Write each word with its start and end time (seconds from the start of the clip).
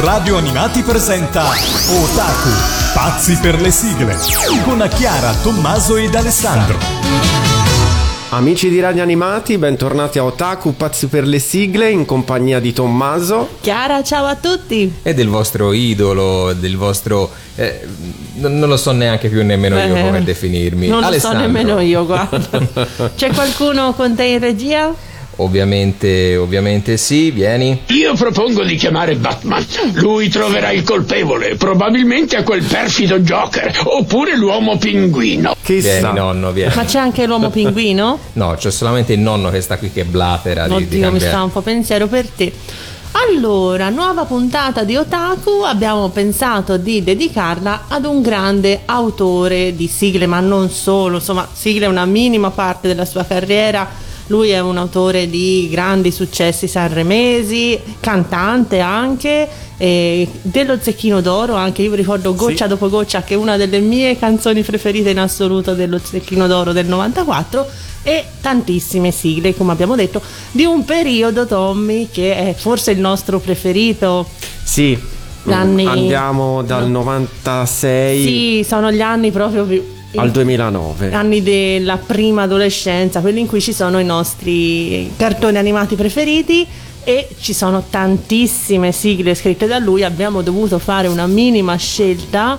Radio 0.00 0.36
Animati 0.36 0.82
presenta 0.82 1.42
Otaku, 1.42 2.48
pazzi 2.94 3.36
per 3.42 3.60
le 3.60 3.72
sigle, 3.72 4.16
con 4.62 4.88
Chiara, 4.94 5.34
Tommaso 5.42 5.96
ed 5.96 6.14
Alessandro. 6.14 6.78
Amici 8.30 8.68
di 8.68 8.78
Radio 8.78 9.02
Animati, 9.02 9.58
bentornati 9.58 10.18
a 10.18 10.24
Otaku 10.24 10.76
Pazzi 10.76 11.08
per 11.08 11.26
le 11.26 11.40
sigle 11.40 11.90
in 11.90 12.04
compagnia 12.04 12.60
di 12.60 12.72
Tommaso. 12.72 13.48
Chiara, 13.60 14.04
ciao 14.04 14.26
a 14.26 14.36
tutti. 14.36 14.98
E 15.02 15.14
del 15.14 15.28
vostro 15.28 15.72
idolo, 15.72 16.52
del 16.52 16.76
vostro... 16.76 17.30
Eh, 17.56 17.84
non 18.34 18.68
lo 18.68 18.76
so 18.76 18.92
neanche 18.92 19.28
più 19.28 19.42
nemmeno 19.44 19.78
io 19.78 19.94
come 19.94 20.22
definirmi. 20.22 20.86
Non 20.86 21.02
Alessandro. 21.02 21.40
lo 21.40 21.46
so 21.46 21.52
nemmeno 21.52 21.80
io, 21.80 22.06
guarda. 22.06 22.60
C'è 23.16 23.32
qualcuno 23.32 23.92
con 23.94 24.14
te 24.14 24.24
in 24.24 24.38
regia? 24.38 24.94
Ovviamente, 25.40 26.36
ovviamente 26.36 26.96
sì, 26.96 27.30
vieni. 27.30 27.82
Io 27.86 28.14
propongo 28.14 28.64
di 28.64 28.74
chiamare 28.74 29.14
Batman. 29.14 29.64
Lui 29.94 30.28
troverà 30.28 30.72
il 30.72 30.82
colpevole, 30.82 31.54
probabilmente 31.54 32.36
a 32.36 32.42
quel 32.42 32.64
perfido 32.64 33.20
Joker, 33.20 33.82
oppure 33.84 34.36
l'uomo 34.36 34.78
pinguino. 34.78 35.54
Chissà. 35.62 35.98
Vieni 36.00 36.14
nonno, 36.14 36.50
vieni. 36.50 36.74
Ma 36.74 36.84
c'è 36.84 36.98
anche 36.98 37.26
l'uomo 37.26 37.50
pinguino? 37.50 38.18
no, 38.34 38.56
c'è 38.58 38.72
solamente 38.72 39.12
il 39.12 39.20
nonno 39.20 39.50
che 39.50 39.60
sta 39.60 39.78
qui 39.78 39.92
che 39.92 40.04
blatera. 40.04 40.64
Oddio, 40.64 40.78
di, 40.78 41.00
di 41.00 41.10
mi 41.10 41.20
sta 41.20 41.44
un 41.44 41.52
po' 41.52 41.60
pensiero 41.60 42.08
per 42.08 42.26
te. 42.28 42.52
Allora, 43.12 43.90
nuova 43.90 44.24
puntata 44.24 44.82
di 44.82 44.96
Otaku, 44.96 45.62
abbiamo 45.64 46.08
pensato 46.08 46.76
di 46.76 47.02
dedicarla 47.04 47.84
ad 47.88 48.04
un 48.04 48.22
grande 48.22 48.82
autore 48.86 49.74
di 49.76 49.86
sigle, 49.86 50.26
ma 50.26 50.40
non 50.40 50.68
solo, 50.68 51.16
insomma, 51.16 51.48
sigle 51.50 51.86
è 51.86 51.88
una 51.88 52.04
minima 52.04 52.50
parte 52.50 52.88
della 52.88 53.04
sua 53.04 53.24
carriera 53.24 54.06
lui 54.28 54.50
è 54.50 54.60
un 54.60 54.76
autore 54.76 55.28
di 55.28 55.68
grandi 55.70 56.10
successi 56.10 56.66
sanremesi, 56.68 57.78
cantante 58.00 58.80
anche, 58.80 59.48
dello 59.76 60.78
Zecchino 60.80 61.20
d'Oro, 61.20 61.54
anche 61.54 61.82
io 61.82 61.94
ricordo 61.94 62.34
Goccia 62.34 62.64
sì. 62.64 62.70
dopo 62.70 62.88
Goccia 62.88 63.22
che 63.22 63.34
è 63.34 63.36
una 63.36 63.56
delle 63.56 63.78
mie 63.78 64.18
canzoni 64.18 64.62
preferite 64.62 65.10
in 65.10 65.20
assoluto 65.20 65.74
dello 65.74 65.98
Zecchino 65.98 66.46
d'Oro 66.46 66.72
del 66.72 66.86
94 66.86 67.66
e 68.02 68.24
tantissime 68.40 69.10
sigle, 69.10 69.54
come 69.54 69.72
abbiamo 69.72 69.94
detto, 69.94 70.20
di 70.50 70.64
un 70.64 70.84
periodo 70.84 71.46
Tommy 71.46 72.08
che 72.10 72.34
è 72.34 72.54
forse 72.54 72.90
il 72.90 73.00
nostro 73.00 73.38
preferito. 73.38 74.26
Sì, 74.62 74.98
anni... 75.46 75.86
andiamo 75.86 76.62
dal 76.62 76.88
no. 76.88 77.00
96. 77.00 78.22
Sì, 78.22 78.66
sono 78.66 78.90
gli 78.90 79.00
anni 79.00 79.30
proprio 79.30 79.64
più 79.64 79.96
al 80.16 80.30
2009. 80.30 81.12
Anni 81.12 81.42
della 81.42 81.98
prima 81.98 82.42
adolescenza, 82.42 83.20
quelli 83.20 83.40
in 83.40 83.46
cui 83.46 83.60
ci 83.60 83.72
sono 83.72 83.98
i 83.98 84.04
nostri 84.04 85.12
cartoni 85.16 85.58
animati 85.58 85.94
preferiti 85.96 86.66
e 87.04 87.28
ci 87.40 87.52
sono 87.52 87.84
tantissime 87.88 88.92
sigle 88.92 89.34
scritte 89.34 89.66
da 89.66 89.78
lui, 89.78 90.04
abbiamo 90.04 90.42
dovuto 90.42 90.78
fare 90.78 91.08
una 91.08 91.26
minima 91.26 91.76
scelta, 91.76 92.58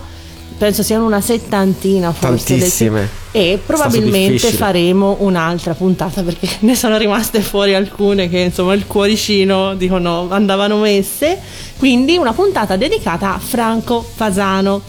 penso 0.58 0.82
siano 0.82 1.06
una 1.06 1.20
settantina 1.20 2.12
forse. 2.12 2.58
Tantissime. 2.58 3.08
E 3.32 3.60
probabilmente 3.64 4.50
faremo 4.50 5.18
un'altra 5.20 5.74
puntata 5.74 6.22
perché 6.22 6.48
ne 6.60 6.74
sono 6.74 6.98
rimaste 6.98 7.40
fuori 7.40 7.74
alcune 7.74 8.28
che 8.28 8.38
insomma 8.38 8.74
il 8.74 8.86
cuoricino 8.86 9.74
dicono 9.74 10.28
andavano 10.30 10.78
messe, 10.78 11.38
quindi 11.78 12.16
una 12.16 12.32
puntata 12.32 12.76
dedicata 12.76 13.34
a 13.34 13.38
Franco 13.38 14.02
Fasano 14.02 14.82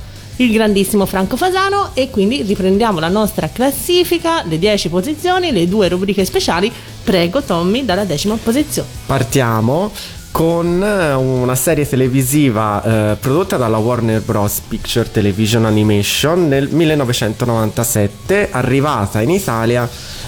il 0.44 0.52
grandissimo 0.52 1.06
Franco 1.06 1.38
Fasano 1.38 1.92
e 1.94 2.10
quindi 2.10 2.42
riprendiamo 2.42 3.00
la 3.00 3.10
nostra 3.10 3.50
classifica, 3.52 4.44
le 4.44 4.58
10 4.58 4.90
posizioni, 4.90 5.52
le 5.52 5.68
due 5.68 5.88
rubriche 5.88 6.26
speciali. 6.26 6.72
Prego 7.04 7.42
Tommy 7.42 7.86
dalla 7.86 8.06
decima 8.06 8.36
posizione. 8.42 8.88
Partiamo 9.06 9.92
con 10.32 10.82
eh, 10.82 11.14
una 11.14 11.56
serie 11.56 11.88
televisiva 11.88 12.82
eh, 13.12 13.16
prodotta 13.18 13.58
dalla 13.58 13.78
Warner 13.78 14.22
Bros. 14.22 14.62
Picture 14.68 15.12
Television 15.12 15.66
Animation 15.66 16.48
nel 16.48 16.70
1997, 16.70 18.50
arrivata 18.52 19.22
in 19.22 19.30
Italia 19.30 19.88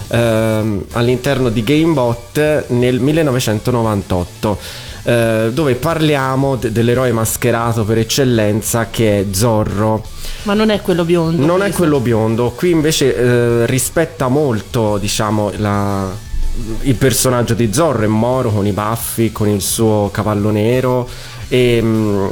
eh, 0.09 0.79
all'interno 0.91 1.49
di 1.49 1.63
Gamebot 1.63 2.67
nel 2.67 2.99
1998 2.99 4.91
eh, 5.03 5.49
dove 5.51 5.75
parliamo 5.75 6.55
de- 6.55 6.71
dell'eroe 6.71 7.11
mascherato 7.11 7.83
per 7.83 7.97
eccellenza 7.97 8.87
che 8.89 9.19
è 9.19 9.25
Zorro. 9.31 10.03
Ma 10.43 10.53
non 10.53 10.69
è 10.69 10.81
quello 10.81 11.03
biondo. 11.03 11.45
Non 11.45 11.61
è 11.61 11.71
quello 11.71 11.99
biondo, 11.99 12.51
qui 12.51 12.71
invece 12.71 13.15
eh, 13.15 13.65
rispetta 13.65 14.27
molto, 14.27 14.97
diciamo, 14.97 15.51
la, 15.57 16.09
il 16.81 16.95
personaggio 16.95 17.53
di 17.53 17.73
Zorro, 17.73 18.03
è 18.03 18.07
Moro 18.07 18.51
con 18.51 18.65
i 18.65 18.71
baffi, 18.71 19.31
con 19.31 19.47
il 19.47 19.61
suo 19.61 20.09
cavallo 20.11 20.49
nero 20.51 21.07
e 21.47 21.79
mm, 21.81 22.27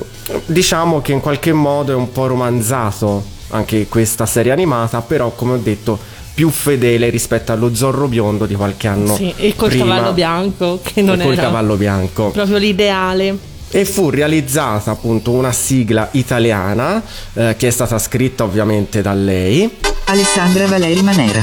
diciamo 0.46 1.02
che 1.02 1.12
in 1.12 1.20
qualche 1.20 1.54
modo 1.54 1.92
è 1.92 1.96
un 1.96 2.12
po' 2.12 2.28
romanzato 2.28 3.24
anche 3.50 3.88
questa 3.88 4.26
serie 4.26 4.52
animata, 4.52 5.02
però 5.02 5.32
come 5.32 5.54
ho 5.54 5.58
detto 5.58 6.00
più 6.34 6.50
fedele 6.50 7.10
rispetto 7.10 7.52
allo 7.52 7.74
Zorro 7.76 8.08
biondo 8.08 8.46
di 8.46 8.56
qualche 8.56 8.88
anno 8.88 9.16
sì, 9.16 9.34
e 9.36 9.56
col 9.56 9.70
prima. 9.70 9.86
cavallo 9.86 10.14
bianco 10.14 10.80
che 10.82 11.02
non 11.02 11.20
e 11.20 11.24
col 11.24 11.36
cavallo 11.36 11.76
bianco 11.76 12.30
proprio 12.30 12.58
l'ideale 12.58 13.38
e 13.70 13.86
fu 13.86 14.10
realizzata 14.10 14.92
appunto 14.92 15.32
una 15.32 15.52
sigla 15.52 16.10
italiana 16.12 17.02
eh, 17.34 17.56
che 17.58 17.68
è 17.68 17.72
stata 17.72 17.98
scritta 18.00 18.44
ovviamente 18.44 19.02
da 19.02 19.14
lei 19.14 19.70
Alessandra 20.06 20.68
Valeri 20.68 21.02
Manera 21.02 21.42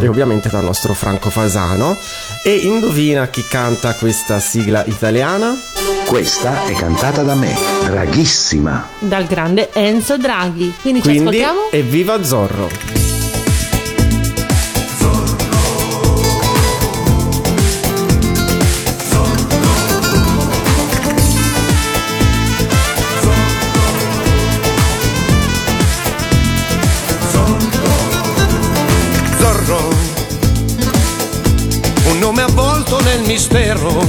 e 0.00 0.06
ovviamente 0.06 0.48
dal 0.48 0.64
nostro 0.64 0.94
Franco 0.94 1.30
Fasano 1.30 1.96
e 2.44 2.54
indovina 2.54 3.28
chi 3.28 3.44
canta 3.48 3.94
questa 3.94 4.38
sigla 4.38 4.84
italiana? 4.86 5.56
Questa 6.06 6.64
è 6.64 6.72
cantata 6.72 7.22
da 7.22 7.34
me, 7.34 7.54
Draghissima. 7.84 8.88
Dal 9.00 9.26
grande 9.26 9.70
Enzo 9.72 10.16
Draghi. 10.16 10.72
Quindi, 10.80 11.00
Quindi 11.00 11.18
ci 11.18 11.18
ascoltiamo? 11.18 11.70
Evviva 11.70 12.22
Zorro! 12.22 12.97
Mistero. 33.48 34.06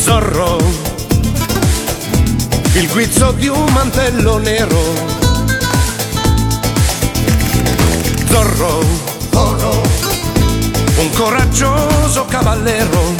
Zorro, 0.00 0.58
il 2.72 2.88
guizzo 2.88 3.32
di 3.32 3.46
un 3.46 3.64
mantello 3.72 4.38
nero. 4.38 4.82
Zorro, 8.28 8.84
Zorro, 9.30 9.82
un 10.96 11.10
coraggioso 11.10 12.24
cavallero. 12.26 13.14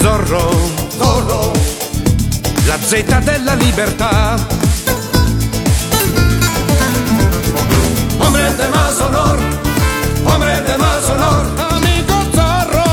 Zorro, 0.00 0.70
Zorro, 0.96 1.52
la 2.66 2.78
zeta 2.80 3.18
della 3.18 3.54
libertà 3.54 4.62
de 8.56 8.68
más 8.68 9.00
honor, 9.00 9.38
hombre 10.26 10.60
de 10.60 10.76
más 10.76 11.08
honor, 11.08 11.46
amigo 11.74 12.14
zorro. 12.34 12.84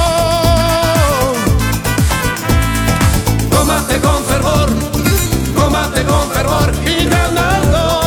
Combate 3.49 3.99
con 3.99 4.23
fervor, 4.23 4.69
combate 5.55 6.03
con 6.03 6.31
fervor 6.31 6.71
y 6.85 7.05
ganando. 7.05 8.01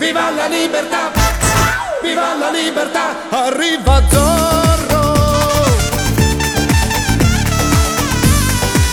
Viva 0.00 0.30
la 0.32 0.48
libertà, 0.48 1.12
viva 2.02 2.34
la 2.34 2.50
libertà, 2.50 3.14
arriva 3.30 4.02
Zorro. 4.10 5.14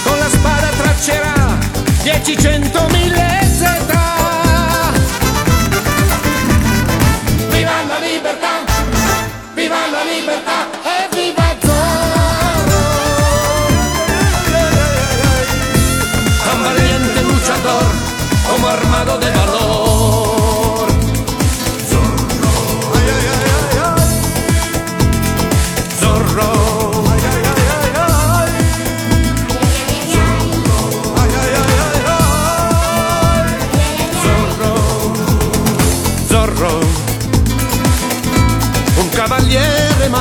Con 0.04 0.20
la 0.20 0.30
spada 0.30 0.70
traccerà 0.78 1.58
dieci 2.04 2.38
centomila 2.38 3.04
cavaliere 3.04 3.43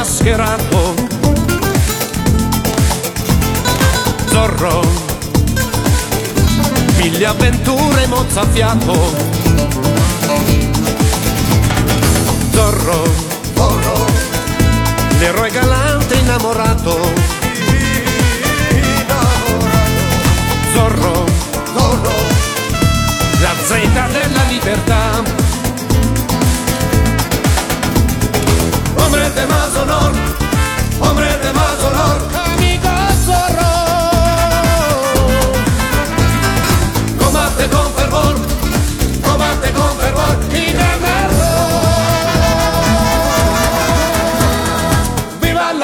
mascherato. 0.02 0.94
Zorro, 4.26 4.82
mille 6.96 7.24
avventure 7.24 8.06
mozzafiato. 8.08 9.14
Zorro, 12.50 13.04
Zorro, 13.54 14.06
l'eroe 15.20 15.50
galante 15.50 16.14
innamorato. 16.16 17.12
Zorro, 20.74 21.26
Zorro, 21.76 22.14
la 23.40 23.54
zeta 23.68 24.08
della 24.08 24.42
libertà. 24.48 25.41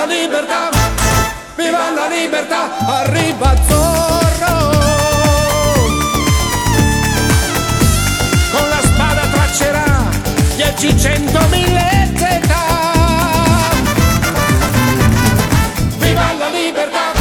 Libertà, 0.09 0.71
viva 1.55 1.91
la 1.91 2.09
libertà, 2.09 2.63
arriva 2.87 3.55
Zorro. 3.69 4.57
Con 8.51 8.69
la 8.69 8.81
spada 8.83 9.27
traccerà 9.33 10.09
dieci, 10.57 10.99
cento, 10.99 11.41
mille 11.51 12.13
zeta. 12.17 12.63
Viva 15.99 16.33
la 16.39 16.49
libertà, 16.49 17.13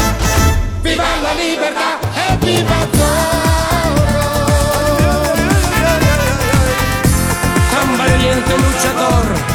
viva 0.81 1.09
la 1.21 1.33
libertà 1.33 1.99
e 2.13 2.37
viva 2.37 2.87
Zorro. 2.95 4.25
Tan 7.69 7.95
valiente 7.97 8.55
luchador 8.55 9.46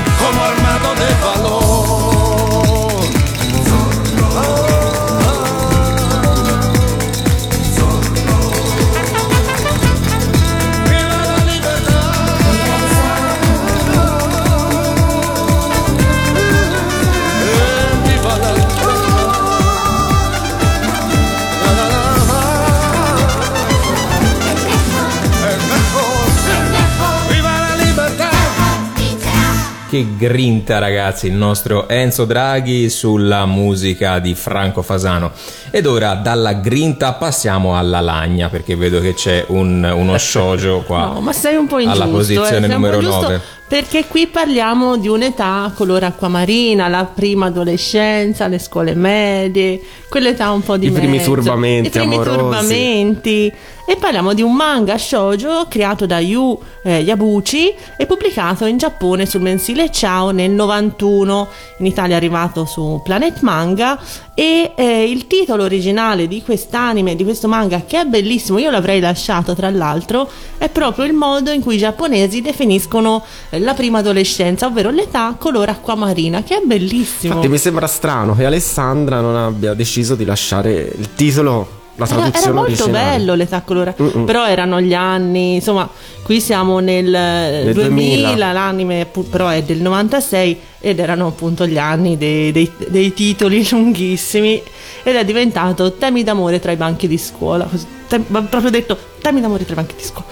Che 29.92 30.16
grinta 30.16 30.78
ragazzi 30.78 31.26
il 31.26 31.34
nostro 31.34 31.86
Enzo 31.86 32.24
Draghi 32.24 32.88
sulla 32.88 33.44
musica 33.44 34.20
di 34.20 34.34
Franco 34.34 34.80
Fasano. 34.80 35.32
Ed 35.74 35.86
ora 35.86 36.14
dalla 36.16 36.52
grinta 36.52 37.14
passiamo 37.14 37.78
alla 37.78 38.00
lagna 38.00 38.50
perché 38.50 38.76
vedo 38.76 39.00
che 39.00 39.14
c'è 39.14 39.46
un- 39.48 39.82
uno 39.94 40.18
shoujo 40.18 40.82
qua. 40.86 41.06
No, 41.14 41.20
ma 41.20 41.32
sei 41.32 41.56
un 41.56 41.66
po' 41.66 41.78
ingiusto. 41.78 42.02
Alla 42.02 42.12
posizione 42.12 42.48
eh, 42.48 42.50
sei 42.50 42.62
un 42.62 42.66
po' 42.68 42.74
numero 42.74 42.96
ingiusto 42.96 43.20
9. 43.22 43.40
Perché 43.72 44.04
qui 44.06 44.26
parliamo 44.26 44.98
di 44.98 45.08
un'età 45.08 45.72
color 45.74 46.02
acquamarina, 46.04 46.88
la 46.88 47.06
prima 47.06 47.46
adolescenza, 47.46 48.46
le 48.46 48.58
scuole 48.58 48.94
medie, 48.94 49.80
quell'età 50.10 50.50
un 50.50 50.60
po' 50.62 50.76
di 50.76 50.88
I 50.88 50.90
primi 50.90 51.16
mezzo, 51.16 51.32
turbamenti 51.32 51.86
I 51.86 51.90
primi 51.90 52.14
amorosi. 52.16 52.36
turbamenti. 52.36 53.52
E 53.84 53.96
parliamo 53.96 54.34
di 54.34 54.42
un 54.42 54.54
manga 54.54 54.96
shoujo 54.98 55.66
creato 55.68 56.04
da 56.04 56.18
Yu 56.20 56.56
eh, 56.84 56.98
Yabuchi 56.98 57.72
e 57.96 58.04
pubblicato 58.06 58.66
in 58.66 58.76
Giappone 58.76 59.24
sul 59.24 59.40
mensile 59.40 59.90
Ciao 59.90 60.32
nel 60.32 60.50
91. 60.50 61.48
In 61.78 61.86
Italia 61.86 62.14
è 62.14 62.18
arrivato 62.18 62.66
su 62.66 63.00
Planet 63.02 63.40
Manga 63.40 63.98
e 64.34 64.72
eh, 64.74 65.10
il 65.10 65.26
titolo 65.26 65.64
originale 65.64 66.26
di 66.26 66.42
quest'anime, 66.42 67.14
di 67.16 67.24
questo 67.24 67.48
manga 67.48 67.82
che 67.86 68.00
è 68.00 68.04
bellissimo, 68.04 68.58
io 68.58 68.70
l'avrei 68.70 69.00
lasciato 69.00 69.54
tra 69.54 69.68
l'altro, 69.70 70.28
è 70.56 70.68
proprio 70.68 71.04
il 71.04 71.12
modo 71.12 71.50
in 71.50 71.60
cui 71.60 71.74
i 71.74 71.78
giapponesi 71.78 72.40
definiscono 72.40 73.22
eh, 73.50 73.58
la 73.58 73.74
prima 73.74 73.98
adolescenza, 73.98 74.66
ovvero 74.66 74.90
l'età 74.90 75.34
color 75.38 75.68
acquamarina, 75.68 76.42
che 76.42 76.56
è 76.56 76.62
bellissimo. 76.64 77.34
Infatti 77.34 77.48
mi 77.48 77.58
sembra 77.58 77.86
strano 77.86 78.34
che 78.34 78.44
Alessandra 78.44 79.20
non 79.20 79.36
abbia 79.36 79.74
deciso 79.74 80.14
di 80.14 80.24
lasciare 80.24 80.92
il 80.96 81.14
titolo, 81.14 81.80
la 81.96 82.06
traduzione 82.06 82.38
era 82.44 82.52
molto 82.52 82.84
originale. 82.84 83.16
bello 83.16 83.34
l'età 83.34 83.60
colore, 83.62 83.94
Mm-mm. 84.00 84.24
però 84.24 84.46
erano 84.46 84.80
gli 84.80 84.94
anni, 84.94 85.54
insomma, 85.56 85.88
qui 86.22 86.40
siamo 86.40 86.78
nel, 86.78 87.14
eh, 87.14 87.70
2000, 87.72 88.28
2000. 88.28 88.52
l'anime 88.52 89.06
però 89.28 89.48
è 89.48 89.62
del 89.62 89.80
96 89.80 90.60
ed 90.80 90.98
erano 90.98 91.26
appunto 91.28 91.66
gli 91.66 91.78
anni 91.78 92.16
dei, 92.16 92.50
dei- 92.50 92.70
dei 92.88 93.12
titoli 93.12 93.66
lunghissimi 93.70 94.62
ed 95.02 95.16
è 95.16 95.24
diventato 95.24 95.92
temi 95.92 96.24
d'amore 96.24 96.60
tra 96.60 96.72
i 96.72 96.76
banchi 96.76 97.06
di 97.06 97.18
scuola, 97.18 97.64
così, 97.64 97.86
proprio 98.08 98.70
detto 98.70 98.96
temi 99.20 99.40
d'amore 99.40 99.64
tra 99.64 99.72
i 99.74 99.76
banchi 99.76 99.94
di 99.96 100.02
scuola. 100.04 100.26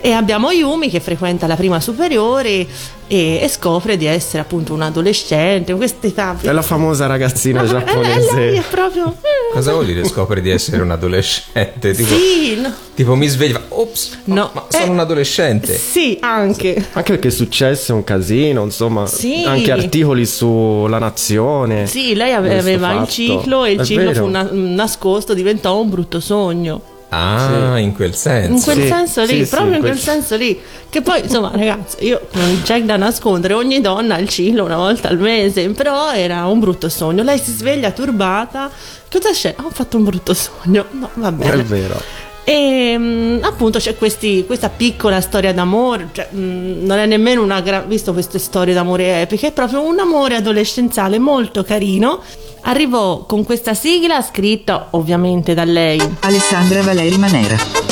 E 0.00 0.12
abbiamo 0.12 0.50
Yumi 0.52 0.88
che 0.90 1.00
frequenta 1.00 1.46
la 1.46 1.56
prima 1.56 1.80
superiore 1.80 2.66
e, 3.08 3.38
e 3.42 3.48
scopre 3.48 3.96
di 3.96 4.06
essere 4.06 4.40
appunto 4.42 4.72
un 4.74 4.82
adolescente, 4.82 5.72
in 5.72 5.76
quest'età. 5.78 6.36
È 6.40 6.52
la 6.52 6.62
famosa 6.62 7.06
ragazzina 7.06 7.62
Eh, 7.64 7.66
lei 7.66 7.70
giapponese. 7.72 8.52
è 8.54 8.62
proprio... 8.70 9.16
Cosa 9.52 9.72
vuol 9.72 9.86
dire 9.86 10.04
scopri 10.04 10.40
di 10.42 10.50
essere 10.50 10.82
un 10.82 10.90
adolescente? 10.90 11.92
Tipo, 11.92 12.14
Sì, 12.14 12.56
no. 12.60 12.72
tipo 12.94 13.14
mi 13.14 13.26
sveglio, 13.26 13.60
ops, 13.68 14.18
No, 14.24 14.50
ma 14.52 14.66
sono 14.68 14.84
eh, 14.84 14.88
un 14.88 14.98
adolescente. 14.98 15.74
Sì, 15.76 16.18
anche. 16.20 16.74
Anche 16.92 17.12
perché 17.12 17.28
è 17.28 17.30
successo 17.30 17.94
un 17.94 18.04
casino, 18.04 18.62
insomma, 18.64 19.06
Sì. 19.06 19.44
anche 19.46 19.72
articoli 19.72 20.26
sulla 20.26 20.98
nazione. 20.98 21.86
Sì, 21.86 22.14
lei 22.14 22.32
ave- 22.32 22.48
Questo 22.48 22.68
aveva 22.68 22.92
il 23.00 23.08
ciclo 23.08 23.64
e 23.64 23.72
il 23.72 23.80
È 23.80 23.84
ciclo 23.84 24.04
vero. 24.10 24.24
fu 24.24 24.30
na- 24.30 24.48
nascosto, 24.52 25.32
diventò 25.32 25.80
un 25.80 25.88
brutto 25.88 26.20
sogno. 26.20 26.80
Ah, 27.08 27.78
in 27.78 27.94
quel 27.94 28.14
senso. 28.14 28.52
In 28.52 28.62
quel 28.62 28.76
Sì, 28.86 28.86
senso 28.92 29.20
lì, 29.22 29.28
sì, 29.38 29.44
sì, 29.44 29.50
proprio 29.50 29.74
in 29.74 29.78
quel- 29.80 29.92
quel 29.92 30.02
senso 30.02 30.36
lì. 30.36 30.60
Che 30.90 31.02
poi, 31.02 31.20
insomma, 31.22 31.50
ragazzi, 31.54 32.04
io 32.04 32.26
non 32.32 32.60
c'è 32.64 32.82
da 32.82 32.96
nascondere, 32.96 33.54
ogni 33.54 33.80
donna 33.80 34.16
ha 34.16 34.18
il 34.18 34.28
ciclo 34.28 34.64
una 34.64 34.76
volta 34.76 35.08
al 35.08 35.18
mese, 35.18 35.68
però 35.70 36.12
era 36.12 36.46
un 36.46 36.58
brutto 36.58 36.88
sogno. 36.88 37.22
Lei 37.22 37.38
si 37.38 37.52
sveglia 37.52 37.90
turbata. 37.92 38.70
Cosa 39.10 39.30
c'è? 39.30 39.54
Ho 39.62 39.70
fatto 39.70 39.96
un 39.96 40.04
brutto 40.04 40.34
sogno. 40.34 40.84
No, 40.90 41.08
va 41.14 41.28
È 41.28 41.32
bene. 41.32 41.62
vero. 41.62 42.00
E 42.48 42.94
mm, 42.96 43.42
appunto 43.42 43.80
c'è 43.80 43.96
questi- 43.96 44.44
questa 44.46 44.68
piccola 44.68 45.20
storia 45.20 45.52
d'amore, 45.52 46.10
cioè, 46.12 46.28
mm, 46.32 46.84
non 46.86 46.98
è 46.98 47.06
nemmeno 47.06 47.42
una 47.42 47.60
gran, 47.60 47.88
visto 47.88 48.12
queste 48.12 48.38
storie 48.38 48.72
d'amore 48.72 49.22
epiche, 49.22 49.48
è 49.48 49.52
proprio 49.52 49.82
un 49.82 49.98
amore 49.98 50.36
adolescenziale 50.36 51.18
molto 51.18 51.64
carino. 51.64 52.20
Arrivò 52.68 53.24
con 53.26 53.44
questa 53.44 53.74
sigla 53.74 54.22
scritta 54.22 54.88
ovviamente 54.90 55.54
da 55.54 55.64
lei 55.64 56.00
Alessandra 56.20 56.82
Valeri 56.82 57.16
Manera. 57.18 57.85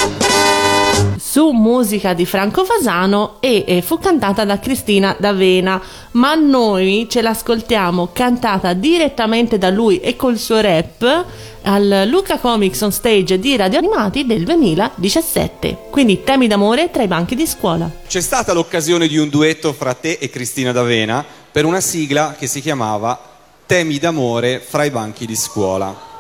Su 1.35 1.51
musica 1.51 2.15
di 2.15 2.27
Franco 2.27 2.65
Fasano 2.65 3.39
e, 3.41 3.65
e 3.67 3.83
fu 3.83 3.99
cantata 3.99 4.45
da 4.45 4.61
Cristina 4.61 5.17
D'Avena, 5.19 5.83
ma 6.13 6.35
noi 6.37 7.09
ce 7.11 7.23
l'ascoltiamo 7.23 8.11
cantata 8.13 8.73
direttamente 8.73 9.59
da 9.59 9.69
lui 9.69 9.99
e 9.99 10.15
col 10.15 10.39
suo 10.39 10.61
rap 10.61 11.25
al 11.63 12.05
Luca 12.07 12.39
Comics 12.39 12.81
on 12.83 12.93
Stage 12.93 13.41
di 13.41 13.57
Radio 13.57 13.79
Animati 13.79 14.27
del 14.27 14.45
2017. 14.45 15.89
Quindi 15.91 16.23
temi 16.23 16.47
d'amore 16.47 16.93
tra 16.93 17.03
i 17.03 17.09
banchi 17.09 17.35
di 17.35 17.49
scuola. 17.49 17.91
C'è 18.07 18.21
stata 18.21 18.53
l'occasione 18.53 19.09
di 19.09 19.17
un 19.17 19.29
duetto 19.29 19.73
fra 19.73 19.93
te 19.95 20.19
e 20.21 20.31
Cristina 20.31 20.71
D'Avena 20.71 21.25
per 21.51 21.65
una 21.65 21.81
sigla 21.81 22.37
che 22.39 22.47
si 22.47 22.61
chiamava 22.61 23.19
Temi 23.67 23.99
d'amore 23.99 24.61
fra 24.61 24.85
i 24.85 24.91
banchi 24.91 25.27
di 25.27 25.35
scuola. 25.35 26.14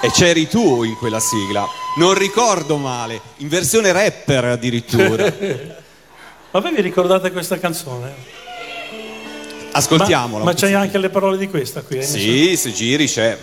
E 0.00 0.10
c'eri 0.12 0.46
tu 0.46 0.84
in 0.84 0.94
quella 0.96 1.18
sigla, 1.18 1.66
non 1.96 2.14
ricordo 2.14 2.76
male, 2.76 3.20
in 3.38 3.48
versione 3.48 3.90
rapper 3.90 4.44
addirittura. 4.44 5.24
Ma 6.50 6.60
voi 6.60 6.72
vi 6.74 6.80
ricordate 6.82 7.32
questa 7.32 7.58
canzone? 7.58 8.14
Ascoltiamola. 9.72 10.44
Ma, 10.44 10.50
ma 10.52 10.56
c'hai 10.56 10.74
anche 10.74 10.98
le 10.98 11.08
parole 11.08 11.36
di 11.36 11.48
questa 11.48 11.82
qui? 11.82 11.96
messo? 11.96 12.16
Sì, 12.16 12.56
se 12.56 12.72
giri 12.72 13.06
c'è. 13.06 13.36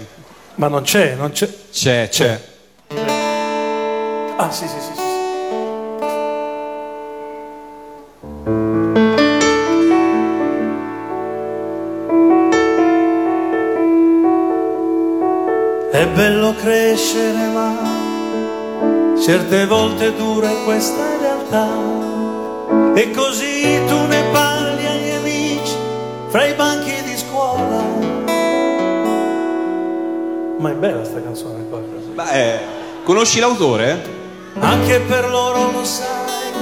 Ma 0.55 0.67
non 0.67 0.83
c'è, 0.83 1.15
non 1.15 1.31
c'è. 1.31 1.49
C'è, 1.71 2.07
c'è. 2.09 2.41
Ah, 4.37 4.51
sì, 4.51 4.65
sì, 4.65 4.79
sì. 4.79 4.91
sì. 4.95 5.04
bello 16.15 16.55
crescere 16.55 17.47
ma 17.53 17.75
certe 19.21 19.65
volte 19.65 20.15
dura 20.15 20.49
questa 20.63 21.17
realtà. 21.19 21.67
E 22.95 23.11
così 23.11 23.79
tu 23.85 24.05
ne 24.07 24.23
parli 24.31 24.85
agli 24.85 25.09
amici 25.09 25.75
fra 26.27 26.45
i 26.45 26.53
banchi 26.53 27.03
di 27.03 27.17
scuola. 27.17 27.83
Ma 30.57 30.69
è 30.71 30.73
bella 30.73 31.03
sta 31.03 31.21
canzone 31.21 31.67
qua. 31.67 31.79
Beh, 31.79 32.59
conosci 33.03 33.39
l'autore? 33.39 34.13
anche 34.57 35.01
per 35.01 35.29
loro 35.29 35.69
lo 35.69 35.83
sai. 35.83 36.53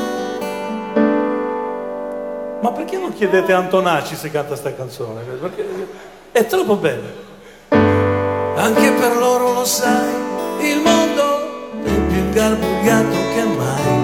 Ma 2.59 2.71
perché 2.71 2.97
non 2.97 3.13
chiedete 3.13 3.53
a 3.53 3.57
Antonacci 3.59 4.15
se 4.15 4.31
canta 4.31 4.55
sta 4.55 4.73
canzone? 4.73 5.21
perché 5.21 5.87
è 6.31 6.43
troppo 6.47 6.75
bella. 6.75 7.32
Anche 8.55 8.91
per 8.91 9.17
loro 9.17 9.51
lo 9.53 9.65
sai, 9.65 10.13
il 10.61 10.79
mondo 10.79 11.81
è 11.83 11.89
più 11.89 12.17
ingarbugliato 12.17 13.17
che 13.33 13.43
mai. 13.57 13.97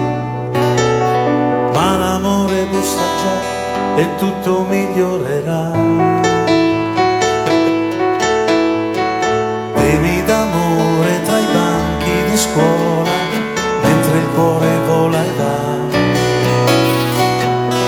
Ma 1.72 1.96
l'amore 1.96 2.66
bussa 2.70 2.98
già 3.22 4.00
e 4.00 4.06
tutto 4.18 4.66
migliorerà. 4.68 5.70
Temi 9.74 10.24
d'amore 10.24 11.22
tra 11.24 11.38
i 11.38 11.46
banchi 11.52 12.30
di 12.30 12.36
scuola, 12.36 13.10
mentre 13.82 14.18
il 14.18 14.28
cuore 14.34 14.78
vola 14.86 15.24
e 15.24 15.30
va. 15.38 15.58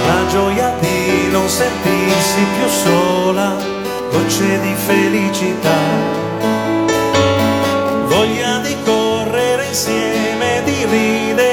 La 0.07 0.27
gioia 0.29 0.75
di 0.81 1.29
non 1.31 1.49
sentirsi 1.49 2.47
più 2.57 2.69
sola, 2.69 3.57
gocce 4.11 4.61
di 4.61 4.75
felicità. 4.75 6.12
Insieme, 10.93 11.52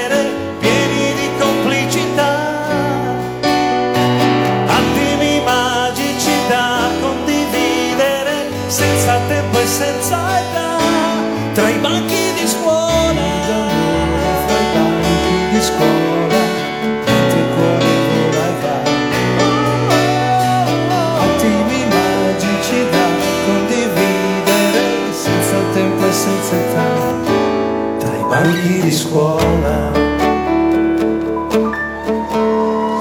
tra 28.50 28.58
i 28.58 28.79
banchi 28.79 28.82
di 28.82 28.91
scuola. 28.91 29.91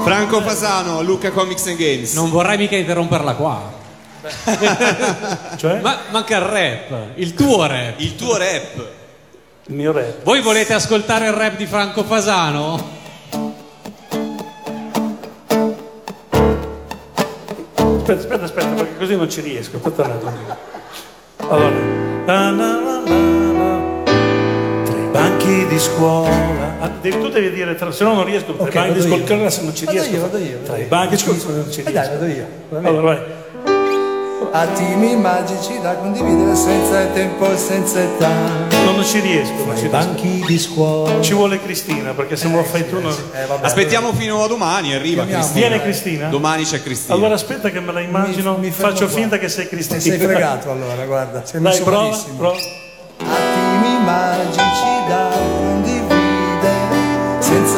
Franco 0.03 0.41
Fasano, 0.41 1.01
Luca 1.01 1.31
Comics 1.31 1.67
and 1.67 1.77
Games. 1.77 2.13
Non 2.13 2.29
vorrei 2.29 2.57
mica 2.57 2.75
interromperla 2.75 3.33
qua. 3.35 3.77
Cioè? 5.55 5.79
Ma 5.81 5.97
manca 6.11 6.35
il 6.37 6.41
rap, 6.41 6.93
il 7.15 7.33
tuo 7.33 7.65
rap. 7.65 7.93
Il 7.97 8.15
tuo 8.15 8.37
rap. 8.37 8.87
Il 9.65 9.75
mio 9.75 9.91
rap. 9.91 10.23
Voi 10.23 10.41
volete 10.41 10.73
ascoltare 10.73 11.27
il 11.27 11.33
rap 11.33 11.55
di 11.57 11.65
Franco 11.65 12.03
Fasano? 12.03 12.97
Aspetta, 17.75 18.13
aspetta, 18.13 18.43
aspetta, 18.45 18.67
perché 18.69 18.97
così 18.97 19.15
non 19.15 19.29
ci 19.29 19.41
riesco. 19.41 19.77
Aspetta 19.77 20.03
un 20.03 20.11
attimo. 20.11 20.57
Allora. 21.47 22.88
Banchi 25.39 25.67
di 25.67 25.79
scuola. 25.79 26.75
Ah, 26.79 26.89
devi- 27.01 27.19
tu 27.19 27.29
devi 27.29 27.51
dire, 27.51 27.75
tra, 27.75 27.91
se 27.91 28.03
no 28.03 28.13
non 28.13 28.25
riesco. 28.25 28.53
Tra 28.53 28.63
Ok, 28.65 28.73
i 28.73 28.77
banchi 28.77 28.93
di 28.93 29.01
scuola, 29.01 29.23
io. 29.25 29.33
adesso 29.35 29.61
non 29.63 29.75
ci 29.75 29.85
Vado 29.85 29.97
riesco. 29.97 30.13
io, 30.15 30.21
vado 30.21 30.37
io, 30.37 30.57
Tra 30.63 30.71
vado 30.71 30.75
i 30.75 30.81
io. 30.81 30.87
banchi 30.87 31.15
di 31.15 31.17
scuola 31.17 31.57
non 31.57 31.71
ci 31.71 31.79
Eh 31.79 31.89
riesco. 31.89 31.91
dai, 31.93 32.09
vado 32.09 32.25
io. 32.25 32.47
Allora, 32.89 33.01
vai. 33.01 33.37
Attimi 34.51 35.15
magici 35.15 35.79
da 35.79 35.93
condividere 35.95 36.55
senza 36.55 37.05
tempo 37.07 37.51
e 37.51 37.57
senza 37.57 38.01
età. 38.01 38.29
No, 38.83 38.91
non 38.91 39.03
ci 39.05 39.19
riesco. 39.19 39.53
Non 39.65 39.75
ci 39.75 39.81
riesco. 39.87 39.89
Banchi 39.89 40.43
di 40.47 40.57
scuola. 40.57 41.21
Ci 41.21 41.33
vuole 41.33 41.61
Cristina, 41.61 42.13
perché 42.13 42.35
se 42.35 42.47
me 42.47 42.55
lo 42.55 42.63
fai 42.63 42.87
tu 42.89 42.99
non... 42.99 43.13
Aspettiamo 43.61 44.11
fino 44.13 44.43
a 44.43 44.47
domani, 44.47 44.93
arriva 44.95 45.23
Chiamiamo. 45.23 45.43
Cristina. 45.43 45.67
Viene 45.67 45.83
Cristina? 45.83 46.27
Domani 46.29 46.63
c'è 46.63 46.81
Cristina. 46.81 47.13
Allora 47.13 47.35
aspetta 47.35 47.69
che 47.69 47.79
me 47.79 47.91
la 47.91 47.99
immagino, 47.99 48.53
Mi- 48.53 48.67
mi 48.67 48.71
faccio 48.71 49.05
qua. 49.05 49.15
finta 49.15 49.37
che 49.37 49.49
sei 49.49 49.67
Cristina. 49.67 49.99
Sei 49.99 50.17
fregato 50.17 50.71
allora, 50.71 51.05
guarda. 51.05 51.43
Sei 51.45 51.61
Dai, 51.61 51.81
prova, 51.81 52.17
prova. 52.37 52.57
Attimi 53.17 54.03
magici 54.03 54.98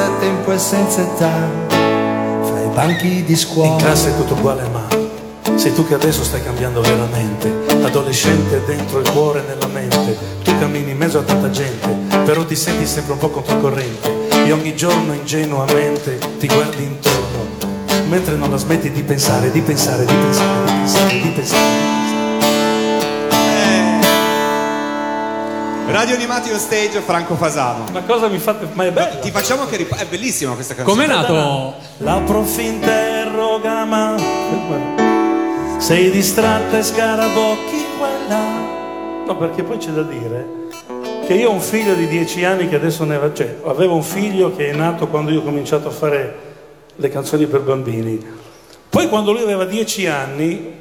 senza 0.02 0.20
tempo 0.20 0.52
e 0.52 0.58
senza 0.58 1.02
età. 1.02 1.32
Fra 1.70 2.62
i 2.62 2.70
banchi 2.74 3.24
di 3.24 3.32
In 3.32 3.38
scuola. 3.38 3.76
classe 3.76 4.10
è 4.10 4.16
tutto 4.16 4.34
uguale, 4.34 4.68
ma 4.70 4.88
sei 5.56 5.74
tu 5.76 5.86
che 5.86 5.94
adesso 5.94 6.24
stai 6.24 6.44
cambiando 6.44 6.82
veramente. 6.82 7.52
Adolescente 7.84 8.64
dentro 8.66 9.00
il 9.00 9.10
cuore 9.12 9.44
e 9.44 9.48
nella 9.48 9.68
mente. 9.68 10.18
Tu 10.44 10.58
cammini 10.58 10.92
in 10.92 10.98
mezzo 10.98 11.20
a 11.20 11.22
tanta 11.22 11.50
gente, 11.52 11.88
però 12.26 12.44
ti 12.46 12.56
senti 12.56 12.86
sempre 12.88 13.14
un 13.14 13.20
po' 13.20 13.30
controcorrente. 13.30 14.30
E 14.46 14.52
ogni 14.52 14.76
giorno 14.76 15.14
ingenuamente 15.14 16.18
ti 16.40 16.48
guardi 16.48 16.84
intorno, 16.84 17.46
mentre 18.10 18.36
non 18.36 18.50
la 18.50 18.58
smetti 18.58 18.90
di 18.90 19.04
pensare, 19.04 19.52
di 19.52 19.62
pensare, 19.62 20.04
di 20.06 20.14
pensare, 20.14 20.66
di 20.66 20.72
pensare, 20.72 21.22
di 21.22 21.30
pensare. 21.30 22.01
Radio 25.92 26.16
Animati 26.16 26.50
on 26.52 26.58
Stage, 26.58 27.02
Franco 27.02 27.36
Fasano. 27.36 27.84
Ma 27.92 28.02
cosa 28.04 28.28
mi 28.30 28.40
fate? 28.40 28.66
Ma 28.72 28.86
è 28.86 28.92
bello. 28.92 29.20
Ti 29.20 29.30
facciamo 29.30 29.66
che 29.66 29.76
rip- 29.76 29.94
È 29.96 30.06
bellissima 30.06 30.54
questa 30.54 30.74
canzone. 30.74 31.06
Com'è 31.06 31.14
nato? 31.14 31.76
La 31.98 32.22
prof 32.26 32.58
interroga 32.60 33.84
ma 33.84 34.16
sei 35.80 36.10
distratta 36.12 36.78
e 36.78 36.84
scarabocchi 36.84 37.86
quella 37.98 38.40
no 39.26 39.36
perché 39.36 39.64
poi 39.64 39.78
c'è 39.78 39.90
da 39.90 40.04
dire 40.04 40.70
che 41.26 41.34
io 41.34 41.50
ho 41.50 41.54
un 41.54 41.60
figlio 41.60 41.96
di 41.96 42.08
10 42.08 42.46
anni 42.46 42.70
che 42.70 42.76
adesso 42.76 43.04
ne 43.04 43.18
va 43.18 43.34
cioè 43.34 43.58
avevo 43.66 43.96
un 43.96 44.04
figlio 44.04 44.56
che 44.56 44.70
è 44.70 44.74
nato 44.74 45.08
quando 45.08 45.32
io 45.32 45.40
ho 45.40 45.44
cominciato 45.44 45.88
a 45.88 45.92
fare 45.92 46.36
le 46.96 47.10
canzoni 47.10 47.48
per 47.48 47.62
bambini 47.62 48.24
poi 48.90 49.10
quando 49.10 49.32
lui 49.32 49.42
aveva 49.42 49.66
10 49.66 50.08
anni 50.08 50.81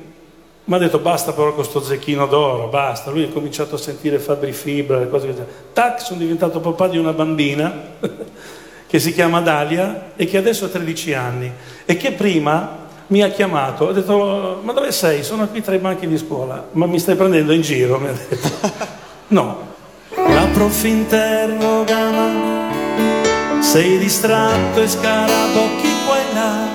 mi 0.64 0.74
ha 0.74 0.78
detto 0.78 0.98
basta 0.98 1.32
però 1.32 1.54
con 1.54 1.64
sto 1.64 1.80
zecchino 1.80 2.26
d'oro 2.26 2.68
basta 2.68 3.10
lui 3.10 3.24
ha 3.24 3.28
cominciato 3.28 3.74
a 3.74 3.78
sentire 3.78 4.18
Fabri 4.18 4.52
Fibra 4.52 4.98
le 4.98 5.08
cose 5.08 5.26
così 5.26 5.42
tac 5.72 6.00
sono 6.00 6.20
diventato 6.20 6.60
papà 6.60 6.88
di 6.88 6.98
una 6.98 7.12
bambina 7.12 7.72
che 8.86 8.98
si 8.98 9.12
chiama 9.12 9.40
Dalia 9.40 10.12
e 10.16 10.26
che 10.26 10.36
adesso 10.36 10.66
ha 10.66 10.68
13 10.68 11.14
anni 11.14 11.52
e 11.84 11.96
che 11.96 12.12
prima 12.12 12.78
mi 13.10 13.22
ha 13.22 13.28
chiamato, 13.28 13.88
ha 13.88 13.92
detto 13.92 14.60
ma 14.62 14.72
dove 14.72 14.92
sei? 14.92 15.24
Sono 15.24 15.48
qui 15.48 15.62
tra 15.62 15.74
i 15.74 15.78
banchi 15.78 16.06
di 16.06 16.16
scuola, 16.16 16.68
ma 16.72 16.86
mi 16.86 17.00
stai 17.00 17.16
prendendo 17.16 17.52
in 17.52 17.60
giro? 17.60 17.98
Mi 17.98 18.08
ha 18.08 18.12
detto. 18.12 18.98
No. 19.30 19.68
La 20.16 20.48
prof 20.52 20.82
interroga 20.82 22.10
ma 22.10 23.62
sei 23.62 23.98
distratto 23.98 24.82
e 24.82 24.88
scarabocchi 24.88 25.88
qua 26.04 26.16
e 26.16 26.34
là 26.34 26.66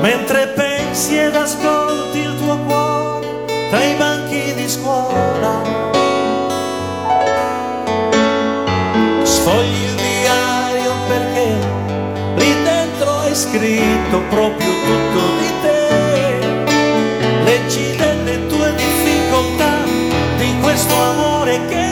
mentre 0.00 0.48
pensi 0.48 1.16
ed 1.16 1.36
ascolti 1.36 1.77
sfogli 9.48 9.82
il 9.82 9.94
diario 9.94 10.92
perché 11.08 11.46
lì 12.36 12.62
dentro 12.64 13.22
è 13.22 13.34
scritto 13.34 14.20
proprio 14.28 14.70
tutto 14.88 15.20
di 15.40 15.52
te. 15.62 16.38
Leggi 17.44 17.96
delle 17.96 18.46
tue 18.46 18.74
difficoltà, 18.74 19.84
di 20.36 20.54
questo 20.60 20.94
amore 20.94 21.64
che 21.66 21.87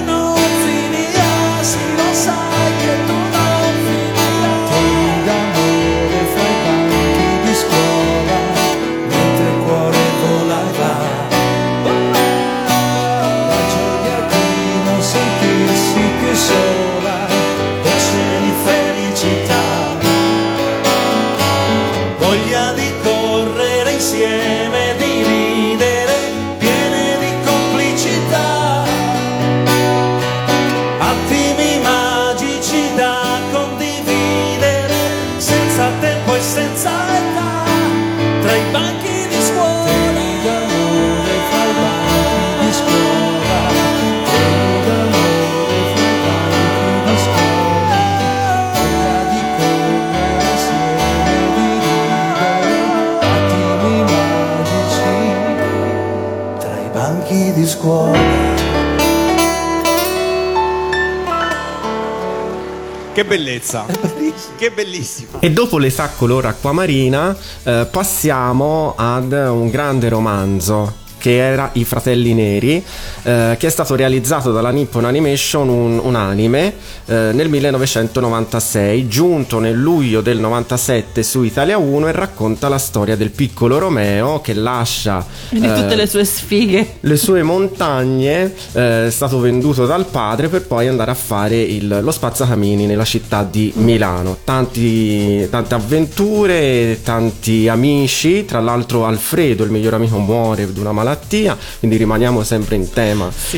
bellezza. 63.67 63.87
Che 64.57 64.71
bellissimo. 64.71 65.41
E 65.41 65.51
dopo 65.51 65.79
l'età 65.79 66.09
color 66.09 66.47
acquamarina 66.47 67.37
eh, 67.65 67.87
passiamo 67.91 68.95
ad 68.97 69.33
un 69.33 69.69
grande 69.71 70.09
romanzo 70.09 71.05
che 71.19 71.37
era 71.37 71.71
I 71.73 71.85
Fratelli 71.85 72.35
Neri, 72.35 72.85
eh, 73.27 73.57
che 73.59 73.67
è 73.67 73.71
stato 73.71 73.97
realizzato 73.97 74.53
dalla 74.53 74.71
Nippon 74.71 75.05
Animation, 75.05 75.69
un, 75.69 76.01
un 76.01 76.15
anime, 76.15 76.73
eh, 77.07 77.31
nel 77.33 77.49
1996, 77.49 79.09
giunto 79.09 79.59
nel 79.59 79.75
luglio 79.77 80.21
del 80.21 80.39
97 80.39 81.23
su 81.25 81.43
Italia 81.43 81.77
1 81.77 82.07
e 82.09 82.13
racconta 82.13 82.69
la 82.69 82.79
storia 82.79 83.17
del 83.17 83.31
piccolo 83.31 83.79
Romeo 83.79 84.41
che 84.41 84.55
lascia 84.55 85.25
E 85.51 85.59
di 85.59 85.67
tutte 85.67 85.93
eh, 85.93 85.97
le 85.97 86.07
sue 86.07 86.25
sfighe. 86.25 86.95
le 87.01 87.17
sue 87.17 87.43
montagne 87.43 88.53
eh, 88.73 89.07
è 89.07 89.11
stato 89.11 89.41
venduto 89.41 89.87
dal 89.87 90.07
padre 90.07 90.49
per 90.49 90.63
poi 90.67 90.87
andare 90.87 91.11
a 91.11 91.15
fare 91.15 91.61
il- 91.61 91.99
lo 92.01 92.11
spazzacamini 92.13 92.87
nella 92.87 93.05
città 93.05 93.43
di 93.49 93.73
Milano. 93.77 94.37
Tanti- 94.45 95.49
tante 95.51 95.75
avventure, 95.75 97.01
tanti 97.03 97.69
amici. 97.69 98.45
Tra 98.45 98.61
l'altro, 98.61 99.05
Alfredo, 99.07 99.65
il 99.65 99.71
miglior 99.71 99.95
amico, 99.95 100.19
muore 100.19 100.73
di 100.73 100.79
una 100.81 100.93
malattia. 100.93 101.57
Quindi 101.81 101.97
rimaniamo 101.97 102.43
sempre 102.45 102.77
in 102.77 102.89
tema 102.91 103.16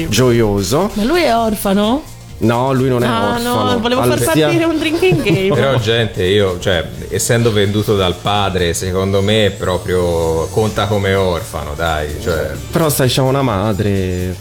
gioioso. 0.09 0.91
Ma 0.95 1.05
lui 1.05 1.23
è 1.23 1.35
orfano? 1.35 2.03
No, 2.41 2.73
lui 2.73 2.89
non 2.89 3.03
è 3.03 3.07
ah 3.07 3.33
orfano. 3.35 3.71
no, 3.73 3.79
volevo 3.81 4.03
far 4.03 4.13
Alfredo- 4.13 4.41
partire 4.47 4.65
un 4.65 4.79
drinking 4.79 5.23
game. 5.25 5.55
Però 5.55 5.77
gente, 5.79 6.23
io, 6.25 6.59
cioè, 6.61 6.85
essendo 7.09 7.51
venduto 7.53 7.97
dal 7.97 8.15
padre, 8.15 8.75
secondo 8.75 9.21
me 9.23 9.53
proprio 9.59 10.47
conta 10.51 10.87
come 10.87 11.15
orfano, 11.15 11.73
dai. 11.75 12.15
Cioè, 12.23 12.53
Però 12.71 12.89
sai, 12.91 13.09
c'è 13.09 13.23
una 13.23 13.43
madre 13.43 14.37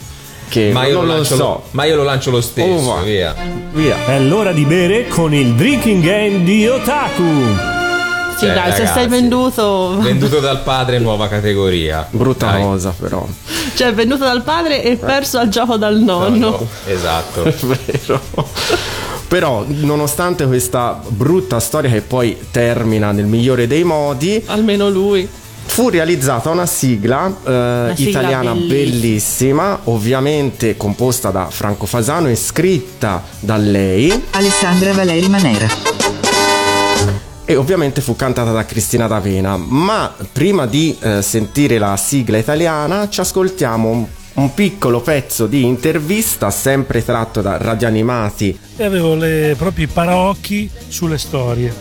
che 0.50 0.70
ma, 0.72 0.86
io 0.86 0.94
non 0.94 1.06
lo 1.06 1.08
lo 1.10 1.16
lancio 1.16 1.36
so. 1.36 1.44
lo, 1.44 1.64
ma 1.72 1.86
io 1.86 1.96
lo 1.96 2.04
lancio 2.04 2.30
lo 2.32 2.42
stesso, 2.42 2.92
Oh, 2.92 3.02
via. 3.02 3.34
Via. 3.74 4.06
È 4.06 4.20
l'ora 4.20 4.52
di 4.52 4.64
bere 4.66 5.08
con 5.08 5.34
il 5.34 5.56
drinking 5.56 6.04
game 6.04 6.44
di 6.44 6.68
Otaku. 6.68 7.76
Sì, 8.38 8.46
Cioè, 8.46 8.54
dai, 8.54 8.72
se 8.72 8.78
ragazzi, 8.80 8.94
sei 9.00 9.08
venduto. 9.08 9.98
Venduto 10.00 10.40
dal 10.40 10.62
padre, 10.62 11.00
nuova 11.00 11.28
categoria. 11.28 12.06
Brutta 12.10 12.52
Dai. 12.52 12.62
cosa, 12.62 12.94
però. 12.98 13.26
Cioè, 13.76 13.94
venduto 13.94 14.26
dal 14.26 14.44
padre 14.44 14.84
e 14.84 14.96
perso 14.96 15.40
al 15.40 15.50
gioco 15.50 15.78
dal 15.78 15.98
nonno. 15.98 16.50
No, 16.50 16.68
esatto. 16.86 17.44
È 17.46 17.54
vero. 17.62 18.22
Però, 19.28 19.66
nonostante 19.68 20.46
questa 20.46 21.02
brutta 21.08 21.60
storia 21.60 21.90
che 21.90 22.02
poi 22.02 22.38
termina 22.52 23.12
nel 23.12 23.26
migliore 23.26 23.66
dei 23.68 23.84
modi, 23.84 24.42
Almeno 24.46 24.90
lui. 24.90 25.28
fu 25.66 25.90
realizzata 25.90 26.50
una 26.50 26.66
sigla, 26.66 27.28
eh, 27.28 27.92
sigla 27.96 28.10
italiana 28.20 28.52
bellissima. 28.54 28.74
bellissima, 28.76 29.80
ovviamente 29.86 30.78
composta 30.78 31.30
da 31.32 31.48
Franco 31.50 31.86
Fasano 31.88 32.30
e 32.30 32.36
scritta 32.36 33.22
da 33.40 33.58
lei 33.58 34.24
Alessandra 34.32 34.94
Valeri 34.94 35.28
Manera. 35.28 35.87
E 37.50 37.56
ovviamente 37.56 38.02
fu 38.02 38.18
cantata 38.18 38.52
da 38.52 38.66
Cristina 38.66 39.08
D'Avena. 39.08 39.56
Ma 39.56 40.14
prima 40.34 40.66
di 40.66 40.96
eh, 41.00 41.22
sentire 41.22 41.78
la 41.78 41.96
sigla 41.96 42.38
italiana 42.38 43.08
ci 43.08 43.22
ascoltiamo 43.22 43.90
un, 43.90 44.06
un 44.34 44.54
piccolo 44.54 45.00
pezzo 45.00 45.48
di 45.48 45.64
intervista 45.64 46.50
sempre 46.52 47.06
tratto 47.06 47.42
da 47.42 47.58
radioanimati 47.58 48.60
e 48.76 48.84
avevo 48.84 49.16
le, 49.16 49.56
proprio 49.58 49.86
i 49.86 49.88
paraocchi 49.88 50.70
sulle 50.90 51.18
storie. 51.18 51.74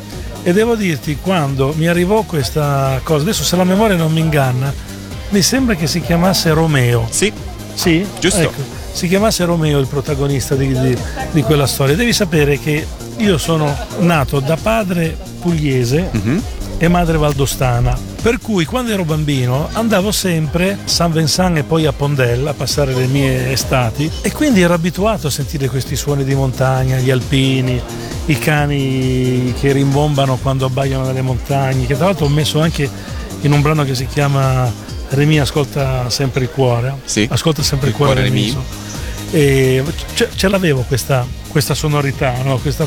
E 0.44 0.52
devo 0.52 0.76
dirti, 0.76 1.18
quando 1.20 1.75
mi 1.76 1.88
arrivò 1.88 2.23
questa 2.23 3.00
cosa, 3.02 3.23
adesso 3.23 3.42
se 3.42 3.56
la 3.56 3.64
memoria 3.64 3.96
non 3.96 4.12
mi 4.12 4.20
inganna, 4.20 4.73
mi 5.30 5.42
sembra 5.42 5.75
che 5.75 5.88
si 5.88 6.00
chiamasse 6.00 6.52
Romeo. 6.52 7.08
Sì. 7.11 7.32
Sì? 7.74 8.07
Giusto. 8.20 8.40
Ecco, 8.40 8.62
si 8.92 9.09
chiamasse 9.09 9.44
Romeo 9.44 9.81
il 9.81 9.88
protagonista 9.88 10.55
di, 10.55 10.68
di- 10.68 10.96
di 11.33 11.42
quella 11.42 11.66
storia. 11.66 11.96
Devi 11.96 12.12
sapere 12.12 12.61
che 12.61 12.87
io 13.18 13.38
sono 13.38 13.74
nato 14.00 14.40
da 14.40 14.57
padre 14.57 15.16
pugliese 15.40 16.11
e 16.79 16.88
madre 16.88 17.16
valdostana. 17.16 17.96
Per 18.20 18.38
cui 18.40 18.64
quando 18.64 18.92
ero 18.92 19.05
bambino 19.05 19.68
andavo 19.72 20.11
sempre 20.11 20.72
a 20.72 20.76
San 20.85 21.12
Vincent 21.12 21.59
e 21.59 21.62
poi 21.62 21.87
a 21.87 21.92
Pondella 21.92 22.50
a 22.50 22.55
passare 22.55 22.92
le 22.92 23.07
mie 23.07 23.52
estati 23.52 24.11
e 24.20 24.33
quindi 24.33 24.61
ero 24.61 24.74
abituato 24.74 25.29
a 25.29 25.31
sentire 25.31 25.68
questi 25.68 25.96
suoni 25.96 26.24
di 26.24 26.35
montagna, 26.35 26.98
gli 26.98 27.11
alpini, 27.11 27.81
i 28.26 28.38
cani 28.38 29.55
che 29.59 29.72
rimbombano 29.72 30.37
quando 30.42 30.66
abbaiano 30.66 31.07
nelle 31.07 31.22
montagne, 31.22 31.87
che 31.87 31.94
tra 31.94 32.07
l'altro 32.07 32.26
ho 32.26 32.31
messo 32.31 32.61
anche 32.61 32.88
in 33.42 33.52
un 33.52 33.62
brano 33.62 33.85
che 33.85 33.94
si 33.94 34.07
chiama 34.07 34.85
Remi 35.09 35.38
ascolta 35.38 36.11
sempre 36.11 36.42
il 36.42 36.50
cuore. 36.50 36.98
Sì. 37.05 37.29
Ascolta 37.31 37.62
sempre 37.62 37.88
il, 37.88 37.92
Il 37.92 37.98
cuore, 37.98 38.22
cuore. 38.22 38.29
Remi. 38.29 38.57
E 39.31 39.83
ce, 40.16 40.31
ce 40.35 40.48
l'avevo 40.48 40.81
questa, 40.83 41.26
questa 41.48 41.74
sonorità, 41.74 42.35
no? 42.42 42.57
questa. 42.57 42.87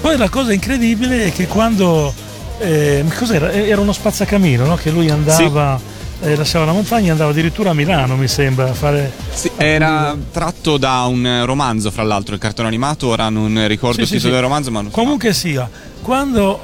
Poi 0.00 0.16
la 0.16 0.30
cosa 0.30 0.52
incredibile 0.52 1.26
è 1.26 1.32
che 1.32 1.46
quando 1.46 2.12
eh, 2.58 3.04
cos'era? 3.16 3.52
Era 3.52 3.80
uno 3.82 3.92
spazzacamino 3.92 4.64
no? 4.64 4.76
che 4.76 4.90
lui 4.90 5.10
andava, 5.10 5.78
eh, 6.22 6.34
lasciava 6.34 6.64
la 6.64 6.72
montagna 6.72 7.08
e 7.08 7.10
andava 7.10 7.30
addirittura 7.30 7.70
a 7.70 7.74
Milano, 7.74 8.16
mi 8.16 8.28
sembra, 8.28 8.70
a 8.70 8.74
fare. 8.74 9.12
Sì, 9.30 9.50
era 9.56 10.16
tratto 10.32 10.78
da 10.78 11.04
un 11.04 11.42
romanzo, 11.44 11.90
fra 11.90 12.02
l'altro, 12.02 12.34
il 12.34 12.40
cartone 12.40 12.66
animato. 12.66 13.08
Ora 13.08 13.28
non 13.28 13.66
ricordo 13.68 13.96
Sì, 13.96 14.00
il 14.00 14.06
sì, 14.06 14.14
titolo 14.14 14.32
sì. 14.34 14.40
del 14.40 14.48
romanzo, 14.48 14.70
ma 14.70 14.80
non 14.80 14.90
Comunque 14.90 15.34
sia, 15.34 15.68
quando 16.00 16.60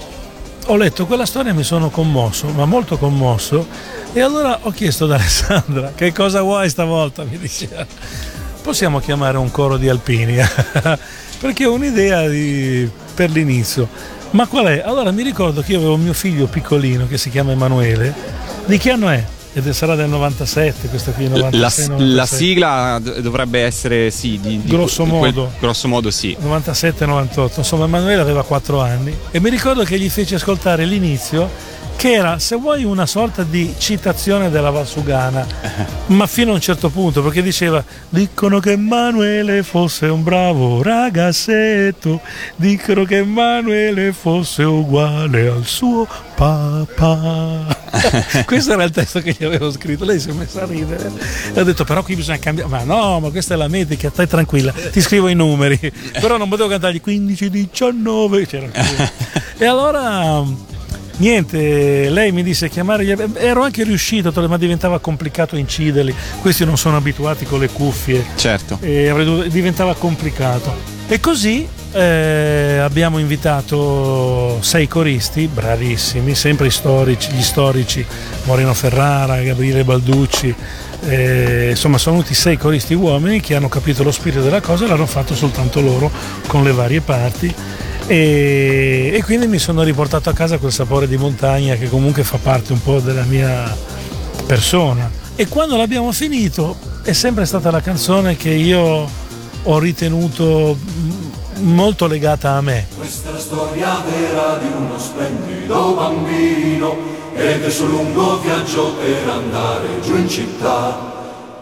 ho 0.68 0.76
letto 0.76 1.04
quella 1.04 1.26
storia 1.26 1.52
mi 1.52 1.62
sono 1.62 1.90
commosso, 1.90 2.48
ma 2.48 2.64
molto 2.64 2.96
commosso. 2.96 3.66
E 4.14 4.20
allora 4.20 4.60
ho 4.62 4.70
chiesto 4.70 5.04
ad 5.04 5.12
Alessandra 5.12 5.92
che 5.94 6.10
cosa 6.10 6.40
vuoi 6.40 6.70
stavolta, 6.70 7.22
mi 7.24 7.38
diceva. 7.38 8.35
Possiamo 8.66 8.98
chiamare 8.98 9.38
un 9.38 9.48
coro 9.52 9.76
di 9.76 9.88
alpini, 9.88 10.38
perché 11.38 11.66
ho 11.66 11.72
un'idea 11.72 12.26
di- 12.26 12.90
per 13.14 13.30
l'inizio. 13.30 13.88
Ma 14.30 14.48
qual 14.48 14.66
è? 14.66 14.82
Allora 14.84 15.12
mi 15.12 15.22
ricordo 15.22 15.62
che 15.62 15.70
io 15.72 15.78
avevo 15.78 15.96
mio 15.96 16.12
figlio 16.12 16.46
piccolino 16.46 17.06
che 17.06 17.16
si 17.16 17.30
chiama 17.30 17.52
Emanuele. 17.52 18.12
Di 18.64 18.76
che 18.76 18.90
anno 18.90 19.08
è? 19.08 19.24
Ed 19.52 19.70
sarà 19.70 19.94
del 19.94 20.08
97, 20.08 20.88
questa 20.88 21.12
qui, 21.12 21.28
96, 21.28 21.60
La, 21.60 21.68
97. 21.94 22.04
la 22.14 22.26
sigla 22.26 23.00
dovrebbe 23.22 23.60
essere, 23.60 24.10
sì, 24.10 24.38
di, 24.42 24.60
di- 24.60 24.68
Grosso 24.68 25.04
di 25.04 25.10
quel- 25.10 25.32
modo. 25.32 25.52
grosso 25.60 25.86
modo, 25.86 26.10
sì. 26.10 26.36
97-98, 26.42 27.50
insomma 27.58 27.84
Emanuele 27.84 28.20
aveva 28.20 28.42
4 28.42 28.80
anni 28.82 29.16
e 29.30 29.38
mi 29.40 29.48
ricordo 29.48 29.84
che 29.84 29.96
gli 29.96 30.10
feci 30.10 30.34
ascoltare 30.34 30.84
l'inizio 30.84 31.48
che 31.96 32.12
era, 32.12 32.38
se 32.38 32.56
vuoi, 32.56 32.84
una 32.84 33.06
sorta 33.06 33.42
di 33.42 33.74
citazione 33.78 34.50
della 34.50 34.70
Valsugana, 34.70 35.46
ma 36.06 36.26
fino 36.26 36.50
a 36.50 36.54
un 36.54 36.60
certo 36.60 36.90
punto, 36.90 37.22
perché 37.22 37.42
diceva, 37.42 37.82
dicono 38.10 38.60
che 38.60 38.72
Emanuele 38.72 39.62
fosse 39.62 40.06
un 40.06 40.22
bravo 40.22 40.82
ragazzetto, 40.82 42.20
dicono 42.56 43.04
che 43.04 43.18
Emanuele 43.18 44.12
fosse 44.12 44.62
uguale 44.62 45.48
al 45.48 45.64
suo 45.64 46.06
papà. 46.34 47.84
questo 48.44 48.72
era 48.72 48.84
il 48.84 48.90
testo 48.90 49.20
che 49.20 49.34
gli 49.36 49.44
avevo 49.44 49.70
scritto, 49.72 50.04
lei 50.04 50.20
si 50.20 50.28
è 50.28 50.32
messa 50.32 50.62
a 50.62 50.66
ridere 50.66 51.10
e 51.54 51.60
ha 51.60 51.64
detto 51.64 51.84
però 51.84 52.02
qui 52.02 52.14
bisogna 52.14 52.38
cambiare, 52.38 52.68
ma 52.68 52.82
no, 52.82 53.20
ma 53.20 53.30
questa 53.30 53.54
è 53.54 53.56
la 53.56 53.68
metrica, 53.68 54.10
stai 54.10 54.28
tranquilla, 54.28 54.72
ti 54.92 55.00
scrivo 55.00 55.28
i 55.28 55.34
numeri, 55.34 55.78
però 56.12 56.36
non 56.36 56.48
potevo 56.50 56.68
cantargli 56.68 57.00
15, 57.00 57.48
19, 57.48 58.46
c'era 58.46 58.68
così. 58.68 59.10
e 59.58 59.64
allora 59.64 60.44
niente, 61.18 62.08
lei 62.10 62.32
mi 62.32 62.42
disse 62.42 62.68
chiamare, 62.68 63.04
gli- 63.04 63.14
ero 63.34 63.62
anche 63.62 63.84
riuscito, 63.84 64.32
ma 64.48 64.56
diventava 64.58 64.98
complicato 64.98 65.56
inciderli, 65.56 66.14
questi 66.40 66.64
non 66.64 66.76
sono 66.76 66.96
abituati 66.96 67.44
con 67.44 67.60
le 67.60 67.68
cuffie 67.68 68.24
Certo. 68.36 68.78
e 68.80 69.12
diventava 69.48 69.94
complicato. 69.94 70.94
E 71.08 71.20
così 71.20 71.66
eh, 71.92 72.78
abbiamo 72.82 73.18
invitato 73.18 74.58
sei 74.60 74.88
coristi, 74.88 75.46
bravissimi, 75.46 76.34
sempre 76.34 76.68
storici, 76.70 77.30
gli 77.30 77.42
storici, 77.42 78.04
Moreno 78.44 78.74
Ferrara, 78.74 79.40
Gabriele 79.40 79.84
Balducci, 79.84 80.52
eh, 81.08 81.68
insomma 81.70 81.98
sono 81.98 82.16
venuti 82.16 82.34
sei 82.34 82.56
coristi 82.58 82.94
uomini 82.94 83.40
che 83.40 83.54
hanno 83.54 83.68
capito 83.68 84.02
lo 84.02 84.10
spirito 84.10 84.42
della 84.42 84.60
cosa 84.60 84.84
e 84.84 84.88
l'hanno 84.88 85.06
fatto 85.06 85.34
soltanto 85.36 85.80
loro 85.80 86.10
con 86.48 86.64
le 86.64 86.72
varie 86.72 87.00
parti. 87.00 87.54
E, 88.08 89.10
e 89.12 89.22
quindi 89.24 89.48
mi 89.48 89.58
sono 89.58 89.82
riportato 89.82 90.30
a 90.30 90.32
casa 90.32 90.58
quel 90.58 90.72
sapore 90.72 91.08
di 91.08 91.16
montagna 91.16 91.74
che 91.74 91.88
comunque 91.88 92.22
fa 92.22 92.38
parte 92.40 92.72
un 92.72 92.82
po' 92.82 93.00
della 93.00 93.24
mia 93.24 93.76
persona. 94.46 95.10
E 95.34 95.48
quando 95.48 95.76
l'abbiamo 95.76 96.12
finito 96.12 96.76
è 97.02 97.12
sempre 97.12 97.44
stata 97.44 97.70
la 97.70 97.80
canzone 97.80 98.36
che 98.36 98.50
io 98.50 99.08
ho 99.62 99.78
ritenuto 99.78 100.76
molto 101.60 102.06
legata 102.06 102.52
a 102.52 102.60
me. 102.60 102.86
Questa 102.96 103.30
è 103.30 103.32
la 103.32 103.38
storia 103.38 104.02
vera 104.08 104.58
di 104.58 104.68
uno 104.76 104.98
splendido 104.98 105.94
bambino 105.94 106.96
ed 107.34 107.64
è 107.64 107.70
sul 107.70 107.90
lungo 107.90 108.38
viaggio 108.40 108.94
per 108.94 109.28
andare 109.28 110.00
giù 110.02 110.16
in 110.16 110.28
città. 110.28 111.14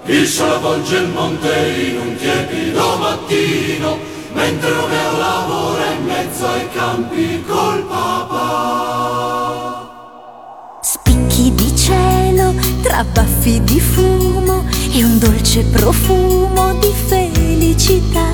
Il 0.04 0.26
sole 0.26 0.54
avvolge 0.54 0.96
il 0.96 1.08
monte 1.08 1.88
in 1.88 1.98
un 1.98 2.16
tiepido 2.16 2.96
mattino, 2.96 3.98
mentre 4.34 4.70
Romeo 4.70 5.16
lavora 5.16 5.92
in 5.92 6.04
mezzo 6.04 6.46
ai 6.46 6.68
campi 6.70 7.42
col 7.46 7.82
papà. 7.84 8.42
Spicchi 10.82 11.54
di 11.54 11.76
cielo 11.76 12.54
tra 12.82 13.04
baffi 13.04 13.62
di 13.64 13.80
fumo 13.80 14.64
e 14.92 15.02
un 15.04 15.18
dolce 15.18 15.64
profumo 15.64 16.74
di 16.74 16.92
felicità. 17.06 18.32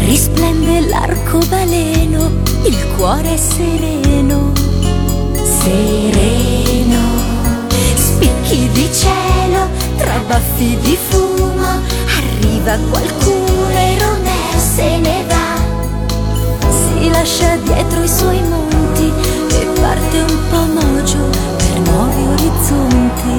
risplende 0.00 0.80
l'arcobaleno, 0.86 2.30
il 2.64 2.86
cuore 2.96 3.34
è 3.34 3.36
sereno, 3.36 4.52
sereno. 5.60 7.00
Spicchi 7.94 8.68
di 8.72 8.88
cielo, 8.92 9.68
tra 9.96 10.18
baffi 10.26 10.76
di 10.82 10.96
fumo, 11.08 11.80
arriva 12.18 12.76
qualcuno 12.90 13.53
se 14.74 14.98
ne 14.98 15.24
va. 15.28 15.48
Si 16.68 17.08
lascia 17.10 17.56
dietro 17.56 18.02
i 18.02 18.08
suoi 18.08 18.40
monti 18.42 19.12
e 19.50 19.66
parte 19.80 20.18
un 20.18 20.38
po' 20.50 20.66
mogio 20.80 21.18
per 21.56 21.78
nuovi 21.88 22.22
orizzonti. 22.36 23.36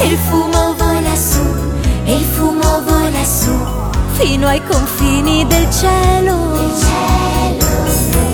E 0.00 0.06
il 0.06 0.18
fumo 0.28 0.74
vola 0.76 1.16
su, 1.16 1.44
e 2.04 2.14
il 2.14 2.24
fumo 2.24 2.82
vola 2.84 3.24
su, 3.24 3.56
fino 4.18 4.46
ai 4.48 4.62
confini 4.64 5.46
del 5.46 5.66
cielo. 5.72 6.36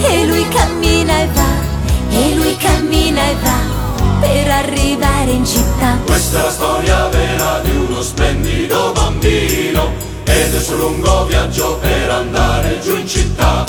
E 0.09 0.27
lui 0.27 0.47
cammina 0.49 1.21
e 1.21 1.29
va, 1.33 1.53
e 2.11 2.35
lui 2.35 2.57
cammina 2.57 3.23
e 3.23 3.37
va, 3.43 4.19
per 4.21 4.51
arrivare 4.51 5.31
in 5.31 5.45
città. 5.45 5.99
Questa 6.05 6.41
è 6.41 6.43
la 6.43 6.51
storia 6.51 7.09
vera 7.09 7.61
di 7.61 7.71
uno 7.71 8.03
splendido 8.03 8.93
bambino 8.93 10.14
ed 10.35 10.53
è 10.53 10.57
il 10.57 10.63
suo 10.63 10.77
lungo 10.77 11.27
viaggio 11.27 11.79
per 11.81 12.11
andare 12.11 12.81
giù 12.81 12.97
in 12.97 13.07
città. 13.07 13.65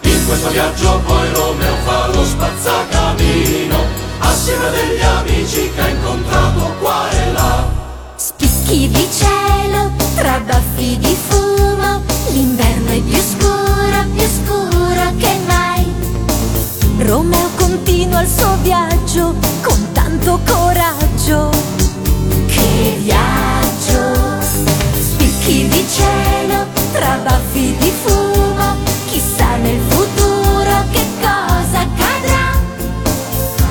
In 0.00 0.26
questo 0.26 0.48
viaggio 0.48 1.00
poi 1.04 1.28
Romeo 1.34 1.76
fa 1.84 2.06
lo 2.06 2.24
spazzacamino 2.24 3.76
assieme 4.18 4.66
a 4.66 4.70
degli 4.70 5.00
amici 5.02 5.70
che 5.74 5.80
ha 5.80 5.88
incontrato 5.88 6.74
qua 6.80 7.10
e 7.10 7.32
là. 7.32 7.68
Spicchi 8.16 8.88
di 8.88 9.08
cielo, 9.14 9.90
tra 10.14 10.40
baffi 10.40 10.96
di 10.98 11.14
fumo, 11.28 12.02
l'inverno 12.30 12.90
è 12.90 13.00
più 13.00 13.20
scuro, 13.20 14.04
più 14.14 14.26
scuro 14.26 15.12
che 15.18 15.36
mai. 15.46 15.92
Romeo 16.98 17.50
continua 17.56 18.22
il 18.22 18.28
suo 18.28 18.56
viaggio 18.62 19.34
con 19.60 19.92
tanto 19.92 20.40
coraggio. 20.46 21.50
Che 22.46 22.96
viaggio! 23.00 23.51
Spicchi 25.42 25.66
di 25.66 25.84
cielo, 25.88 26.66
tra 26.92 27.18
baffi 27.24 27.76
di 27.76 27.92
fumo, 28.04 28.76
chissà 29.06 29.56
nel 29.56 29.80
futuro 29.88 30.84
che 30.92 31.04
cosa 31.20 31.80
accadrà. 31.80 32.60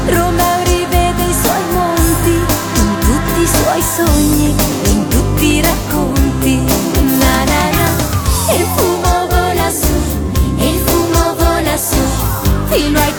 Romeo 0.08 0.64
rivede 0.66 1.24
i 1.24 1.34
suoi 1.42 1.64
monti 1.72 2.36
in 2.76 2.98
tutti 3.00 3.42
i 3.42 3.48
suoi 3.48 3.82
sogni, 3.82 4.56
in 4.92 5.08
tutti 5.08 5.46
i 5.46 5.62
racconti. 5.62 6.60
Na 7.18 7.44
na 7.46 7.70
na. 7.72 7.90
Il 8.54 8.66
fumo 8.76 9.28
vola 9.30 9.72
su, 9.72 9.94
il 10.58 10.82
fumo 10.86 11.36
vola 11.38 11.78
su, 11.78 12.02
fino 12.68 13.00
ai 13.00 13.11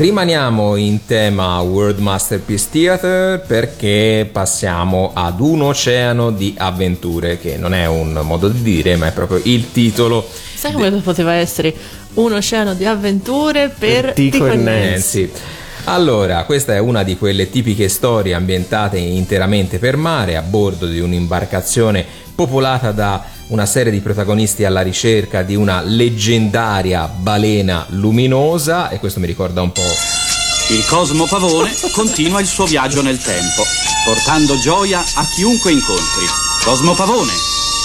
Rimaniamo 0.00 0.76
in 0.76 1.04
tema 1.04 1.60
World 1.60 1.98
Masterpiece 1.98 2.68
Theater 2.70 3.38
perché 3.38 4.26
passiamo 4.32 5.10
ad 5.12 5.40
un 5.40 5.60
oceano 5.60 6.30
di 6.30 6.54
avventure, 6.56 7.38
che 7.38 7.58
non 7.58 7.74
è 7.74 7.84
un 7.84 8.18
modo 8.24 8.48
di 8.48 8.62
dire, 8.62 8.96
ma 8.96 9.08
è 9.08 9.12
proprio 9.12 9.42
il 9.44 9.72
titolo. 9.72 10.26
Sai 10.54 10.72
come 10.72 10.90
poteva 11.02 11.34
essere 11.34 11.74
un 12.14 12.32
oceano 12.32 12.72
di 12.72 12.86
avventure 12.86 13.68
per 13.68 14.14
Tico 14.14 14.46
e 14.46 14.56
Nancy? 14.56 14.90
Nancy. 14.90 15.30
Allora, 15.84 16.44
questa 16.44 16.72
è 16.72 16.78
una 16.78 17.02
di 17.02 17.18
quelle 17.18 17.50
tipiche 17.50 17.90
storie 17.90 18.32
ambientate 18.32 18.96
interamente 18.96 19.78
per 19.78 19.98
mare 19.98 20.38
a 20.38 20.40
bordo 20.40 20.86
di 20.86 21.00
un'imbarcazione 21.00 22.06
popolata 22.34 22.90
da 22.92 23.22
una 23.50 23.66
serie 23.66 23.90
di 23.92 24.00
protagonisti 24.00 24.64
alla 24.64 24.80
ricerca 24.80 25.42
di 25.42 25.56
una 25.56 25.82
leggendaria 25.82 27.06
balena 27.06 27.84
luminosa 27.90 28.90
e 28.90 28.98
questo 28.98 29.18
mi 29.20 29.26
ricorda 29.26 29.60
un 29.60 29.72
po' 29.72 29.82
Il 30.70 30.84
Cosmo 30.86 31.26
Pavone 31.26 31.72
continua 31.92 32.40
il 32.40 32.46
suo 32.46 32.64
viaggio 32.64 33.02
nel 33.02 33.20
tempo, 33.20 33.64
portando 34.04 34.56
gioia 34.60 35.00
a 35.00 35.24
chiunque 35.34 35.72
incontri. 35.72 36.26
Cosmo 36.64 36.94
Pavone! 36.94 37.32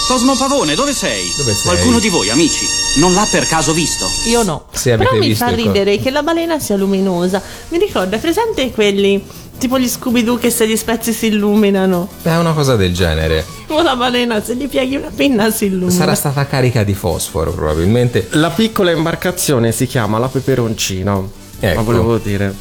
Cosmo 0.06 0.36
Pavone, 0.36 0.76
dove 0.76 0.92
sei? 0.92 1.32
Dove 1.36 1.52
sei? 1.52 1.64
Qualcuno 1.64 1.98
di 1.98 2.10
voi, 2.10 2.30
amici, 2.30 2.64
non 2.98 3.12
l'ha 3.12 3.26
per 3.28 3.44
caso 3.48 3.72
visto? 3.72 4.08
Io 4.26 4.44
no. 4.44 4.66
Però 4.80 5.14
mi 5.14 5.26
visto 5.26 5.44
fa 5.44 5.50
il 5.50 5.56
co- 5.56 5.62
ridere 5.64 5.98
che 5.98 6.10
la 6.10 6.22
balena 6.22 6.60
sia 6.60 6.76
luminosa. 6.76 7.42
Mi 7.70 7.78
ricorda, 7.78 8.18
presente 8.18 8.70
quelli 8.70 9.20
tipo 9.58 9.78
gli 9.78 9.88
Scooby-Doo 9.88 10.36
che 10.36 10.50
se 10.50 10.66
gli 10.68 10.76
spezzi 10.76 11.12
si 11.12 11.26
illuminano? 11.26 12.08
è 12.22 12.36
una 12.36 12.52
cosa 12.52 12.76
del 12.76 12.92
genere. 12.92 13.44
O 13.68 13.82
la 13.82 13.96
balena 13.96 14.42
se 14.42 14.54
gli 14.56 14.68
pieghi 14.68 14.96
una 14.96 15.10
penna 15.14 15.50
si 15.50 15.66
illumina. 15.66 15.90
Sarà 15.90 16.14
stata 16.14 16.46
carica 16.46 16.84
di 16.84 16.94
fosforo 16.94 17.52
probabilmente. 17.52 18.28
La 18.32 18.50
piccola 18.50 18.90
imbarcazione 18.90 19.72
si 19.72 19.86
chiama 19.86 20.18
la 20.18 20.28
peperoncina. 20.28 21.20
Ecco. 21.58 21.74
Ma 21.74 21.82
volevo 21.82 22.18
dire. 22.18 22.54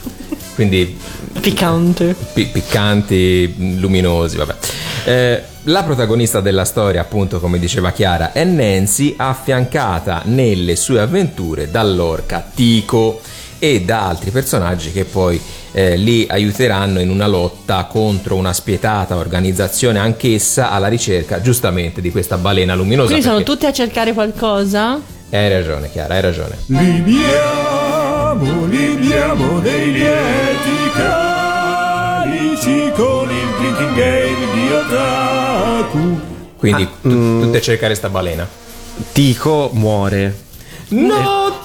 Quindi 0.55 0.97
piccante. 1.39 2.15
pi- 2.33 2.47
piccanti, 2.47 3.77
luminosi, 3.79 4.37
vabbè. 4.37 4.55
Eh, 5.05 5.43
la 5.63 5.83
protagonista 5.83 6.41
della 6.41 6.63
storia, 6.63 7.01
appunto, 7.01 7.39
come 7.39 7.59
diceva 7.59 7.91
Chiara, 7.91 8.31
è 8.31 8.43
Nancy, 8.43 9.15
affiancata 9.17 10.21
nelle 10.25 10.75
sue 10.75 10.99
avventure 11.01 11.69
dall'orca 11.69 12.47
Tico 12.53 13.19
e 13.59 13.81
da 13.81 14.07
altri 14.07 14.31
personaggi 14.31 14.91
che 14.91 15.05
poi 15.05 15.41
eh, 15.77 15.97
li 15.97 16.25
aiuteranno 16.29 17.01
in 17.01 17.09
una 17.09 17.27
lotta 17.27 17.83
contro 17.83 18.35
una 18.37 18.53
spietata 18.53 19.17
organizzazione 19.17 19.99
anch'essa 19.99 20.71
alla 20.71 20.87
ricerca 20.87 21.41
giustamente 21.41 21.99
di 21.99 22.11
questa 22.11 22.37
balena 22.37 22.75
luminosa. 22.75 23.07
Quindi 23.07 23.23
sono 23.25 23.35
perché- 23.39 23.51
tutti 23.51 23.65
a 23.65 23.73
cercare 23.73 24.13
qualcosa? 24.13 24.97
Hai 25.29 25.49
ragione, 25.49 25.91
Chiara, 25.91 26.13
hai 26.15 26.21
ragione. 26.21 26.55
Libiamo, 26.67 28.65
libiamo 28.67 29.59
dei 29.59 29.91
lieti 29.91 30.91
carici 30.93 32.91
con 32.95 33.29
il 33.29 33.47
drinking 33.59 33.95
game 33.95 34.53
di 34.53 34.71
Otaku. 34.71 36.19
Quindi 36.57 36.87
tu- 37.01 37.41
tutte 37.41 37.57
a 37.57 37.61
cercare 37.61 37.95
sta 37.95 38.07
balena. 38.09 38.47
Tico 39.11 39.69
muore. 39.73 40.43
No, 40.89 41.59
Tico! 41.63 41.64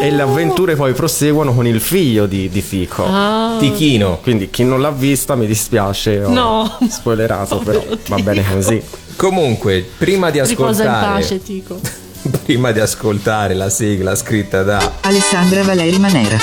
E 0.00 0.10
le 0.10 0.22
avventure 0.22 0.76
poi 0.76 0.92
proseguono 0.92 1.52
con 1.54 1.66
il 1.66 1.80
figlio 1.80 2.26
di, 2.26 2.48
di 2.48 2.66
Tico. 2.66 3.04
Ah. 3.04 3.56
Tichino. 3.58 4.18
Quindi 4.22 4.48
chi 4.48 4.62
non 4.64 4.80
l'ha 4.80 4.90
vista 4.92 5.34
mi 5.34 5.46
dispiace. 5.46 6.22
Ho 6.24 6.30
No. 6.30 6.78
spoilerato, 6.88 7.58
però 7.64 7.82
va 8.08 8.16
bene 8.18 8.44
così. 8.48 8.80
Comunque, 9.16 9.84
prima 9.98 10.30
di 10.30 10.40
Riposa 10.40 10.82
in 10.84 10.88
ascoltare 10.88 11.20
pace, 11.20 11.42
Tico. 11.42 11.80
prima 12.44 12.70
di 12.70 12.78
ascoltare 12.80 13.54
la 13.54 13.68
sigla 13.68 14.14
scritta 14.14 14.62
da 14.62 14.92
Alessandra 15.00 15.62
Valeri 15.64 15.98
Manera. 15.98 16.36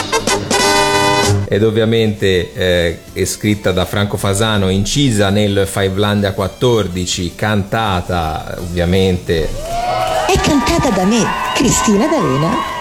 ed 1.47 1.63
ovviamente 1.63 2.51
eh, 2.53 2.99
è 3.13 3.23
scritta 3.25 3.71
da 3.71 3.85
Franco 3.85 4.17
Fasano, 4.17 4.69
incisa 4.69 5.29
nel 5.29 5.65
Fivelandia 5.65 6.33
14, 6.33 7.33
cantata 7.35 8.55
ovviamente 8.59 9.47
È 10.27 10.37
cantata 10.41 10.89
da 10.89 11.05
me, 11.05 11.23
Cristina 11.55 12.07
D'Avena. 12.07 12.74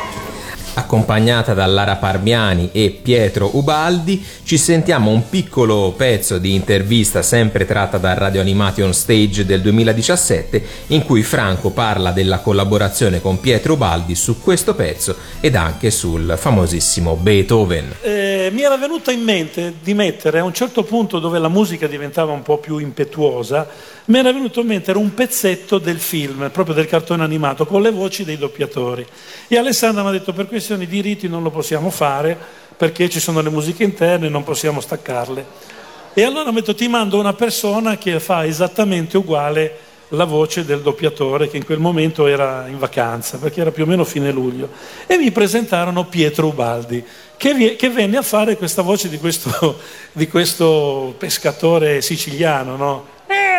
Accompagnata 0.74 1.54
da 1.54 1.66
Lara 1.66 1.96
Parmiani 1.96 2.70
e 2.72 2.98
Pietro 3.02 3.50
Ubaldi, 3.54 4.24
ci 4.42 4.58
sentiamo 4.58 5.10
un 5.10 5.28
piccolo 5.28 5.94
pezzo 5.96 6.38
di 6.38 6.54
intervista 6.54 7.22
sempre 7.22 7.64
tratta 7.64 7.98
da 7.98 8.14
Radio 8.14 8.40
Animati 8.40 8.82
on 8.82 8.92
Stage 8.92 9.46
del 9.46 9.60
2017 9.60 10.62
in 10.88 11.04
cui 11.04 11.22
Franco 11.22 11.70
parla 11.70 12.10
della 12.10 12.38
collaborazione 12.38 13.20
con 13.20 13.40
Pietro 13.40 13.74
Ubaldi 13.74 14.14
su 14.14 14.40
questo 14.40 14.74
pezzo 14.74 15.16
ed 15.40 15.54
anche 15.54 15.90
sul 15.90 16.34
famosissimo 16.36 17.14
Beethoven. 17.14 17.94
Eh, 18.02 18.50
mi 18.52 18.62
era 18.62 18.76
venuta 18.76 19.12
in 19.12 19.22
mente 19.22 19.74
di 19.82 19.94
mettere 19.94 20.40
a 20.40 20.44
un 20.44 20.52
certo 20.52 20.82
punto 20.82 21.18
dove 21.18 21.38
la 21.38 21.48
musica 21.48 21.86
diventava 21.86 22.32
un 22.32 22.42
po' 22.42 22.58
più 22.58 22.78
impetuosa, 22.78 23.66
mi 24.06 24.18
era 24.18 24.32
venuto 24.32 24.60
in 24.60 24.66
mente 24.66 24.92
un 24.92 25.14
pezzetto 25.14 25.78
del 25.78 25.98
film, 25.98 26.50
proprio 26.50 26.74
del 26.74 26.86
cartone 26.86 27.24
animato, 27.24 27.64
con 27.64 27.80
le 27.80 27.90
voci 27.90 28.22
dei 28.24 28.36
doppiatori. 28.36 29.06
E 29.48 29.56
Alessandra 29.56 30.02
mi 30.02 30.08
ha 30.08 30.12
detto 30.12 30.34
per 30.34 30.46
questioni 30.46 30.86
di 30.86 31.00
riti 31.00 31.26
non 31.26 31.42
lo 31.42 31.50
possiamo 31.50 31.88
fare 31.88 32.36
perché 32.76 33.08
ci 33.08 33.20
sono 33.20 33.40
le 33.40 33.48
musiche 33.48 33.82
interne 33.82 34.28
non 34.28 34.44
possiamo 34.44 34.80
staccarle. 34.80 35.72
E 36.12 36.22
allora 36.22 36.50
mi 36.50 36.58
ha 36.58 36.60
detto 36.60 36.74
ti 36.74 36.86
mando 36.86 37.18
una 37.18 37.32
persona 37.32 37.96
che 37.96 38.20
fa 38.20 38.44
esattamente 38.44 39.16
uguale 39.16 39.78
la 40.08 40.24
voce 40.24 40.66
del 40.66 40.82
doppiatore 40.82 41.48
che 41.48 41.56
in 41.56 41.64
quel 41.64 41.78
momento 41.78 42.26
era 42.26 42.66
in 42.68 42.78
vacanza, 42.78 43.38
perché 43.38 43.62
era 43.62 43.70
più 43.70 43.84
o 43.84 43.86
meno 43.86 44.04
fine 44.04 44.30
luglio. 44.30 44.68
E 45.06 45.16
mi 45.16 45.30
presentarono 45.30 46.04
Pietro 46.04 46.48
Ubaldi, 46.48 47.02
che, 47.38 47.54
vi- 47.54 47.76
che 47.76 47.88
venne 47.88 48.18
a 48.18 48.22
fare 48.22 48.58
questa 48.58 48.82
voce 48.82 49.08
di 49.08 49.18
questo, 49.18 49.78
di 50.12 50.28
questo 50.28 51.14
pescatore 51.16 52.02
siciliano, 52.02 52.76
no? 52.76 53.13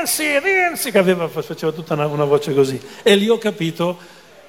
Nancy, 0.06 0.40
Nancy, 0.40 0.92
che 0.92 1.00
aveva, 1.00 1.28
faceva 1.28 1.72
tutta 1.72 1.96
una, 1.96 2.06
una 2.06 2.26
voce 2.26 2.54
così. 2.54 2.80
E 3.02 3.16
lì 3.16 3.28
ho 3.28 3.40
capito 3.40 3.98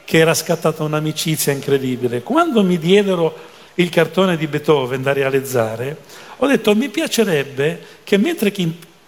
che 0.05 0.19
era 0.19 0.35
scattata 0.35 0.83
un'amicizia 0.83 1.51
incredibile. 1.51 2.23
Quando 2.23 2.63
mi 2.63 2.79
diedero 2.79 3.35
il 3.77 3.89
cartone 3.89 4.37
di 4.37 4.47
Beethoven 4.47 5.03
da 5.03 5.15
realizzare, 5.15 5.97
ho 6.37 6.47
detto 6.47 6.77
mi 6.77 6.91
piacerebbe 6.91 7.81
che 8.05 8.19
mentre 8.19 8.53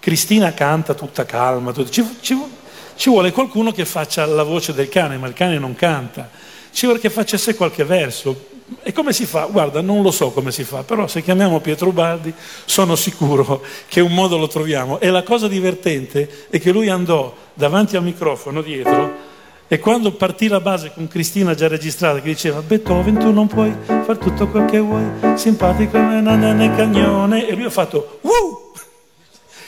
Cristina 0.00 0.54
canta 0.54 0.94
tutta 0.94 1.26
calma, 1.26 1.72
tutto, 1.72 1.90
ci, 1.90 2.02
ci- 2.20 2.42
ci 2.96 3.10
vuole 3.10 3.30
qualcuno 3.30 3.70
che 3.70 3.84
faccia 3.84 4.24
la 4.24 4.42
voce 4.42 4.72
del 4.72 4.88
cane, 4.88 5.18
ma 5.18 5.28
il 5.28 5.34
cane 5.34 5.58
non 5.58 5.74
canta. 5.74 6.30
Ci 6.70 6.86
vuole 6.86 6.98
che 6.98 7.10
facesse 7.10 7.54
qualche 7.56 7.84
verso. 7.84 8.56
E 8.82 8.92
come 8.92 9.12
si 9.12 9.26
fa? 9.26 9.46
Guarda, 9.46 9.80
non 9.80 10.02
lo 10.02 10.10
so 10.10 10.30
come 10.30 10.52
si 10.52 10.64
fa, 10.64 10.82
però 10.82 11.06
se 11.06 11.22
chiamiamo 11.22 11.60
Pietro 11.60 11.90
Baldi 11.90 12.32
sono 12.64 12.96
sicuro 12.96 13.62
che 13.86 14.00
un 14.00 14.12
modo 14.12 14.36
lo 14.36 14.46
troviamo. 14.46 15.00
E 15.00 15.10
la 15.10 15.22
cosa 15.22 15.48
divertente 15.48 16.46
è 16.50 16.60
che 16.60 16.72
lui 16.72 16.88
andò 16.88 17.34
davanti 17.54 17.96
al 17.96 18.02
microfono 18.02 18.62
dietro 18.62 19.36
e 19.70 19.78
quando 19.80 20.12
partì 20.12 20.48
la 20.48 20.60
base 20.60 20.92
con 20.94 21.08
Cristina 21.08 21.54
già 21.54 21.68
registrata 21.68 22.20
che 22.20 22.28
diceva 22.28 22.62
Beethoven 22.62 23.18
tu 23.18 23.30
non 23.32 23.46
puoi 23.46 23.70
fare 23.84 24.16
tutto 24.16 24.48
quel 24.48 24.64
che 24.64 24.78
vuoi, 24.78 25.04
simpatico 25.34 25.98
come 25.98 26.16
una 26.16 26.36
nene 26.36 26.74
cagnone 26.74 27.46
e 27.46 27.52
lui 27.54 27.64
ha 27.64 27.70
fatto 27.70 28.18
Woo! 28.22 28.72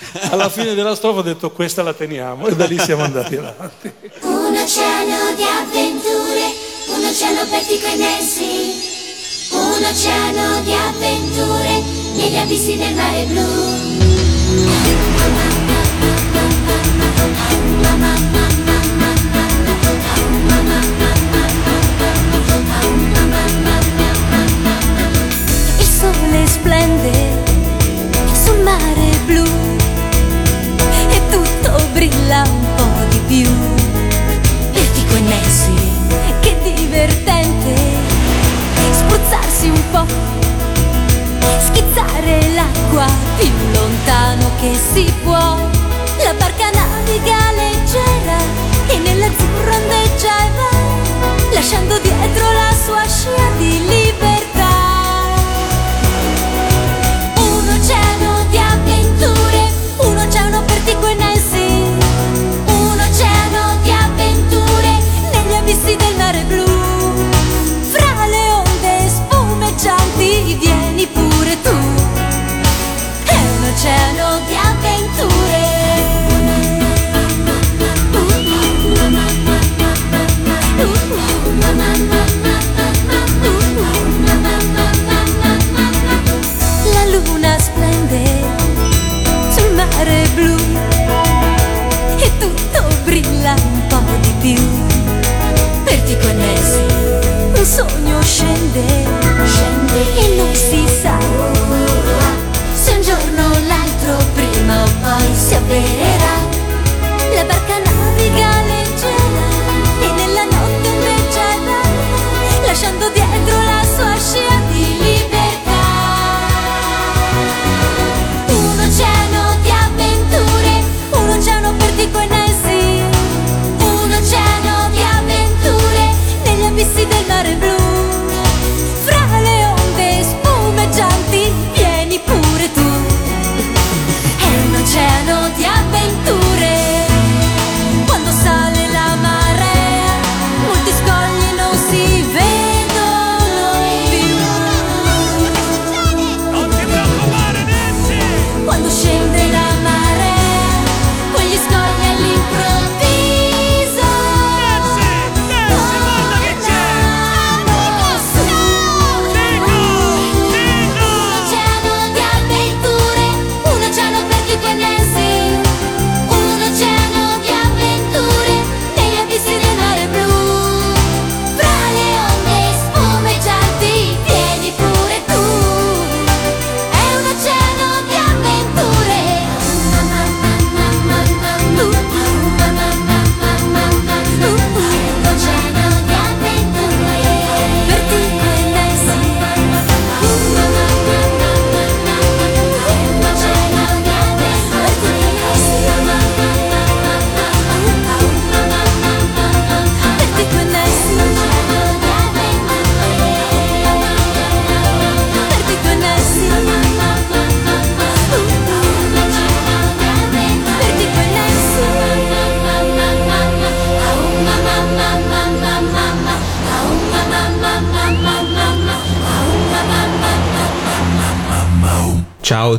Alla 0.31 0.49
fine 0.49 0.75
della 0.75 0.95
strofa 0.95 1.19
ho 1.19 1.23
detto 1.23 1.51
questa 1.51 1.83
la 1.83 1.93
teniamo 1.93 2.47
e 2.47 2.57
da 2.57 2.65
lì 2.65 2.79
siamo 2.79 3.03
andati 3.05 3.37
avanti. 3.37 3.93
Un 4.23 4.57
oceano 4.57 5.35
di 5.37 5.43
avventure, 5.43 6.53
un 6.97 7.05
oceano 7.05 7.41
aperto 7.41 7.75
coi 7.79 7.99
nessi, 7.99 8.90
un 9.51 9.85
oceano 9.85 10.61
di 10.63 10.73
avventure 10.73 11.83
negli 12.15 12.37
abissi 12.37 12.77
del 12.77 12.95
mare 12.95 13.25
blu. 13.25 13.41
Il 25.79 25.87
sole 25.87 26.47
splende 26.47 27.43
sul 28.33 28.61
mare 28.63 29.19
blu 29.27 29.45
e 31.09 31.21
tutto 31.31 31.83
brilla 31.93 32.43
un 32.43 32.75
po' 32.77 33.05
di 33.09 33.21
più. 33.27 33.51
Vertigo 34.73 35.15
e 35.15 35.21
Nancy, 35.21 35.75
che 36.41 36.57
divertente 36.63 37.90
spruzzarsi 39.11 39.69
un 39.69 39.83
po', 39.91 40.07
schizzare 41.65 42.53
l'acqua 42.55 43.07
più 43.39 43.51
lontano 43.73 44.51
che 44.61 44.73
si 44.93 45.13
può. 45.25 45.57
La 46.23 46.35
barca 46.39 46.71
naviga 46.71 47.51
leggera 47.57 48.39
e 48.87 48.99
nell'azzurro 48.99 49.75
ondeggia 49.75 50.39
e 50.45 50.51
va, 50.57 51.55
lasciando 51.55 51.99
dietro 51.99 52.53
la 52.53 52.73
sua 52.85 53.05
scia 53.09 53.51
di 53.59 53.85
libertà. 53.87 54.50
Oceano 73.81 74.41
di 74.47 74.55
avventure. 74.57 75.69
La 86.93 87.05
luna 87.07 87.59
splende 87.59 88.23
sul 89.57 89.73
mare 89.73 90.29
blu 90.35 90.57
e 92.19 92.31
tutto 92.39 92.85
brilla 93.05 93.55
un 93.55 93.87
po' 93.89 94.03
di 94.21 94.35
più. 94.41 94.63
Vertigo 95.85 96.29
e 96.29 96.33
Nancy, 96.35 97.59
un 97.59 97.65
sogno 97.65 98.21
scende, 98.21 99.07
scende 99.47 100.40
poi 105.71 106.20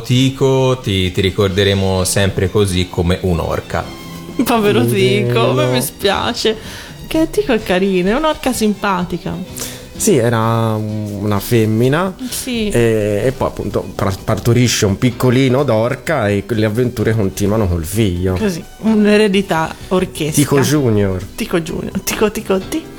Tico, 0.02 0.78
ti, 0.82 1.10
ti 1.12 1.20
ricorderemo 1.20 2.04
sempre 2.04 2.50
così 2.50 2.88
come 2.90 3.18
un'orca. 3.22 3.84
Povero 4.44 4.84
Tico, 4.84 5.50
a 5.50 5.52
me 5.54 5.64
no. 5.66 5.70
mi 5.72 5.82
spiace. 5.82 6.56
Che 7.06 7.28
Tico 7.30 7.52
è 7.52 7.62
carino, 7.62 8.10
è 8.10 8.14
un'orca 8.14 8.52
simpatica. 8.52 9.34
Sì, 9.94 10.16
era 10.16 10.74
una 10.74 11.38
femmina 11.38 12.12
Sì. 12.28 12.68
e, 12.70 13.22
e 13.24 13.32
poi 13.32 13.46
appunto 13.48 13.92
partorisce 14.24 14.84
un 14.86 14.98
piccolino 14.98 15.62
d'orca 15.62 16.28
e 16.28 16.42
le 16.48 16.64
avventure 16.64 17.14
continuano 17.14 17.68
col 17.68 17.84
figlio. 17.84 18.34
Così, 18.34 18.64
un'eredità 18.78 19.72
orchestra. 19.88 20.42
Tico 20.42 20.60
Junior. 20.60 21.22
Tico 21.36 21.60
Junior, 21.60 22.00
Tico 22.00 22.30
Tico 22.32 22.58
Ti, 22.58 22.66
Tico 22.68 22.68
Tico. 22.68 22.90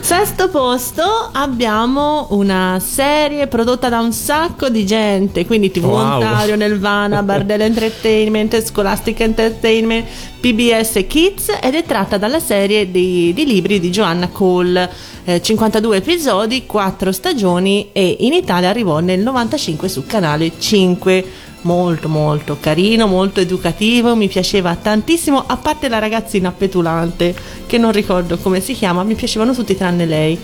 Sesto 0.00 0.48
posto 0.48 1.02
abbiamo 1.32 2.26
una 2.30 2.80
serie 2.80 3.46
prodotta 3.46 3.88
da 3.88 4.00
un 4.00 4.12
sacco 4.12 4.68
di 4.68 4.84
gente, 4.86 5.46
quindi 5.46 5.70
TV 5.70 5.84
Wow. 5.84 6.14
Ontario, 6.14 6.56
Nelvana, 6.56 7.22
Bardella 7.24 7.64
Entertainment, 7.64 8.56
Scholastic 8.62 9.20
Entertainment, 9.20 10.06
PBS 10.40 11.04
Kids 11.06 11.52
ed 11.60 11.74
è 11.74 11.84
tratta 11.84 12.16
dalla 12.16 12.40
serie 12.40 12.90
di, 12.90 13.32
di 13.34 13.44
libri 13.44 13.78
di 13.78 13.90
Joanna 13.90 14.28
Cole. 14.28 14.90
eh, 15.24 15.40
52 15.42 15.96
episodi, 15.96 16.66
4 16.66 17.12
stagioni 17.12 17.90
e 17.92 18.16
in 18.20 18.32
Italia 18.32 18.68
arrivò 18.70 19.00
nel 19.00 19.20
95 19.20 19.88
su 19.88 20.06
canale 20.06 20.52
5 20.58 21.24
molto 21.62 22.08
molto 22.08 22.56
carino, 22.60 23.06
molto 23.06 23.40
educativo, 23.40 24.14
mi 24.14 24.28
piaceva 24.28 24.74
tantissimo, 24.76 25.42
a 25.46 25.56
parte 25.56 25.88
la 25.88 25.98
ragazzina 25.98 26.52
petulante 26.52 27.34
che 27.66 27.78
non 27.78 27.92
ricordo 27.92 28.38
come 28.38 28.60
si 28.60 28.72
chiama, 28.74 29.02
mi 29.02 29.14
piacevano 29.14 29.54
tutti 29.54 29.76
tranne 29.76 30.06
lei. 30.06 30.38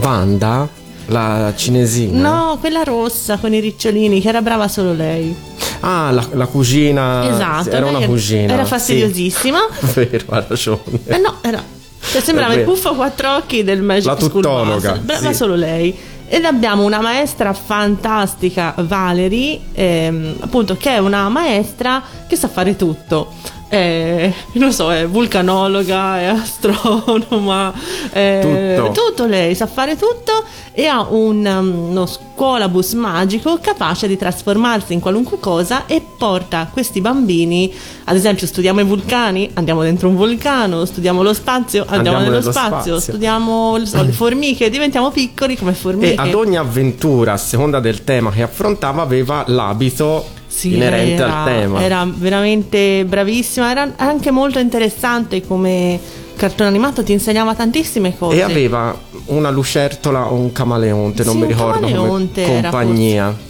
Wanda, 0.00 0.68
la 1.06 1.52
cinesina. 1.56 2.20
No, 2.20 2.56
quella 2.58 2.82
rossa 2.82 3.38
con 3.38 3.52
i 3.54 3.60
ricciolini, 3.60 4.20
che 4.20 4.28
era 4.28 4.42
brava 4.42 4.68
solo 4.68 4.92
lei. 4.92 5.34
Ah, 5.80 6.10
la, 6.10 6.26
la 6.32 6.46
cugina. 6.46 7.32
esatto, 7.32 7.70
Era 7.70 7.86
una 7.86 8.04
cugina. 8.04 8.52
Era 8.52 8.64
sì. 8.64 8.70
fastidiosissima. 8.70 9.58
Vero, 9.94 10.24
ha 10.30 10.44
ragione. 10.46 10.80
Eh 11.06 11.18
no, 11.18 11.38
era. 11.42 11.62
Cioè, 12.00 12.20
sembrava 12.20 12.54
il 12.54 12.64
puffo 12.64 12.90
a 12.90 12.94
quattro 12.94 13.36
occhi 13.36 13.62
del 13.62 13.82
Magic 13.82 14.06
La 14.06 14.16
School 14.16 14.30
tuttologa, 14.30 14.92
Bus. 14.92 15.00
Brava 15.00 15.28
sì. 15.28 15.34
solo 15.34 15.54
lei. 15.54 15.96
Ed 16.30 16.44
abbiamo 16.44 16.84
una 16.84 17.00
maestra 17.00 17.54
fantastica, 17.54 18.74
Valerie, 18.76 19.60
ehm, 19.72 20.36
appunto, 20.40 20.76
che 20.76 20.90
è 20.90 20.98
una 20.98 21.28
maestra 21.30 22.02
che 22.26 22.36
sa 22.36 22.48
fare 22.48 22.76
tutto. 22.76 23.32
Eh, 23.70 24.32
non 24.52 24.72
so, 24.72 24.90
è 24.90 25.06
vulcanologa, 25.06 26.18
è 26.20 26.24
astronoma, 26.24 27.72
è 28.10 28.76
Tutto. 28.78 28.92
tutto 29.10 29.26
lei 29.26 29.54
sa 29.54 29.66
fare 29.66 29.94
tutto 29.96 30.42
e 30.72 30.86
ha 30.86 31.02
un, 31.10 31.44
um, 31.44 31.90
uno 31.90 32.06
scuolabus 32.06 32.94
magico 32.94 33.58
capace 33.60 34.08
di 34.08 34.16
trasformarsi 34.16 34.94
in 34.94 35.00
qualunque 35.00 35.38
cosa 35.38 35.84
e 35.86 36.00
porta 36.16 36.70
questi 36.72 37.02
bambini, 37.02 37.70
ad 38.04 38.16
esempio 38.16 38.46
studiamo 38.46 38.80
i 38.80 38.84
vulcani, 38.84 39.50
andiamo 39.54 39.82
dentro 39.82 40.08
un 40.08 40.16
vulcano, 40.16 40.86
studiamo 40.86 41.22
lo 41.22 41.34
spazio, 41.34 41.84
andiamo, 41.86 42.16
Andiamo 42.18 42.36
nello 42.38 42.50
spazio, 42.50 42.70
spazio. 42.94 43.00
studiamo 43.00 43.76
le, 43.76 43.86
so, 43.86 44.02
le 44.02 44.12
formiche, 44.12 44.70
diventiamo 44.70 45.10
piccoli 45.10 45.56
come 45.58 45.74
formiche. 45.74 46.14
E 46.14 46.16
ad 46.16 46.32
ogni 46.32 46.56
avventura, 46.56 47.34
a 47.34 47.36
seconda 47.36 47.80
del 47.80 48.02
tema 48.04 48.30
che 48.30 48.40
affrontava, 48.42 49.02
aveva 49.02 49.44
l'abito 49.48 50.36
Sì, 50.58 50.74
inerente 50.74 51.22
era, 51.22 51.42
al 51.44 51.44
tema. 51.44 51.82
Era 51.82 52.08
veramente 52.12 53.04
bravissima, 53.04 53.70
era 53.70 53.92
anche 53.96 54.30
molto 54.32 54.58
interessante 54.58 55.46
come 55.46 55.98
cartone 56.36 56.68
animato, 56.68 57.02
ti 57.04 57.12
insegnava 57.12 57.54
tantissime 57.54 58.16
cose. 58.18 58.36
E 58.38 58.42
aveva 58.42 58.96
una 59.26 59.50
lucertola 59.50 60.30
o 60.32 60.34
un 60.34 60.50
camaleonte, 60.52 61.22
non 61.24 61.34
Sì, 61.34 61.38
mi 61.38 61.44
un 61.44 61.48
ricordo 61.50 61.80
camaleonte 61.80 62.42
come 62.44 62.60
compagnia. 62.62 63.46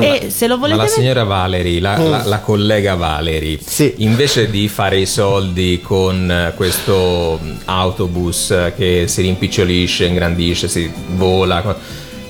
E 0.00 0.28
se 0.30 0.46
lo 0.46 0.54
Ma 0.54 0.60
volete 0.60 0.78
la 0.78 0.84
vedere... 0.84 1.00
signora 1.02 1.24
Valerie, 1.24 1.80
la, 1.80 1.98
Mm. 1.98 2.10
la- 2.10 2.22
la 2.24 2.38
collega 2.40 2.94
Valerie, 2.94 3.58
invece 3.96 4.48
di 4.50 4.66
fare 4.68 4.98
i 4.98 5.04
soldi 5.06 5.80
con 5.82 6.30
eh, 6.30 6.52
questo 6.56 7.38
mm, 7.42 7.52
autobus 7.66 8.54
che 8.76 9.04
si 9.08 9.20
rimpicciolisce, 9.20 10.06
ingrandisce, 10.06 10.68
si 10.68 10.90
vola, 11.16 11.76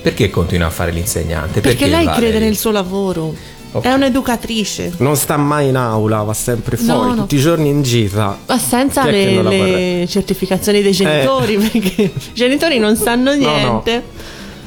perché 0.01 0.29
continua 0.29 0.67
a 0.67 0.69
fare 0.69 0.91
l'insegnante? 0.91 1.61
Perché, 1.61 1.87
lei 1.87 2.03
Valerie? 2.05 2.29
crede 2.31 2.45
nel 2.45 2.57
suo 2.57 2.71
lavoro. 2.71 3.33
È 3.81 3.91
un'educatrice. 3.93 4.93
Non 4.97 5.15
sta 5.15 5.37
mai 5.37 5.69
in 5.69 5.75
aula, 5.75 6.21
va 6.23 6.33
sempre 6.33 6.77
No, 6.81 6.93
fuori, 6.93 7.09
no. 7.09 7.15
tutti 7.21 7.35
i 7.35 7.39
giorni 7.39 7.69
in 7.69 7.81
gita. 7.81 8.37
Ma 8.45 8.57
senza 8.57 9.05
le, 9.05 9.41
le? 9.41 10.01
Eh. 10.01 10.07
certificazioni 10.07 10.81
dei 10.81 10.91
genitori, 10.91 11.57
perché 11.57 12.01
i 12.01 12.11
genitori 12.33 12.79
non 12.79 12.95
sanno 12.95 13.35
no. 13.35 13.37
niente. 13.37 14.03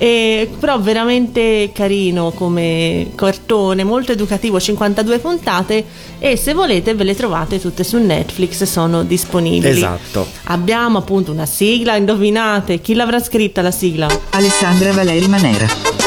E, 0.00 0.48
però 0.60 0.78
veramente 0.78 1.70
carino 1.74 2.30
come 2.30 3.10
cartone, 3.16 3.82
molto 3.82 4.12
educativo, 4.12 4.60
52 4.60 5.18
puntate 5.18 5.84
e 6.20 6.36
se 6.36 6.54
volete 6.54 6.94
ve 6.94 7.02
le 7.02 7.16
trovate 7.16 7.58
tutte 7.58 7.82
su 7.82 7.98
Netflix, 7.98 8.62
sono 8.62 9.02
disponibili. 9.02 9.70
Esatto. 9.70 10.28
Abbiamo 10.44 10.98
appunto 10.98 11.32
una 11.32 11.46
sigla, 11.46 11.96
indovinate 11.96 12.80
chi 12.80 12.94
l'avrà 12.94 13.18
scritta 13.20 13.60
la 13.60 13.72
sigla? 13.72 14.06
Alessandra 14.30 14.92
Valeri 14.92 15.26
Manera. 15.26 15.97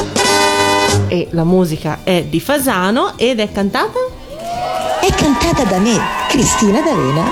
E 1.12 1.28
la 1.32 1.44
musica 1.44 2.00
è 2.04 2.24
di 2.24 2.40
Fasano 2.40 3.18
ed 3.18 3.42
è 3.42 3.52
cantata? 3.52 4.00
È 5.02 5.14
cantata 5.14 5.66
da 5.66 5.78
me, 5.78 6.00
Cristina 6.30 6.80
D'Avena. 6.80 7.30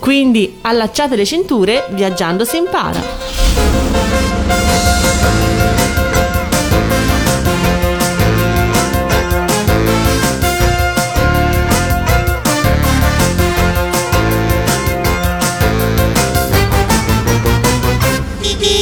Quindi 0.00 0.58
allacciate 0.62 1.14
le 1.14 1.24
cinture, 1.24 1.86
viaggiando 1.90 2.44
si 2.44 2.56
impara. 2.56 3.00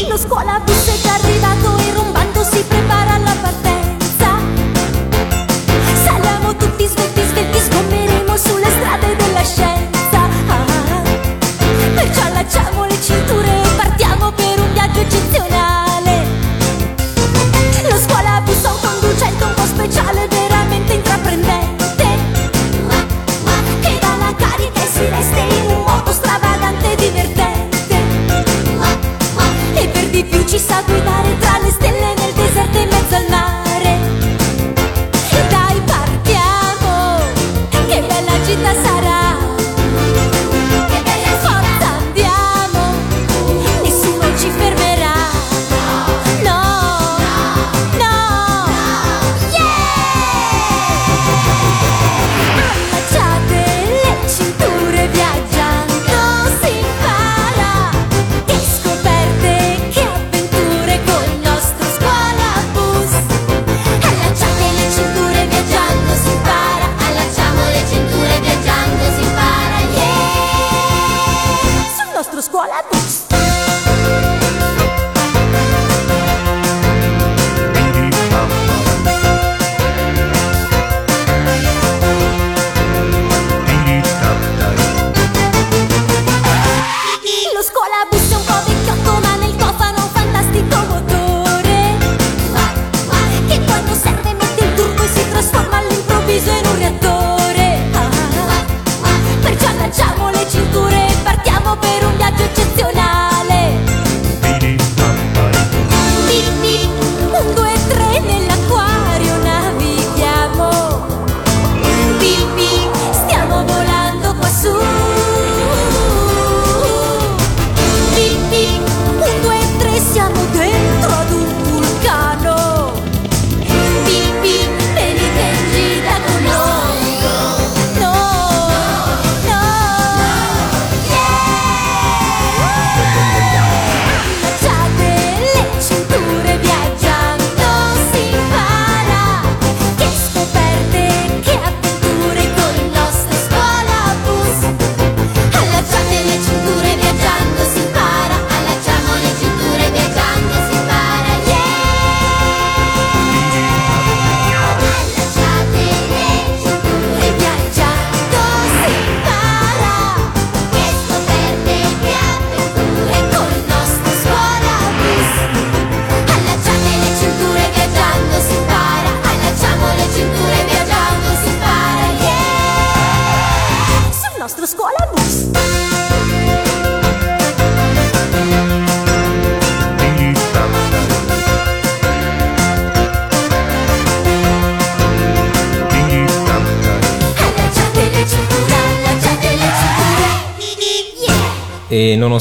Lo 0.08 0.16
scuolabus 0.16 0.73
cinture 13.04 13.60
partiamo 13.76 14.32
per 14.32 14.58
un 14.58 14.72
viaggio 14.72 15.00
eccezionale. 15.00 16.24
Lo 17.90 17.98
scuolabus 17.98 18.64
ha 18.64 18.72
un 18.72 18.80
conducente 18.80 19.44
un 19.44 19.54
po' 19.54 19.66
speciale, 19.66 20.26
veramente 20.28 20.94
intraprendente. 20.94 22.06
Che 23.80 23.98
dà 24.00 24.16
la 24.18 24.34
carica 24.34 24.82
e 24.82 24.88
si 24.90 25.06
resta 25.06 25.38
in 25.38 25.70
un 25.70 25.82
modo 25.84 26.12
stravagante 26.12 26.92
e 26.92 26.96
divertente. 26.96 27.96
E 29.74 29.88
per 29.88 30.06
di 30.08 30.24
più 30.24 30.42
ci 30.46 30.58
sa 30.58 30.80
guidare 30.86 31.43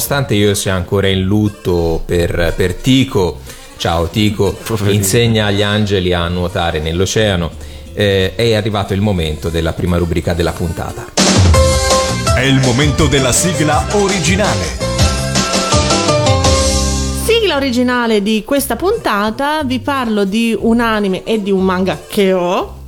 nonostante 0.04 0.34
io 0.34 0.54
sia 0.54 0.74
ancora 0.74 1.06
in 1.08 1.22
lutto 1.22 2.02
per, 2.04 2.52
per 2.54 2.74
Tico, 2.74 3.38
ciao 3.78 4.06
Tico, 4.08 4.54
insegna 4.88 5.46
agli 5.46 5.62
angeli 5.62 6.12
a 6.12 6.28
nuotare 6.28 6.78
nell'oceano, 6.78 7.50
eh, 7.94 8.34
è 8.34 8.52
arrivato 8.52 8.92
il 8.92 9.00
momento 9.00 9.48
della 9.48 9.72
prima 9.72 9.96
rubrica 9.96 10.34
della 10.34 10.52
puntata. 10.52 11.06
È 12.36 12.42
il 12.42 12.60
momento 12.60 13.06
della 13.06 13.32
sigla 13.32 13.82
originale. 13.92 14.92
Sigla 17.24 17.56
originale 17.56 18.20
di 18.20 18.44
questa 18.44 18.76
puntata, 18.76 19.62
vi 19.64 19.78
parlo 19.78 20.24
di 20.24 20.54
un 20.58 20.80
anime 20.80 21.24
e 21.24 21.42
di 21.42 21.50
un 21.50 21.64
manga 21.64 21.98
che 22.06 22.34
ho. 22.34 22.83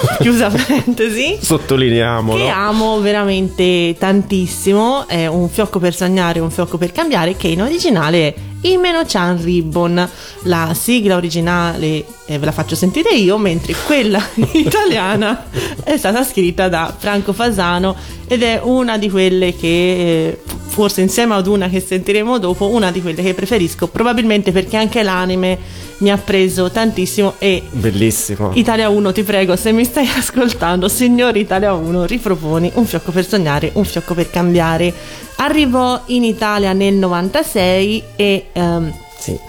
Chiusa 0.20 0.50
parentesi. 0.50 1.38
Sottolineiamolo. 1.40 2.44
Che 2.44 2.50
amo 2.50 3.00
veramente 3.00 3.94
tantissimo. 3.98 5.06
È 5.06 5.26
un 5.26 5.48
fiocco 5.48 5.78
per 5.78 5.94
sognare, 5.94 6.40
un 6.40 6.50
fiocco 6.50 6.78
per 6.78 6.92
cambiare. 6.92 7.36
Che 7.36 7.48
in 7.48 7.62
originale 7.62 8.18
è 8.26 8.34
Imeno-chan 8.62 9.42
Ribbon. 9.42 10.08
La 10.42 10.74
sigla 10.74 11.16
originale 11.16 12.04
eh, 12.26 12.38
ve 12.38 12.44
la 12.44 12.52
faccio 12.52 12.74
sentire 12.74 13.14
io, 13.14 13.38
mentre 13.38 13.74
quella 13.86 14.22
italiana 14.52 15.46
è 15.82 15.96
stata 15.96 16.24
scritta 16.24 16.68
da 16.68 16.94
Franco 16.96 17.32
Fasano 17.32 17.96
ed 18.26 18.42
è 18.42 18.60
una 18.62 18.98
di 18.98 19.08
quelle 19.10 19.54
che, 19.54 19.68
eh, 19.68 20.40
forse 20.66 21.00
insieme 21.00 21.34
ad 21.34 21.46
una 21.46 21.68
che 21.68 21.80
sentiremo 21.80 22.38
dopo, 22.38 22.68
una 22.68 22.90
di 22.90 23.00
quelle 23.00 23.22
che 23.22 23.34
preferisco, 23.34 23.88
probabilmente 23.88 24.52
perché 24.52 24.76
anche 24.76 25.02
l'anime 25.02 25.58
mi 25.98 26.10
ha 26.10 26.16
preso 26.16 26.70
tantissimo 26.70 27.34
e 27.38 27.62
Bellissimo. 27.70 28.50
Italia 28.54 28.88
1 28.88 29.12
ti 29.12 29.22
prego 29.22 29.56
se 29.56 29.72
mi 29.72 29.84
stai 29.84 30.08
ascoltando 30.16 30.88
signori 30.88 31.40
Italia 31.40 31.72
1 31.72 32.04
riproponi 32.04 32.70
un 32.74 32.84
fiocco 32.84 33.12
per 33.12 33.26
sognare 33.26 33.70
un 33.74 33.84
fiocco 33.84 34.14
per 34.14 34.30
cambiare. 34.30 34.92
Arrivò 35.36 36.02
in 36.06 36.24
Italia 36.24 36.72
nel 36.72 36.94
96 36.94 38.02
e 38.16 38.46
ehm, 38.52 38.92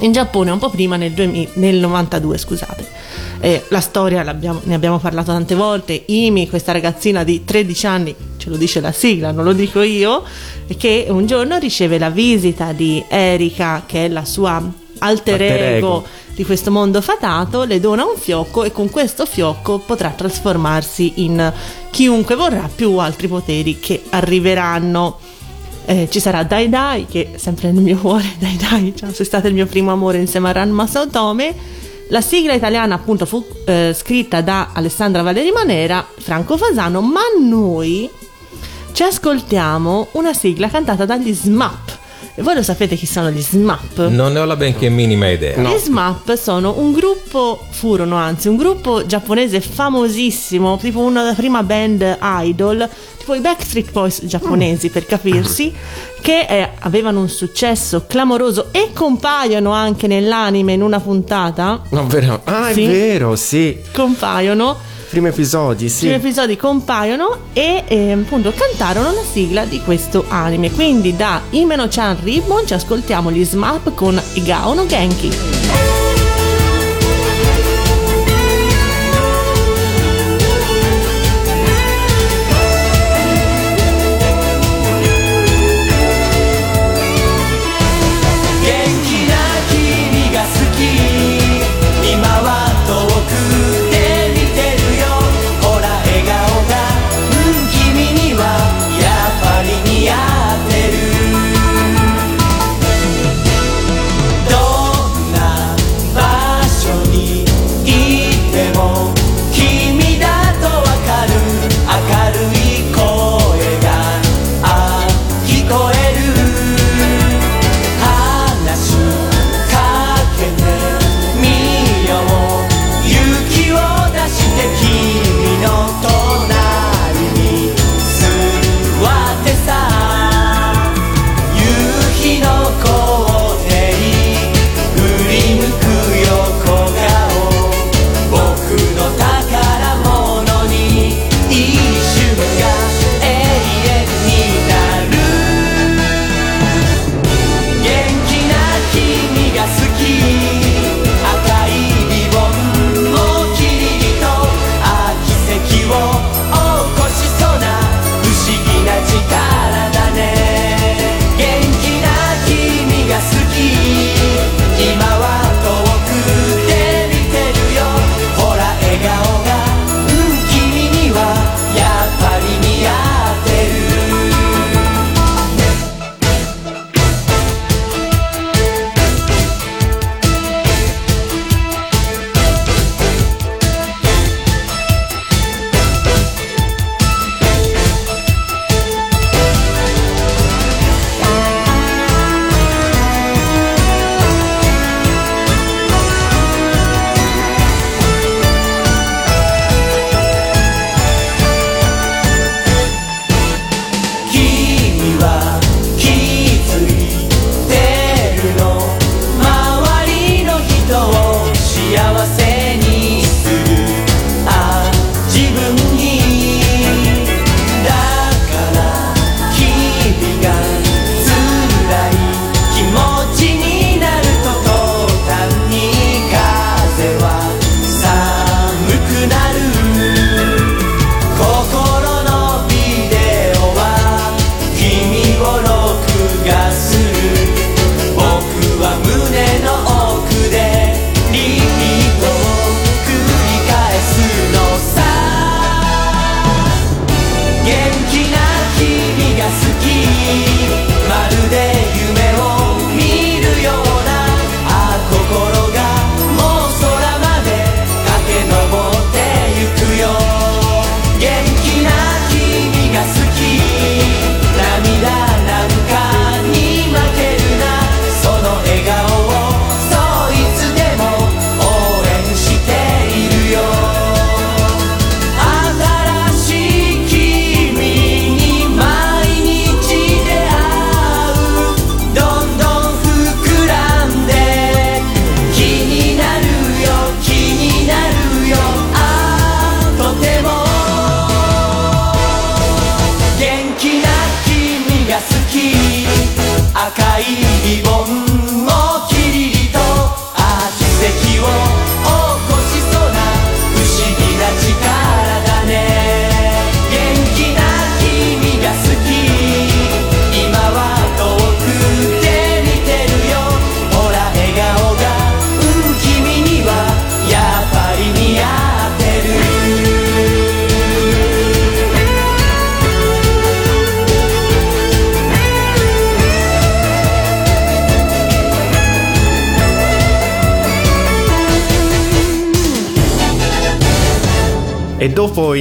in 0.01 0.11
Giappone 0.11 0.51
un 0.51 0.59
po' 0.59 0.69
prima 0.69 0.95
nel, 0.95 1.11
2000 1.11 1.49
nel 1.55 1.75
92 1.75 2.37
scusate. 2.37 2.87
Eh, 3.39 3.63
la 3.69 3.81
storia 3.81 4.23
ne 4.23 4.73
abbiamo 4.73 4.99
parlato 4.99 5.31
tante 5.31 5.55
volte. 5.55 6.03
Imi 6.07 6.49
questa 6.49 6.71
ragazzina 6.71 7.23
di 7.23 7.43
13 7.43 7.87
anni 7.87 8.15
ce 8.37 8.49
lo 8.49 8.57
dice 8.57 8.79
la 8.79 8.91
sigla 8.91 9.31
non 9.31 9.43
lo 9.43 9.51
dico 9.51 9.81
io 9.81 10.23
che 10.77 11.07
un 11.09 11.25
giorno 11.25 11.57
riceve 11.57 11.97
la 11.97 12.09
visita 12.09 12.71
di 12.71 13.03
Erika 13.07 13.83
che 13.85 14.05
è 14.05 14.07
la 14.07 14.23
sua 14.23 14.63
alter 14.99 15.33
Alter 15.33 15.41
ego 15.41 15.75
ego. 15.77 16.05
di 16.33 16.45
questo 16.45 16.71
mondo 16.71 17.01
fatato, 17.01 17.63
le 17.63 17.79
dona 17.79 18.03
un 18.05 18.17
fiocco 18.17 18.63
e 18.63 18.71
con 18.71 18.89
questo 18.89 19.25
fiocco 19.25 19.79
potrà 19.79 20.09
trasformarsi 20.09 21.13
in 21.23 21.51
chiunque 21.91 22.35
vorrà 22.35 22.69
più 22.73 22.97
altri 22.97 23.27
poteri 23.27 23.79
che 23.79 24.03
arriveranno. 24.09 25.19
Eh, 25.85 26.07
ci 26.11 26.19
sarà 26.19 26.43
Dai 26.43 26.67
Dai, 26.67 27.05
che 27.05 27.31
è 27.33 27.37
sempre 27.37 27.71
nel 27.71 27.81
mio 27.81 27.97
cuore, 27.97 28.35
Dai 28.39 28.57
Dai, 28.57 28.93
ciao, 28.95 29.11
sei 29.13 29.25
stato 29.25 29.47
il 29.47 29.53
mio 29.53 29.65
primo 29.65 29.91
amore 29.91 30.17
insieme 30.17 30.49
a 30.49 30.51
Ranma 30.51 30.85
Sotome. 30.85 31.55
La 32.09 32.21
sigla 32.21 32.53
italiana 32.53 32.95
appunto 32.95 33.25
fu 33.25 33.45
eh, 33.65 33.93
scritta 33.93 34.41
da 34.41 34.69
Alessandra 34.73 35.23
Valeri 35.23 35.51
Manera, 35.51 36.05
Franco 36.17 36.55
Fasano, 36.55 37.01
ma 37.01 37.21
noi 37.39 38.09
ci 38.97 39.03
ascoltiamo 39.03 40.07
una 40.13 40.33
sigla 40.33 40.69
cantata 40.69 41.05
dagli 41.05 41.33
SMAP. 41.33 41.86
E 42.39 42.43
voi 42.43 42.53
lo 42.53 42.61
sapete 42.61 42.95
chi 42.95 43.07
sono 43.07 43.31
gli 43.31 43.41
SMAP? 43.41 44.09
Non 44.09 44.31
ne 44.33 44.39
ho 44.39 44.45
la 44.45 44.55
benché 44.55 44.89
minima 44.89 45.27
idea. 45.27 45.57
Gli 45.59 45.75
SMAP 45.79 46.35
sono 46.35 46.75
un 46.77 46.91
gruppo, 46.93 47.59
furono 47.71 48.15
anzi, 48.15 48.47
un 48.47 48.57
gruppo 48.57 49.07
giapponese 49.07 49.59
famosissimo, 49.59 50.77
tipo 50.77 50.99
una 50.99 51.23
della 51.23 51.33
prima 51.33 51.63
band 51.63 52.17
idol, 52.21 52.87
tipo 53.17 53.33
i 53.33 53.39
Backstreet 53.39 53.91
Boys 53.91 54.23
giapponesi 54.25 54.89
per 54.91 55.07
capirsi, 55.07 55.73
che 56.21 56.45
eh, 56.47 56.69
avevano 56.81 57.21
un 57.21 57.29
successo 57.29 58.05
clamoroso 58.07 58.67
e 58.71 58.91
compaiono 58.93 59.71
anche 59.71 60.05
nell'anime 60.05 60.73
in 60.73 60.83
una 60.83 60.99
puntata. 60.99 61.81
No, 61.89 62.05
vero. 62.05 62.39
Ah, 62.43 62.71
Sì. 62.71 62.83
è 62.83 62.87
vero, 62.87 63.35
sì. 63.35 63.79
Compaiono, 63.91 64.77
Primi 65.09 65.29
episodi, 65.29 65.85
i 65.85 65.89
sì. 65.89 66.07
primi 66.07 66.15
episodi 66.15 66.57
compaiono 66.57 67.45
e 67.53 67.83
eh, 67.87 68.11
appunto 68.11 68.51
cantarono 68.51 69.13
la 69.13 69.23
sigla 69.23 69.63
di 69.63 69.81
questo 69.81 70.25
anime. 70.27 70.69
Quindi 70.71 71.15
da 71.15 71.41
Imeno-chan 71.49 72.17
Ribbon 72.21 72.67
ci 72.67 72.73
ascoltiamo 72.73 73.31
gli 73.31 73.45
SMAP 73.45 73.93
con 73.93 74.21
Igao 74.33 74.73
no 74.73 74.85
Genki. 74.85 76.16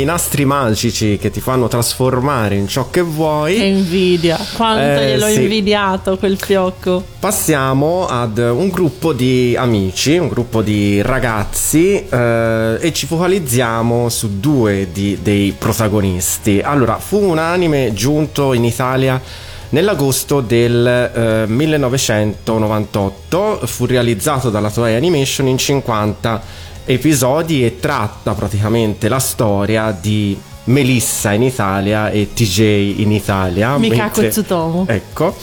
Nastri 0.06 0.44
magici 0.46 1.18
che 1.20 1.30
ti 1.30 1.40
fanno 1.40 1.68
trasformare 1.68 2.54
in 2.54 2.66
ciò 2.68 2.88
che 2.90 3.02
vuoi, 3.02 3.56
Che 3.56 3.64
invidia, 3.64 4.38
quanto 4.56 5.00
Eh, 5.00 5.08
gliel'ho 5.08 5.26
sì. 5.28 5.42
invidiato 5.42 6.16
quel 6.16 6.38
fiocco. 6.38 7.04
passiamo 7.20 8.06
ad 8.06 8.38
un 8.38 8.68
gruppo 8.70 9.12
di 9.12 9.54
amici, 9.58 10.16
un 10.16 10.28
gruppo 10.28 10.62
di 10.62 11.02
ragazzi 11.02 12.06
eh, 12.08 12.78
e 12.80 12.92
ci 12.94 13.04
focalizziamo 13.06 14.08
su 14.08 14.38
due 14.40 14.88
di- 14.92 15.18
dei 15.20 15.54
protagonisti. 15.58 16.60
Allora, 16.64 16.96
fu 16.98 17.18
un 17.22 17.36
anime 17.38 17.92
giunto 17.92 18.52
in 18.54 18.64
Italia 18.64 19.20
nell'agosto 19.70 20.40
del 20.40 20.86
eh, 20.86 21.44
1998, 21.48 23.62
fu 23.66 23.86
realizzato 23.86 24.50
dalla 24.50 24.70
Toei 24.70 24.94
Animation 24.94 25.48
in 25.48 25.58
50 25.58 26.40
episodi 26.86 27.64
e 27.64 27.80
tratta 27.80 28.32
praticamente 28.34 29.08
la 29.08 29.18
storia 29.18 29.90
di 29.90 30.38
Melissa 30.66 31.32
in 31.32 31.42
Italia 31.42 32.10
e 32.10 32.32
TJ 32.32 33.00
in 33.00 33.12
Italia. 33.12 33.76
Mikako 33.76 34.00
mentre- 34.02 34.26
e 34.26 34.30
Tsutomu. 34.30 34.84
Ecco, 34.88 35.34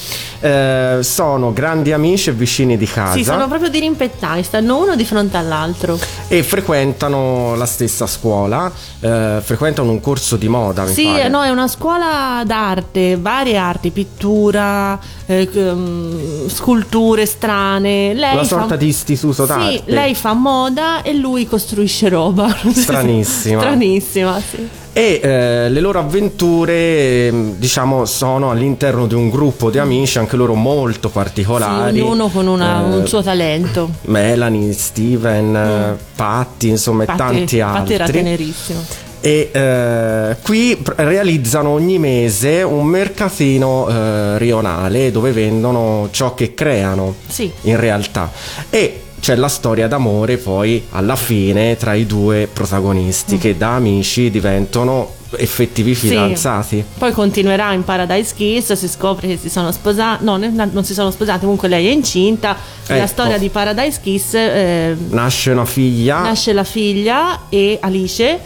eh, 0.41 0.97
sono 1.01 1.53
grandi 1.53 1.91
amici 1.93 2.29
e 2.29 2.33
vicini 2.33 2.75
di 2.77 2.85
casa 2.85 3.13
Sì, 3.15 3.23
sono 3.23 3.47
proprio 3.47 3.69
dirimpettai, 3.69 4.43
stanno 4.43 4.77
uno 4.81 4.95
di 4.95 5.05
fronte 5.05 5.37
all'altro. 5.37 5.97
e 6.27 6.43
frequentano 6.43 7.55
la 7.55 7.65
stessa 7.65 8.05
scuola, 8.07 8.71
eh, 8.99 9.39
frequentano 9.41 9.89
un 9.91 10.01
corso 10.01 10.35
di 10.35 10.47
moda. 10.49 10.85
Sì, 10.87 11.07
no, 11.29 11.43
è 11.43 11.49
una 11.49 11.67
scuola 11.67 12.43
d'arte, 12.45 13.17
varie 13.17 13.55
arti, 13.57 13.91
pittura, 13.91 14.99
eh, 15.25 15.47
ehm, 15.53 16.47
sculture 16.49 17.25
strane. 17.25 18.13
Lei 18.13 18.33
una 18.33 18.41
fa- 18.43 18.47
sorta 18.59 18.75
di 18.75 18.87
istituto 18.87 19.45
d'arte. 19.45 19.71
Sì, 19.77 19.81
lei 19.85 20.15
fa 20.15 20.33
moda 20.33 21.01
e 21.01 21.13
lui 21.13 21.47
costruisce 21.47 22.09
roba. 22.09 22.53
Stranissima. 22.73 23.61
Stranissima, 23.61 24.41
sì. 24.41 24.67
E 24.95 25.19
eh, 25.23 25.69
le 25.69 25.79
loro 25.79 25.97
avventure, 25.97 27.27
ehm, 27.27 27.55
diciamo, 27.57 28.05
sono 28.05 28.51
all'interno 28.51 29.07
di 29.07 29.15
un 29.15 29.31
gruppo 29.31 29.71
di 29.71 29.79
amici, 29.79 30.19
anche 30.19 30.35
loro 30.35 30.53
molto 30.53 31.07
Sì, 31.07 31.13
particolari. 31.15 31.99
ognuno 31.99 32.27
con 32.29 32.45
una- 32.45 32.81
Eh, 32.83 32.95
un 32.97 33.07
suo 33.07 33.23
talento. 33.23 33.89
Melanie, 34.03 34.71
Steven, 34.71 35.55
eh, 35.55 35.97
Patti, 36.15 36.67
insomma, 36.69 37.03
Infatti, 37.03 37.17
tanti 37.23 37.59
altri. 37.59 37.93
era 37.95 38.05
tenerissimo. 38.05 38.79
E 39.19 39.49
eh, 39.51 40.35
qui 40.43 40.77
realizzano 40.97 41.69
ogni 41.69 41.97
mese 41.97 42.61
un 42.61 42.85
mercatino 42.85 43.87
eh, 43.87 44.37
rionale 44.37 45.11
dove 45.11 45.31
vendono 45.31 46.09
ciò 46.11 46.35
che 46.35 46.53
creano 46.53 47.15
Sì. 47.25 47.49
in 47.61 47.79
realtà. 47.79 48.29
E 48.69 48.99
c'è 49.23 49.35
la 49.37 49.47
storia 49.47 49.87
d'amore 49.87 50.35
poi 50.35 50.83
alla 50.91 51.15
fine 51.15 51.77
tra 51.77 51.93
i 51.93 52.05
due 52.05 52.45
Mm. 52.45 52.51
protagonisti 52.53 53.37
che 53.37 53.55
da 53.55 53.75
amici 53.75 54.29
diventano 54.29 55.13
effettivi 55.37 55.95
Sì. 55.95 56.09
fidanzati. 56.09 56.83
Poi 56.97 57.13
continuerà 57.13 57.71
in 57.71 57.85
Paradise 57.85 58.33
Kiss, 58.35 58.73
si 58.73 58.87
scopre 58.89 59.27
che 59.29 59.37
si 59.37 59.49
sono 59.49 59.71
sposati, 59.71 60.25
no, 60.25 60.35
non 60.37 60.83
si 60.83 60.93
sono 60.93 61.09
sposati, 61.09 61.39
comunque 61.39 61.69
lei 61.69 61.87
è 61.87 61.91
incinta. 61.91 62.53
La 62.87 62.97
Ecco. 62.97 63.07
storia 63.07 63.37
di 63.37 63.47
Paradise 63.47 63.99
Kiss 64.03 64.33
eh, 64.33 64.93
Nasce 65.09 65.51
una 65.51 65.63
figlia. 65.65 66.19
nasce 66.19 66.51
la 66.51 66.65
figlia 66.65 67.43
e 67.47 67.77
Alice 67.79 68.41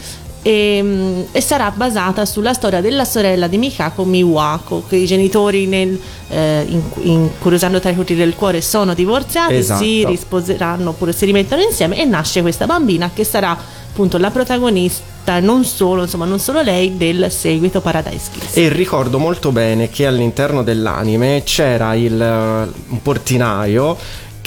e, 0.47 0.79
mm, 0.81 1.21
e 1.33 1.41
sarà 1.41 1.71
basata 1.71 2.25
sulla 2.25 2.53
storia 2.53 2.79
della 2.79 3.03
sorella 3.03 3.47
di 3.47 3.57
Mikako 3.57 4.05
Miwako 4.05 4.85
che 4.87 4.95
i 4.95 5.05
genitori 5.05 5.65
nel, 5.65 5.99
eh, 6.29 6.65
in, 6.69 6.81
incuriosando 7.01 7.81
tra 7.81 7.89
i 7.89 7.93
frutti 7.93 8.15
del 8.15 8.33
cuore 8.33 8.61
sono 8.61 8.93
divorziati 8.93 9.55
Esatto. 9.55 9.83
si 9.83 10.05
risposeranno 10.05 10.91
oppure 10.91 11.11
si 11.11 11.25
rimettono 11.25 11.61
insieme 11.63 11.99
e 11.99 12.05
nasce 12.05 12.41
questa 12.41 12.65
bambina 12.65 13.11
che 13.13 13.25
sarà 13.25 13.57
appunto 13.89 14.17
la 14.17 14.31
protagonista 14.31 15.39
non 15.41 15.65
solo, 15.65 16.03
insomma, 16.03 16.23
non 16.23 16.39
solo 16.39 16.61
lei 16.61 16.95
del 16.95 17.29
seguito 17.29 17.81
Paradise 17.81 18.29
Kiss 18.31 18.55
E 18.55 18.69
ricordo 18.69 19.19
molto 19.19 19.51
bene 19.51 19.89
che 19.89 20.05
all'interno 20.05 20.63
dell'anime 20.63 21.41
c'era 21.43 21.93
il, 21.95 22.21
eh, 22.21 22.71
un 22.87 23.01
portinaio 23.01 23.97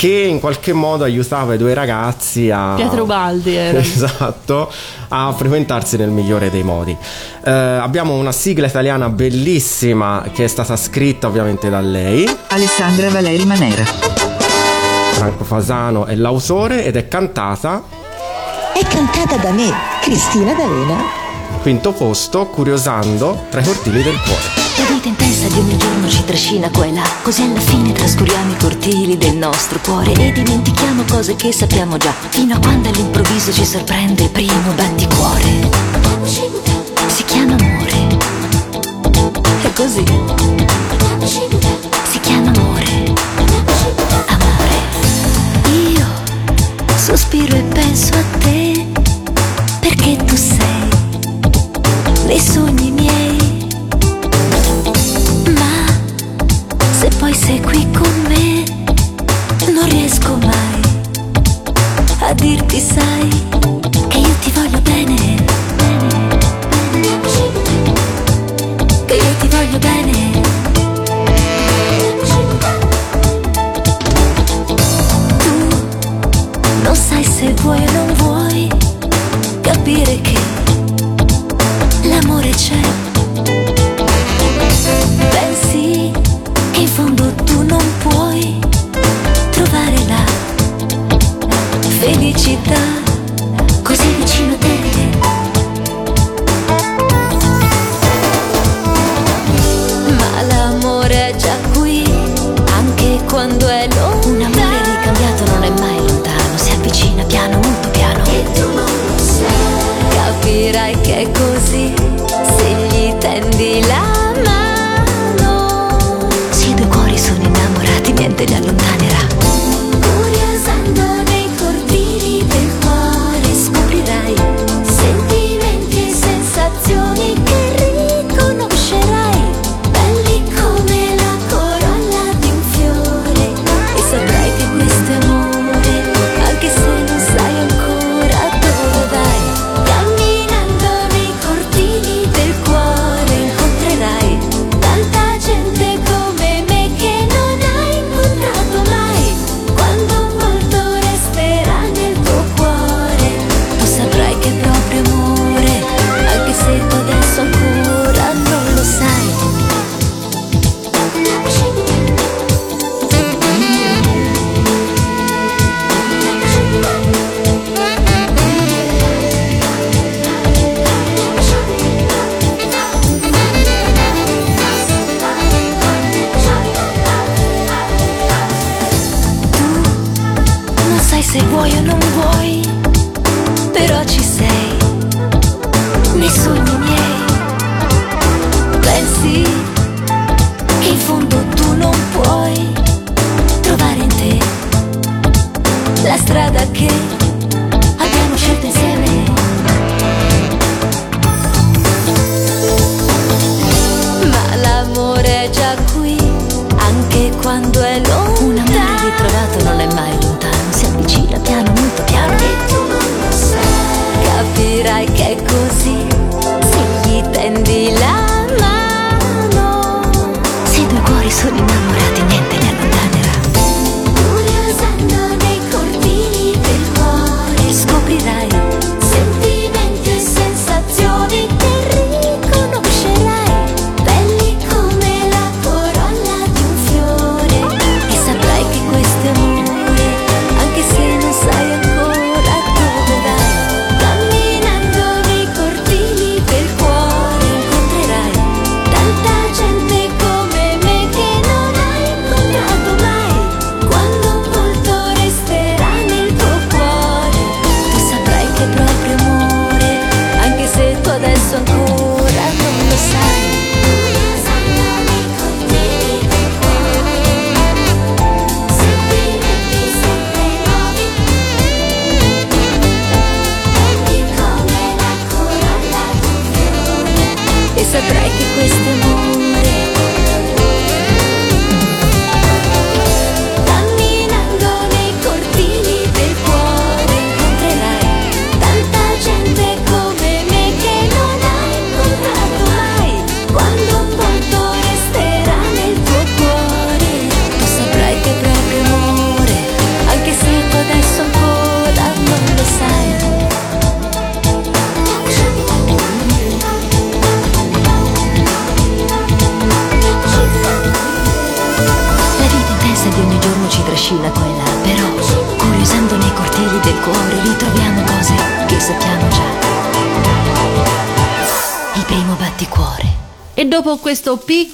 che 0.00 0.08
in 0.08 0.40
qualche 0.40 0.72
modo 0.72 1.04
aiutava 1.04 1.52
i 1.52 1.58
due 1.58 1.74
ragazzi 1.74 2.50
a... 2.50 2.72
Pietro 2.74 3.04
Baldi 3.04 3.54
era 3.54 3.80
Esatto, 3.84 4.72
a 5.08 5.30
frequentarsi 5.36 5.98
nel 5.98 6.08
migliore 6.08 6.48
dei 6.48 6.62
modi. 6.62 6.96
Eh, 7.44 7.50
abbiamo 7.50 8.14
una 8.14 8.32
sigla 8.32 8.66
italiana 8.66 9.10
bellissima 9.10 10.24
che 10.32 10.44
è 10.44 10.46
stata 10.46 10.74
scritta 10.74 11.26
ovviamente 11.26 11.68
da 11.68 11.80
lei. 11.80 12.26
Alessandra 12.48 13.10
Valeri 13.10 13.44
Manera. 13.44 13.84
Franco 13.84 15.44
Fasano 15.44 16.06
è 16.06 16.14
l'autore 16.14 16.82
ed 16.82 16.96
è 16.96 17.06
cantata. 17.06 17.82
È 18.72 18.82
cantata 18.86 19.36
da 19.36 19.50
me, 19.50 19.70
Cristina 20.00 20.54
D'Avena. 20.54 20.96
Quinto 21.60 21.92
posto, 21.92 22.46
curiosando 22.46 23.44
tra 23.50 23.60
i 23.60 23.64
cortili 23.64 24.02
del 24.02 24.18
cuore. 24.18 24.59
La 24.80 24.86
vita 24.86 25.08
intensa 25.08 25.46
di 25.48 25.58
ogni 25.58 25.76
giorno 25.76 26.08
ci 26.08 26.24
trascina 26.24 26.70
qua 26.70 26.86
e 26.86 26.92
là, 26.92 27.06
così 27.22 27.42
alla 27.42 27.60
fine 27.60 27.92
trascuriamo 27.92 28.52
i 28.52 28.56
cortili 28.56 29.18
del 29.18 29.36
nostro 29.36 29.78
cuore 29.78 30.12
e 30.12 30.32
dimentichiamo 30.32 31.04
cose 31.06 31.36
che 31.36 31.52
sappiamo 31.52 31.98
già, 31.98 32.14
fino 32.30 32.54
a 32.54 32.58
quando 32.58 32.88
all'improvviso 32.88 33.52
ci 33.52 33.66
sorprende 33.66 34.22
il 34.22 34.30
primo 34.30 34.72
batticuore. 34.74 35.68
Si 36.24 37.24
chiama 37.26 37.56
amore. 37.56 38.06
È 39.60 39.72
così. 39.74 40.04
Si 42.10 42.20
chiama 42.20 42.50
amore. 42.50 43.12
Amore. 44.28 44.78
Io 45.92 46.06
sospiro 46.96 47.54
e 47.54 47.62
penso 47.64 48.14
a 48.14 48.22
te 48.38 48.39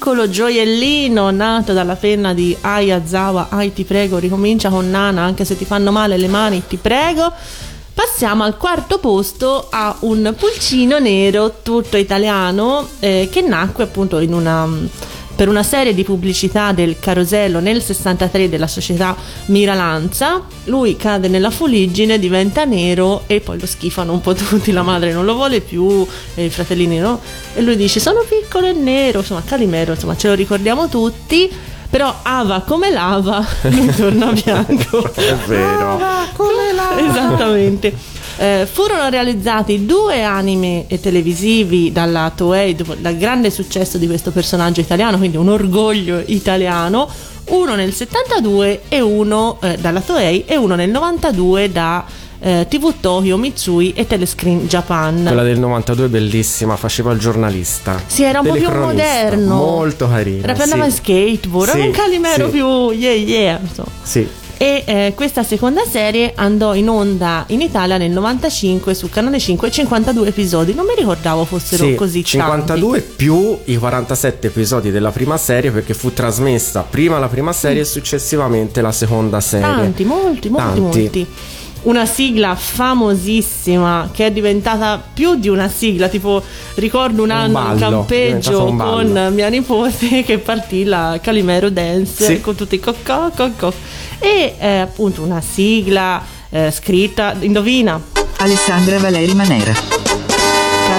piccolo 0.07 0.29
gioiellino 0.29 1.31
nato 1.31 1.73
dalla 1.73 1.97
penna 1.97 2.33
di 2.33 2.55
Aya 2.61 3.05
Zawa, 3.05 3.47
Ai 3.49 3.73
ti 3.73 3.83
prego, 3.83 4.19
ricomincia 4.19 4.69
con 4.69 4.89
Nana, 4.89 5.23
anche 5.23 5.43
se 5.43 5.57
ti 5.57 5.65
fanno 5.65 5.91
male 5.91 6.15
le 6.15 6.29
mani, 6.29 6.63
ti 6.65 6.77
prego. 6.77 7.29
Passiamo 7.93 8.45
al 8.45 8.55
quarto 8.55 8.99
posto 8.99 9.67
a 9.69 9.97
un 10.01 10.33
pulcino 10.37 10.97
nero 10.99 11.55
tutto 11.61 11.97
italiano 11.97 12.87
eh, 12.99 13.27
che 13.29 13.41
nacque 13.41 13.83
appunto 13.83 14.15
una, 14.15 14.65
per 15.35 15.49
una 15.49 15.63
serie 15.63 15.93
di 15.93 16.05
pubblicità 16.05 16.71
del 16.71 16.97
Carosello 17.01 17.59
nel 17.59 17.81
63 17.81 18.47
della 18.47 18.67
società 18.67 19.13
Miralanza. 19.47 20.41
Lui 20.65 20.95
cade 20.95 21.27
nella 21.27 21.51
fuliggine, 21.51 22.17
diventa 22.17 22.63
nero 22.63 23.23
e 23.27 23.41
poi 23.41 23.59
lo 23.59 23.65
schifano 23.65 24.13
un 24.13 24.21
po' 24.21 24.33
tutti. 24.33 24.71
La 24.71 24.83
madre 24.83 25.11
non 25.11 25.25
lo 25.25 25.33
vuole 25.33 25.59
più, 25.59 26.07
e 26.33 26.45
i 26.45 26.49
fratellini 26.49 26.97
no. 26.97 27.19
E 27.53 27.61
lui 27.61 27.75
dice: 27.75 27.99
Sono 27.99 28.21
piccolo 28.21 28.36
e 28.49 28.73
nero. 28.73 29.19
Insomma, 29.19 29.43
Calimero, 29.43 29.93
insomma, 29.93 30.15
ce 30.15 30.27
lo 30.27 30.33
ricordiamo 30.33 30.87
tutti. 30.87 31.51
Però 31.89 32.13
Ava 32.21 32.63
come 32.67 32.91
lava 32.91 33.45
lui 33.63 33.87
torna 33.95 34.33
bianco. 34.33 35.09
È 35.15 35.35
vero. 35.45 35.97
come 36.35 36.73
lava. 36.73 36.99
Esattamente. 36.99 37.93
Eh, 38.39 38.67
furono 38.71 39.09
realizzati 39.09 39.85
due 39.85 40.23
anime 40.23 40.85
televisivi 41.01 41.91
dalla 41.91 42.31
Toei 42.35 42.75
dal 42.75 43.17
grande 43.17 43.49
successo 43.49 43.97
di 43.97 44.05
questo 44.05 44.31
personaggio 44.31 44.79
italiano, 44.79 45.17
quindi 45.17 45.37
un 45.37 45.49
orgoglio 45.49 46.21
italiano, 46.23 47.09
uno 47.45 47.73
nel 47.73 47.93
72 47.93 48.83
e 48.89 48.99
uno 49.01 49.57
eh, 49.61 49.77
dalla 49.77 50.01
Toei 50.01 50.43
e 50.45 50.55
uno 50.55 50.75
nel 50.75 50.91
92 50.91 51.71
da 51.71 52.05
eh, 52.39 52.65
TV 52.69 52.93
Tokyo, 52.99 53.37
Mitsui 53.37 53.93
e 53.93 54.05
Telescreen 54.05 54.67
Japan. 54.67 55.23
Quella 55.25 55.43
del 55.43 55.59
92 55.59 56.05
è 56.05 56.09
bellissima, 56.09 56.75
faceva 56.75 57.11
il 57.11 57.19
giornalista. 57.19 58.01
Sì, 58.05 58.23
era 58.23 58.39
un 58.39 58.47
po' 58.47 58.53
più 58.53 58.69
moderno. 58.71 59.55
Molto 59.55 60.07
carino. 60.07 60.43
Era 60.43 60.53
in 60.53 60.91
sì. 60.91 60.97
skateboard, 60.97 61.69
Sì, 61.71 61.77
era 61.77 61.85
un 61.85 61.91
calimero 61.91 62.45
sì. 62.45 62.51
più 62.51 62.91
yeah 62.91 63.13
yeah. 63.13 63.59
insomma. 63.61 63.89
Sì. 64.01 64.27
E 64.59 64.83
eh, 64.85 65.13
questa 65.15 65.43
seconda 65.43 65.83
serie 65.87 66.31
andò 66.35 66.73
in 66.73 66.89
onda 66.89 67.43
in 67.49 67.61
Italia 67.61 67.97
nel 67.97 68.09
95 68.09 68.95
su 68.95 69.07
Canale 69.07 69.39
5, 69.39 69.69
52 69.69 70.27
episodi. 70.27 70.73
Non 70.73 70.85
mi 70.85 70.95
ricordavo 70.97 71.45
fossero 71.45 71.85
Sì, 71.85 71.93
così 71.93 72.23
52 72.23 73.01
più 73.01 73.55
i 73.65 73.77
47 73.77 74.47
episodi 74.47 74.89
della 74.89 75.11
prima 75.11 75.37
serie 75.37 75.69
perché 75.69 75.93
fu 75.93 76.11
trasmessa 76.11 76.81
prima 76.89 77.19
la 77.19 77.27
prima 77.27 77.53
serie 77.53 77.81
e 77.81 77.85
successivamente 77.85 78.81
la 78.81 78.91
seconda 78.91 79.39
serie. 79.41 79.65
tanti. 79.67 79.81
Tanti, 79.83 80.03
molti, 80.05 80.49
molti, 80.49 80.65
Tanti. 80.65 80.79
molti. 80.81 81.27
Una 81.87 82.05
sigla 82.05 82.53
famosissima 82.55 84.09
che 84.11 84.25
è 84.25 84.31
diventata 84.31 85.01
più 85.13 85.35
di 85.35 85.47
una 85.47 85.69
sigla, 85.69 86.09
tipo 86.09 86.43
ricordo 86.75 87.23
un 87.23 87.31
anno 87.31 87.53
ballo, 87.53 87.71
in 87.71 87.77
è 87.77 87.79
campeggio 87.79 88.65
un 88.65 88.75
ballo. 88.75 89.13
con 89.13 89.33
mia 89.33 89.47
nipote 89.47 90.23
che 90.27 90.37
partì 90.39 90.83
la 90.83 91.17
Calimero 91.21 91.69
Dance 91.69 92.25
Sì. 92.25 92.41
con 92.41 92.55
tutti 92.55 92.75
i 92.75 92.79
coccò, 92.81 93.29
coccò 93.33 93.71
e 94.19 94.55
eh, 94.59 94.77
appunto 94.79 95.21
una 95.23 95.39
sigla 95.39 96.21
eh, 96.49 96.71
scritta, 96.71 97.35
indovina, 97.39 98.01
Alessandra 98.39 98.99
Valeri 98.99 99.33
Manera. 99.33 100.26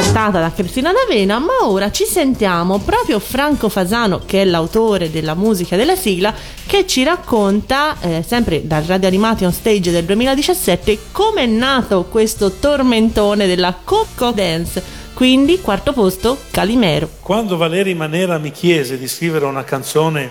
Cantata 0.00 0.38
da 0.38 0.52
Cristina 0.52 0.92
D'Avena, 0.92 1.40
ma 1.40 1.66
ora 1.66 1.90
ci 1.90 2.04
sentiamo 2.04 2.78
proprio 2.78 3.18
Franco 3.18 3.68
Fasano, 3.68 4.20
che 4.24 4.42
è 4.42 4.44
l'autore 4.44 5.10
della 5.10 5.34
musica 5.34 5.74
della 5.74 5.96
sigla, 5.96 6.32
che 6.66 6.86
ci 6.86 7.02
racconta, 7.02 7.96
eh, 8.00 8.22
sempre 8.24 8.64
dal 8.64 8.84
Radio 8.84 9.08
Animati 9.08 9.44
on 9.44 9.52
Stage 9.52 9.90
del 9.90 10.04
2017, 10.04 10.98
come 11.10 11.42
è 11.42 11.46
nato 11.46 12.04
questo 12.04 12.52
tormentone 12.52 13.48
della 13.48 13.76
Coco 13.82 14.30
Dance. 14.30 14.80
Quindi, 15.14 15.60
quarto 15.60 15.92
posto, 15.92 16.38
Calimero. 16.52 17.08
Quando 17.20 17.56
Valeri 17.56 17.94
Manera 17.94 18.38
mi 18.38 18.52
chiese 18.52 18.98
di 18.98 19.08
scrivere 19.08 19.46
una 19.46 19.64
canzone 19.64 20.30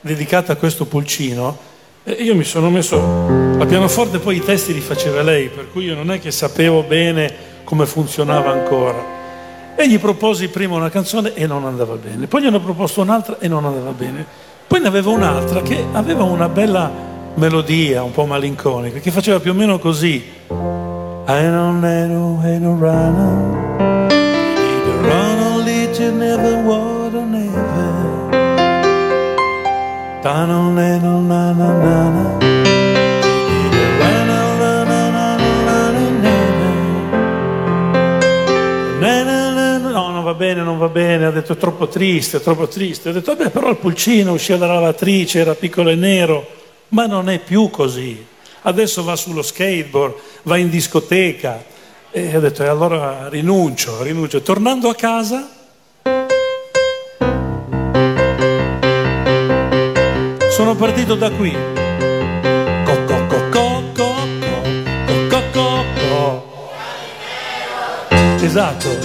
dedicata 0.00 0.54
a 0.54 0.56
questo 0.56 0.86
pulcino, 0.86 1.58
eh, 2.02 2.12
io 2.12 2.34
mi 2.34 2.44
sono 2.44 2.70
messo 2.70 2.96
al 2.96 3.66
pianoforte, 3.66 4.20
poi 4.20 4.36
i 4.36 4.42
testi 4.42 4.72
li 4.72 4.80
faceva 4.80 5.20
lei, 5.20 5.48
per 5.48 5.70
cui 5.70 5.84
io 5.84 5.94
non 5.94 6.10
è 6.10 6.18
che 6.18 6.30
sapevo 6.30 6.82
bene 6.82 7.45
come 7.66 7.84
funzionava 7.84 8.52
ancora. 8.52 9.14
E 9.74 9.88
gli 9.88 9.98
proposi 9.98 10.48
prima 10.48 10.76
una 10.76 10.88
canzone 10.88 11.34
e 11.34 11.46
non 11.46 11.66
andava 11.66 11.96
bene, 11.96 12.26
poi 12.28 12.42
gli 12.42 12.46
hanno 12.46 12.60
proposto 12.60 13.02
un'altra 13.02 13.36
e 13.38 13.48
non 13.48 13.66
andava 13.66 13.90
bene, 13.90 14.24
poi 14.66 14.80
ne 14.80 14.88
avevo 14.88 15.12
un'altra 15.12 15.60
che 15.60 15.84
aveva 15.92 16.22
una 16.22 16.48
bella 16.48 16.90
melodia, 17.34 18.02
un 18.02 18.12
po' 18.12 18.24
malinconica, 18.24 19.00
che 19.00 19.10
faceva 19.10 19.38
più 19.38 19.50
o 19.50 19.54
meno 19.54 19.78
così. 19.78 20.24
I 20.48 21.42
don't 21.50 21.80
know 21.80 22.40
how 22.40 22.58
to 22.58 22.76
run, 22.78 23.16
run 25.02 25.38
only 25.40 25.90
to 25.92 26.10
never 26.12 26.62
water 26.64 27.20
never. 27.26 28.30
Ta-na-na-na-na-na-na. 30.22 31.74
Ra-na-na-na-na-na. 31.82 32.55
bene, 40.46 40.62
non 40.62 40.78
va 40.78 40.88
bene, 40.88 41.26
ha 41.26 41.30
detto 41.30 41.54
è 41.54 41.56
troppo 41.56 41.88
triste, 41.88 42.36
è 42.36 42.40
troppo 42.40 42.68
triste. 42.68 43.08
Ho 43.08 43.12
detto, 43.12 43.34
vabbè, 43.34 43.50
però 43.50 43.68
il 43.70 43.76
pulcino 43.76 44.32
usciva 44.32 44.58
dalla 44.58 44.74
lavatrice, 44.74 45.40
era 45.40 45.54
piccolo 45.54 45.90
e 45.90 45.96
nero, 45.96 46.46
ma 46.88 47.06
non 47.06 47.28
è 47.28 47.40
più 47.40 47.68
così. 47.68 48.24
Adesso 48.62 49.02
va 49.02 49.16
sullo 49.16 49.42
skateboard, 49.42 50.14
va 50.44 50.56
in 50.56 50.70
discoteca. 50.70 51.64
E 52.10 52.36
ho 52.36 52.40
detto, 52.40 52.62
e 52.62 52.68
allora 52.68 53.28
rinuncio, 53.28 54.02
rinuncio. 54.02 54.40
Tornando 54.42 54.88
a 54.88 54.94
casa, 54.94 55.48
sono 60.50 60.76
partito 60.76 61.14
da 61.16 61.30
qui. 61.30 61.76
Esatto. 68.56 68.95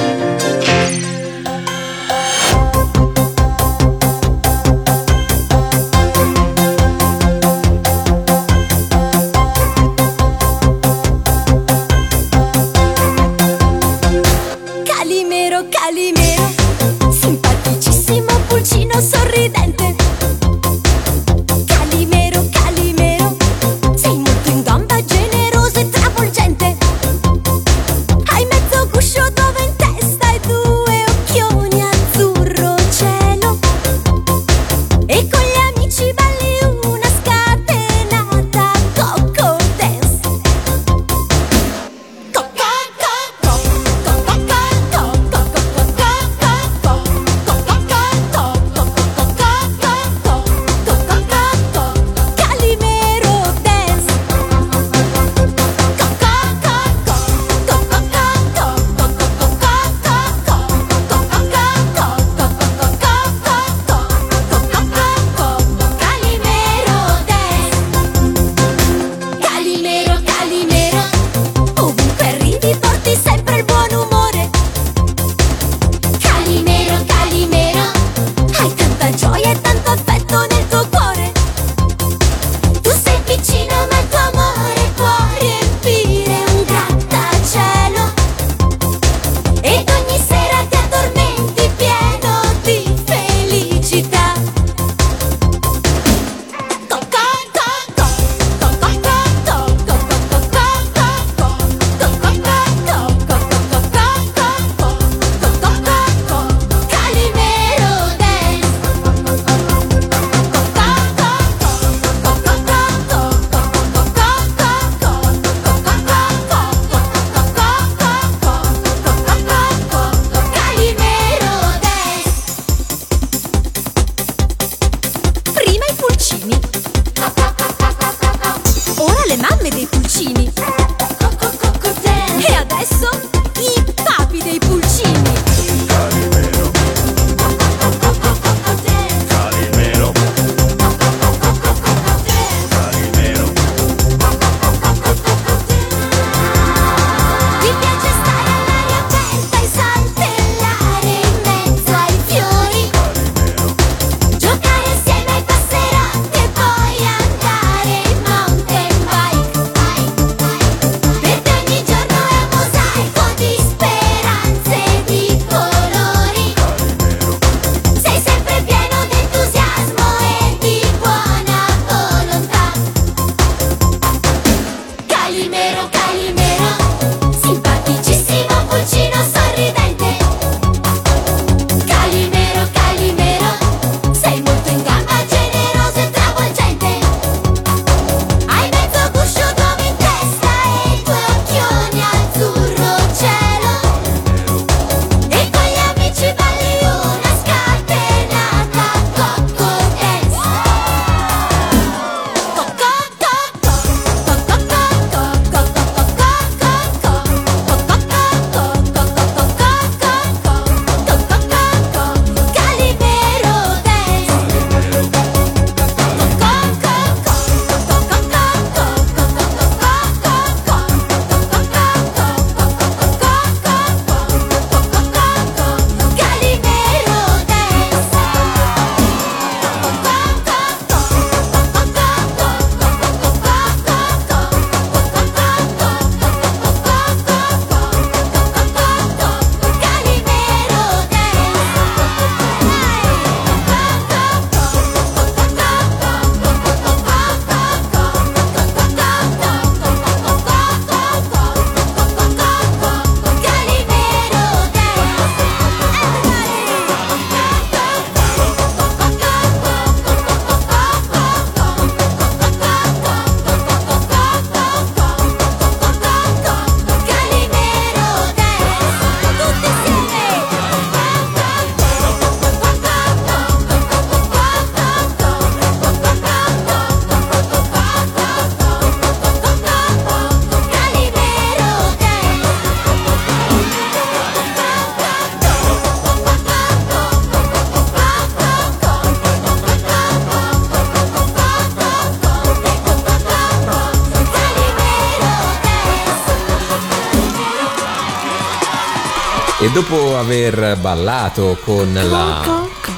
E 299.72 299.74
dopo 299.74 300.18
aver 300.18 300.76
ballato 300.82 301.58
con 301.64 301.94
la, 301.94 302.42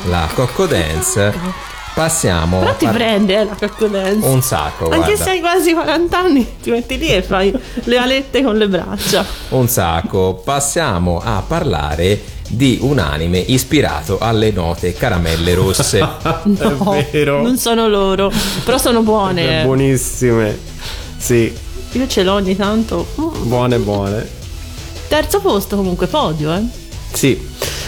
la 0.06 0.28
Cocco 0.34 0.66
Dance, 0.66 1.32
passiamo 1.94 2.58
Però 2.62 2.76
ti 2.76 2.86
a- 2.86 2.90
prende 2.92 3.40
eh, 3.42 3.44
la 3.46 3.54
cocco 3.60 3.86
dance. 3.86 4.26
un 4.28 4.42
sacco, 4.42 4.86
Anche 4.86 4.98
guarda. 4.98 5.16
se 5.24 5.30
hai 5.30 5.40
quasi 5.40 5.74
40 5.74 6.18
anni, 6.18 6.48
ti 6.64 6.72
metti 6.72 6.98
lì 6.98 7.10
e 7.10 7.22
fai 7.22 7.54
le 7.84 7.98
alette 7.98 8.42
con 8.42 8.58
le 8.58 8.68
braccia. 8.68 9.24
Un 9.50 9.68
sacco. 9.68 10.42
Passiamo 10.44 11.22
a 11.24 11.44
parlare 11.46 12.20
di 12.50 12.80
un 12.82 12.98
anime 12.98 13.38
ispirato 13.38 14.18
alle 14.20 14.50
note 14.52 14.94
caramelle 14.94 15.54
rosse. 15.54 16.00
No, 16.46 17.04
non 17.44 17.58
sono 17.58 17.88
loro, 17.88 18.32
però 18.66 18.80
sono 18.80 19.02
buone. 19.04 19.64
Buonissime. 19.64 20.58
Sì, 21.18 21.54
Io 21.92 22.08
ce 22.08 22.24
l'ho 22.24 22.34
ogni 22.34 22.56
tanto. 22.56 23.06
Buone 23.44 23.78
buone. 23.78 24.42
Terzo 25.14 25.42
posto 25.42 25.76
comunque, 25.76 26.08
podio, 26.08 26.52
eh. 26.56 26.62
Sì. 27.14 27.40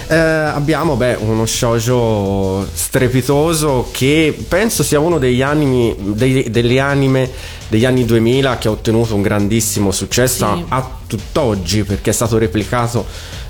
Eh, 0.07 0.15
abbiamo 0.15 0.95
beh, 0.95 1.17
uno 1.21 1.47
shoujo 1.47 2.67
strepitoso 2.71 3.87
che 3.91 4.37
penso 4.47 4.83
sia 4.83 4.99
uno 4.99 5.17
degli 5.17 5.41
animi 5.41 5.95
dei- 5.97 6.51
delle 6.51 6.79
anime 6.79 7.27
degli 7.67 7.83
anni 7.83 8.05
2000 8.05 8.59
che 8.59 8.67
ha 8.67 8.71
ottenuto 8.71 9.15
un 9.15 9.23
grandissimo 9.23 9.89
successo 9.89 10.45
Sì. 10.55 10.65
a, 10.69 10.77
a 10.77 10.89
tutt'oggi 11.07 11.83
perché 11.83 12.11
è 12.11 12.13
stato 12.13 12.37
replicato 12.37 13.03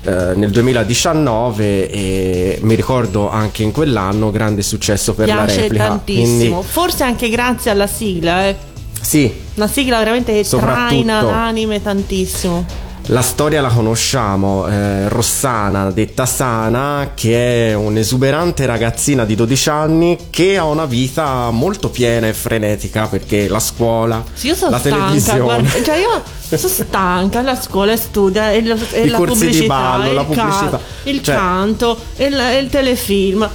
eh, 0.04 0.32
nel 0.36 0.50
2019 0.50 1.90
e 1.90 2.58
mi 2.62 2.74
ricordo 2.76 3.28
anche 3.28 3.62
in 3.62 3.72
quell'anno 3.72 4.30
grande 4.30 4.62
successo 4.62 5.12
per 5.12 5.28
la 5.28 5.34
Piace 5.44 5.60
replica 5.60 5.88
tantissimo. 5.88 6.24
Quindi, 6.24 6.66
Forse 6.66 7.02
anche 7.04 7.28
grazie 7.28 7.70
alla 7.72 7.86
sigla, 7.86 8.46
eh. 8.46 8.56
sì 9.02 9.30
Una 9.56 9.68
sigla 9.68 9.98
veramente 9.98 10.32
che 10.32 10.48
traina 10.48 11.20
l'anime 11.20 11.82
tantissimo. 11.82 12.84
La 13.10 13.22
storia 13.22 13.60
la 13.60 13.68
conosciamo, 13.68 14.66
eh, 14.66 15.08
Rossana, 15.08 15.92
detta 15.92 16.26
Sana, 16.26 17.12
che 17.14 17.68
è 17.70 17.74
un'esuberante 17.74 18.66
ragazzina 18.66 19.24
di 19.24 19.36
12 19.36 19.68
anni 19.68 20.18
che 20.28 20.56
ha 20.56 20.64
una 20.64 20.86
vita 20.86 21.50
molto 21.52 21.88
piena 21.88 22.26
e 22.26 22.32
frenetica 22.32 23.06
perché 23.06 23.46
la 23.46 23.60
scuola, 23.60 24.24
Sì, 24.32 24.48
io 24.48 24.56
sono 24.56 24.72
la 24.72 24.78
stanca, 24.80 24.96
televisione, 24.98 25.40
guarda, 25.40 25.68
cioè 25.84 25.96
io 25.98 26.22
sono 26.58 26.72
stanca, 26.72 27.42
la 27.42 27.54
scuola 27.60 27.96
studia 27.96 28.50
e, 28.50 28.62
lo- 28.62 28.76
e 28.90 29.02
I 29.02 29.08
la 29.08 29.18
corsi 29.18 29.34
di 29.34 29.38
pubblicità, 29.44 29.74
ballo, 29.74 30.12
la 30.12 30.20
il, 30.22 30.26
ca- 30.26 30.42
pubblicità, 30.42 30.80
il 31.04 31.22
cioè- 31.22 31.34
canto, 31.36 31.98
il, 32.16 32.40
il 32.60 32.68
telefilm. 32.70 33.48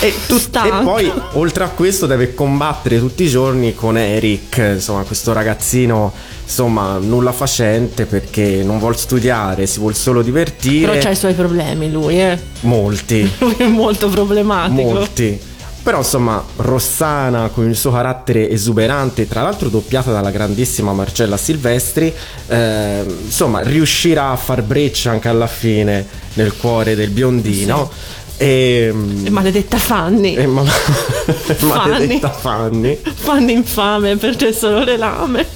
E 0.00 0.12
tu 0.26 0.38
stanca. 0.38 0.80
E 0.80 0.84
poi, 0.84 1.12
oltre 1.32 1.64
a 1.64 1.68
questo, 1.68 2.06
deve 2.06 2.34
combattere 2.34 2.98
tutti 2.98 3.24
i 3.24 3.28
giorni 3.28 3.74
con 3.74 3.96
Eric, 3.96 4.72
insomma, 4.74 5.02
questo 5.02 5.32
ragazzino, 5.32 6.12
insomma, 6.42 6.98
nulla 6.98 7.32
facente 7.32 8.06
perché 8.06 8.62
non 8.64 8.78
vuole 8.78 8.96
studiare, 8.96 9.66
si 9.66 9.78
vuole 9.78 9.94
solo 9.94 10.22
divertire. 10.22 10.90
Però 10.90 11.00
c'ha 11.02 11.10
i 11.10 11.16
suoi 11.16 11.34
problemi 11.34 11.90
lui, 11.90 12.20
eh. 12.20 12.38
Molti. 12.60 13.30
Lui 13.38 13.54
è 13.58 13.66
molto 13.66 14.08
problematico. 14.08 14.92
Molti. 14.92 15.50
Però 15.82 15.98
insomma, 15.98 16.42
Rossana 16.56 17.48
con 17.48 17.68
il 17.68 17.74
suo 17.74 17.90
carattere 17.90 18.48
esuberante, 18.48 19.26
tra 19.26 19.42
l'altro 19.42 19.68
doppiata 19.68 20.12
dalla 20.12 20.30
grandissima 20.30 20.92
Marcella 20.92 21.36
Silvestri, 21.36 22.12
eh, 22.46 23.04
insomma, 23.24 23.62
riuscirà 23.62 24.30
a 24.30 24.36
far 24.36 24.62
breccia 24.62 25.10
anche 25.10 25.26
alla 25.26 25.48
fine 25.48 26.06
nel 26.34 26.56
cuore 26.56 26.94
del 26.94 27.10
biondino. 27.10 27.90
E, 27.90 28.21
E 28.38 28.92
maledetta 29.30 29.76
Fanny. 29.78 30.34
e 30.34 30.46
ma- 30.46 30.62
Fanny. 30.64 31.68
maledetta 31.68 32.30
Fanny, 32.30 32.98
Fanny 33.14 33.52
infame 33.52 34.16
per 34.16 34.36
te 34.36 34.52
solo 34.52 34.82
le 34.84 34.96
lame. 34.96 35.46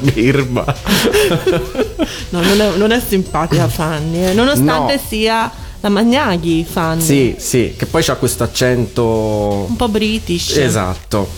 birba. 0.00 0.64
No, 2.30 2.40
non 2.42 2.60
è, 2.60 2.70
non 2.76 2.90
è 2.92 3.00
simpatica 3.00 3.68
Fanny, 3.68 4.24
eh. 4.26 4.32
nonostante 4.32 4.94
No. 4.94 5.00
sia 5.06 5.50
la 5.84 5.90
Magnaghi 5.90 6.64
Fanny. 6.66 7.02
Sì, 7.02 7.34
sì, 7.36 7.74
che 7.76 7.84
poi 7.84 8.02
c'ha 8.02 8.14
questo 8.14 8.42
accento 8.42 9.66
Un 9.68 9.76
po' 9.76 9.88
british. 9.88 10.56
Esatto. 10.56 11.28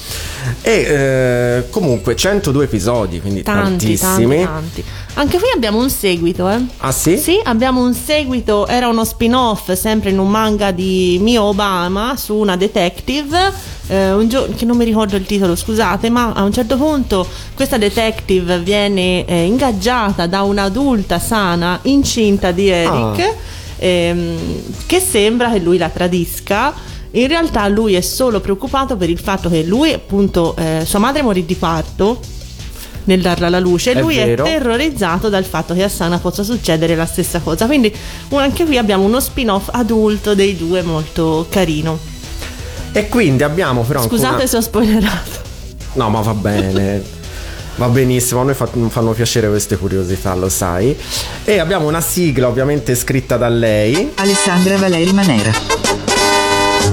E 0.63 0.71
eh, 0.73 1.65
comunque 1.71 2.15
102 2.15 2.63
episodi, 2.65 3.21
quindi 3.21 3.43
Tanti, 3.43 3.97
tantissimi. 3.99 4.45
tanti, 4.45 4.45
tanti. 4.45 4.85
Anche 5.15 5.39
qui 5.39 5.49
abbiamo 5.53 5.81
un 5.81 5.91
seguito, 5.91 6.49
eh. 6.49 6.61
Ah 6.77 6.93
sì? 6.93 7.19
Sì, 7.19 7.41
abbiamo 7.43 7.83
un 7.83 7.93
seguito, 7.95 8.69
era 8.69 8.87
uno 8.87 9.05
spin-off 9.05 9.73
sempre 9.73 10.11
in 10.11 10.21
un 10.21 10.29
manga 10.29 10.71
di 10.71 11.19
Mio 11.21 11.43
Obama 11.43 12.15
su 12.17 12.37
una 12.37 12.57
detective, 12.57 13.53
eh, 13.89 14.13
un 14.13 14.29
gio- 14.29 14.49
che 14.57 14.65
non 14.65 14.77
mi 14.77 14.85
ricordo 14.85 15.17
il 15.17 15.27
titolo, 15.27 15.57
scusate, 15.57 16.09
ma 16.09 16.33
a 16.35 16.45
un 16.45 16.53
certo 16.53 16.77
punto 16.77 17.27
questa 17.57 17.79
detective 17.79 18.61
viene 18.61 19.25
eh, 19.25 19.43
ingaggiata 19.45 20.29
da 20.29 20.43
un'adulta 20.43 21.19
sana 21.19 21.81
incinta 21.83 22.53
di 22.53 22.69
Eric, 22.69 23.19
Ah. 23.21 23.55
Ehm, 23.79 24.37
che 24.87 25.01
sembra 25.01 25.51
che 25.51 25.59
lui 25.59 25.79
la 25.79 25.89
tradisca. 25.89 26.75
In 27.13 27.29
realtà 27.29 27.67
lui 27.69 27.95
è 27.95 28.01
solo 28.03 28.41
preoccupato 28.41 28.97
per 28.97 29.09
il 29.09 29.19
fatto 29.19 29.49
che 29.49 29.63
lui, 29.63 29.93
appunto, 29.93 30.55
eh, 30.57 30.83
sua 30.85 30.99
madre 30.99 31.23
morì 31.23 31.47
di 31.47 31.55
parto 31.55 32.21
nel 33.05 33.21
darla 33.23 33.47
alla 33.47 33.61
luce 33.61 33.93
È 33.93 34.01
lui 34.01 34.17
vero. 34.17 34.45
è 34.45 34.49
terrorizzato 34.49 35.29
dal 35.29 35.45
fatto 35.45 35.73
che 35.75 35.85
a 35.85 35.89
Sana 35.89 36.19
possa 36.19 36.43
succedere 36.43 36.95
la 36.97 37.07
stessa 37.07 37.39
cosa. 37.41 37.67
Quindi 37.67 37.95
anche 38.31 38.65
qui 38.67 38.77
abbiamo 38.77 39.05
uno 39.05 39.21
spin-off 39.21 39.69
adulto 39.73 40.35
dei 40.35 40.57
due 40.57 40.83
molto 40.83 41.47
carino. 41.49 41.99
E 42.93 43.09
quindi 43.09 43.43
abbiamo 43.45 43.83
però 43.83 44.03
Scusate 44.03 44.35
una- 44.35 44.47
se 44.47 44.57
ho 44.57 44.61
spoilerato. 44.61 45.45
No, 45.95 46.11
ma 46.11 46.21
va 46.21 46.35
bene. 46.35 47.15
Va 47.77 47.89
benissimo, 47.89 48.41
a 48.41 48.45
noi 48.45 48.55
fa- 48.55 48.69
fanno 48.89 49.13
piacere 49.13 49.49
queste 49.49 49.77
curiosità, 49.77 50.35
lo 50.35 50.49
sai. 50.49 50.97
E 51.45 51.59
abbiamo 51.59 51.87
una 51.87 52.01
sigla 52.01 52.49
ovviamente 52.49 52.95
scritta 52.95 53.37
da 53.37 53.49
lei 53.49 54.13
Alessandra 54.17 54.79
Valeri 54.79 55.13
Manera. 55.13 55.53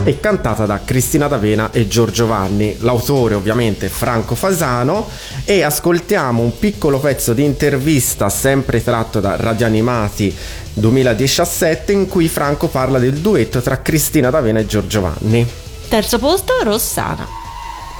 e 0.03 0.19
cantata 0.19 0.65
da 0.65 0.81
Cristina 0.83 1.27
D'Avena 1.27 1.71
e 1.71 1.87
Giorgio 1.87 2.27
Vanni. 2.27 2.75
L'autore 2.79 3.35
ovviamente 3.35 3.85
è 3.85 3.89
Franco 3.89 4.35
Fasano 4.35 5.07
e 5.45 5.61
ascoltiamo 5.63 6.41
un 6.41 6.57
piccolo 6.59 6.99
pezzo 6.99 7.31
di 7.33 7.45
intervista 7.45 8.27
sempre 8.27 8.83
tratto 8.83 9.21
da 9.21 9.37
Radio 9.37 9.65
Animati 9.65 10.35
2017 10.73 11.93
in 11.93 12.07
cui 12.09 12.27
Franco 12.27 12.67
parla 12.67 12.99
del 12.99 13.13
duetto 13.13 13.61
tra 13.61 13.81
Cristina 13.81 14.29
D'Avena 14.29 14.59
e 14.59 14.65
Giorgio 14.65 14.99
Vanni. 14.99 15.47
Terzo 15.87 16.19
posto, 16.19 16.51
Rossana. 16.63 17.42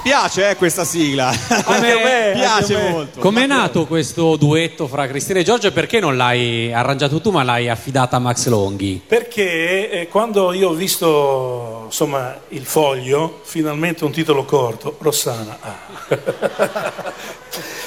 Piace 0.04 0.50
eh, 0.50 0.56
questa 0.58 0.84
sigla. 0.84 1.30
A 1.30 1.80
me, 1.80 2.32
piace 2.36 2.76
anche 2.76 2.76
a 2.76 2.78
me. 2.78 2.90
molto. 2.90 3.20
Com'è 3.22 3.48
nato 3.48 3.86
questo 3.86 4.36
duetto 4.36 4.86
fra 4.86 5.08
Cristina 5.08 5.40
e 5.40 5.44
Giorgio 5.44 5.68
e 5.68 5.72
perché 5.72 6.02
non 6.02 6.18
l'hai 6.18 6.74
arrangiato 6.74 7.22
tu 7.22 7.32
ma 7.32 7.42
l'hai 7.44 7.70
affidata 7.70 8.18
a 8.18 8.20
Max 8.20 8.48
Longhi? 8.48 9.02
Perché 9.08 9.90
eh, 9.90 10.08
quando 10.10 10.52
io 10.52 10.72
ho 10.72 10.74
visto 10.74 11.84
insomma, 11.86 12.38
il 12.50 12.66
foglio, 12.66 13.40
finalmente 13.44 14.04
un 14.04 14.12
titolo 14.12 14.44
corto, 14.44 14.98
Rossana. 15.00 15.58
ah. 15.62 17.12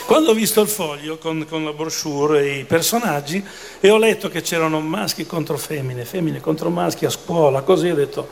quando 0.07 0.31
ho 0.31 0.35
visto 0.35 0.63
il 0.63 0.69
foglio 0.69 1.19
con, 1.19 1.45
con 1.47 1.65
la 1.65 1.73
brochure 1.73 2.41
e 2.41 2.59
i 2.61 2.65
personaggi 2.65 3.45
e 3.79 3.91
ho 3.91 3.99
letto 3.99 4.31
che 4.31 4.41
c'erano 4.41 4.81
maschi 4.81 5.27
contro 5.27 5.59
femmine, 5.59 6.07
femmine 6.07 6.41
contro 6.41 6.71
maschi 6.71 7.05
a 7.05 7.11
scuola, 7.11 7.61
così 7.61 7.91
ho 7.91 7.95
detto, 7.95 8.27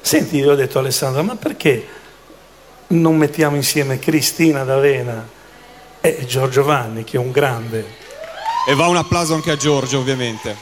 senti, 0.00 0.38
io 0.38 0.50
ho 0.50 0.56
detto 0.56 0.80
Alessandra, 0.80 1.22
ma 1.22 1.36
perché 1.36 1.98
non 2.90 3.16
mettiamo 3.16 3.56
insieme 3.56 3.98
Cristina 3.98 4.64
D'Avena 4.64 5.28
e 6.00 6.24
Giorgio 6.26 6.64
Vanni, 6.64 7.04
che 7.04 7.16
è 7.16 7.20
un 7.20 7.30
grande? 7.30 7.84
E 8.66 8.74
va 8.74 8.86
un 8.86 8.96
applauso 8.96 9.34
anche 9.34 9.50
a 9.50 9.56
Giorgio, 9.56 9.98
ovviamente. 9.98 10.56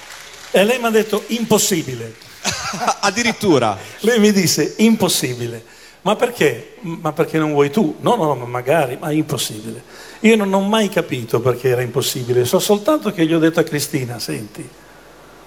E 0.50 0.64
lei 0.64 0.78
mi 0.78 0.86
ha 0.86 0.90
detto 0.90 1.24
impossibile. 1.28 2.14
Addirittura. 3.00 3.78
Lei 4.00 4.18
mi 4.18 4.32
disse 4.32 4.74
impossibile. 4.78 5.64
Ma 6.02 6.16
perché? 6.16 6.76
Ma 6.80 7.12
perché 7.12 7.38
non 7.38 7.52
vuoi 7.52 7.70
tu? 7.70 7.96
No, 8.00 8.14
no, 8.14 8.34
ma 8.34 8.44
magari, 8.46 8.96
ma 9.00 9.08
è 9.08 9.14
impossibile. 9.14 9.82
Io 10.20 10.36
non 10.36 10.52
ho 10.52 10.60
mai 10.60 10.88
capito 10.88 11.40
perché 11.40 11.68
era 11.68 11.82
impossibile, 11.82 12.44
so 12.44 12.58
soltanto 12.58 13.12
che 13.12 13.26
gli 13.26 13.34
ho 13.34 13.38
detto 13.38 13.60
a 13.60 13.64
Cristina, 13.64 14.18
senti, 14.18 14.66